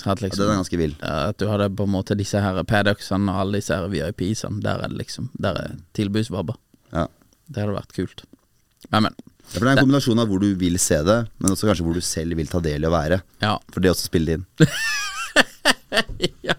Liksom, 0.01 0.07
Ja, 0.07 0.15
den 0.47 0.53
er 0.53 0.61
ganske 0.61 0.79
vill. 0.79 0.95
At 1.03 1.39
du 1.43 1.49
hadde 1.51 1.67
på 1.75 1.85
en 1.85 1.91
måte 1.93 2.15
disse 2.17 2.39
her 2.41 2.63
paddocksene 2.65 3.33
og 3.33 3.41
alle 3.43 3.59
disse 3.59 3.75
her 3.75 3.89
VIP-ene. 3.91 4.61
Der 4.63 4.85
er 4.85 4.93
det 4.93 5.01
liksom 5.01 5.31
Der 5.35 5.59
er 5.59 5.73
tilbudsvabba. 5.99 6.55
Ja. 6.95 7.09
Det 7.51 7.65
hadde 7.65 7.75
vært 7.75 7.97
kult. 7.97 8.23
Men, 8.93 9.09
men. 9.09 9.19
Ja, 9.51 9.59
For 9.59 9.67
det 9.67 9.71
er 9.73 9.81
en 9.81 9.87
kombinasjon 9.89 10.23
av 10.23 10.31
hvor 10.31 10.43
du 10.43 10.53
vil 10.59 10.79
se 10.79 11.01
det, 11.03 11.19
men 11.43 11.55
også 11.55 11.67
kanskje 11.67 11.87
hvor 11.87 11.97
du 11.99 12.05
selv 12.05 12.39
vil 12.39 12.51
ta 12.51 12.61
del 12.63 12.85
i 12.85 12.89
å 12.89 12.95
være. 12.95 13.21
Ja. 13.43 13.57
For 13.75 13.83
det 13.83 13.91
også 13.91 14.07
spiller 14.07 14.39
inn. 14.39 14.47
ja, 16.49 16.55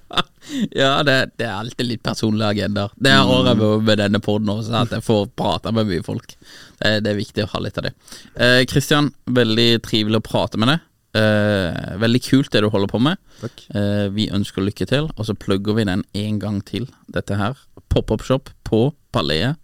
ja 0.76 0.92
det, 1.08 1.16
det 1.40 1.48
er 1.48 1.56
alltid 1.56 1.88
litt 1.88 2.04
personlige 2.04 2.52
agendaer. 2.58 2.92
Det 3.00 3.16
har 3.16 3.48
jeg 3.48 3.60
med, 3.62 3.88
med 3.88 4.02
denne 4.04 4.22
poden 4.24 4.52
også, 4.52 4.76
at 4.84 4.96
jeg 4.98 5.08
får 5.08 5.30
prate 5.40 5.72
med 5.76 5.88
mye 5.88 6.04
folk. 6.04 6.36
Det, 6.82 6.98
det 7.06 7.14
er 7.14 7.20
viktig 7.22 7.48
å 7.48 7.52
ha 7.54 7.64
litt 7.64 7.80
av 7.80 7.88
det. 7.88 7.96
Eh, 8.36 8.62
Kristian, 8.68 9.12
veldig 9.40 9.70
trivelig 9.88 10.20
å 10.20 10.28
prate 10.28 10.60
med 10.60 10.74
deg. 10.74 10.88
Eh, 11.22 11.98
veldig 12.00 12.22
kult 12.24 12.52
det 12.52 12.62
du 12.64 12.70
holder 12.72 12.92
på 12.92 13.02
med. 13.04 13.20
Eh, 13.44 14.08
vi 14.16 14.30
ønsker 14.32 14.64
lykke 14.68 14.88
til, 14.88 15.10
og 15.16 15.28
så 15.28 15.36
plugger 15.36 15.80
vi 15.80 15.88
den 15.88 16.04
en 16.12 16.40
gang 16.44 16.62
til, 16.68 16.92
dette 17.12 17.40
her. 17.40 17.56
Pop-up-shop 17.92 18.52
på 18.68 18.90
Palais 19.16 19.56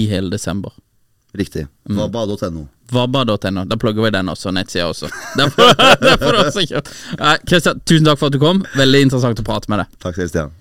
i 0.00 0.08
hele 0.12 0.32
desember. 0.32 0.76
Riktig. 1.36 1.66
Mm. 1.88 1.98
Vabba.no. 2.00 2.66
Vabba.no. 2.92 3.64
Da 3.68 3.76
plugger 3.80 4.06
vi 4.06 4.12
den 4.14 4.28
også, 4.32 4.52
nettsida 4.56 4.86
også. 4.88 5.10
Der 5.38 5.50
får, 5.52 5.74
der 6.00 6.16
får 6.22 6.32
du 6.32 6.38
også. 6.44 6.84
Nei, 7.20 7.34
Christian, 7.48 7.82
tusen 7.84 8.06
takk 8.08 8.20
for 8.22 8.30
at 8.30 8.36
du 8.36 8.40
kom. 8.42 8.62
Veldig 8.78 9.02
interessant 9.08 9.42
å 9.42 9.46
prate 9.46 9.72
med 9.72 9.84
deg. 9.84 9.98
Takk 10.02 10.16
selv, 10.16 10.32
Stian. 10.32 10.54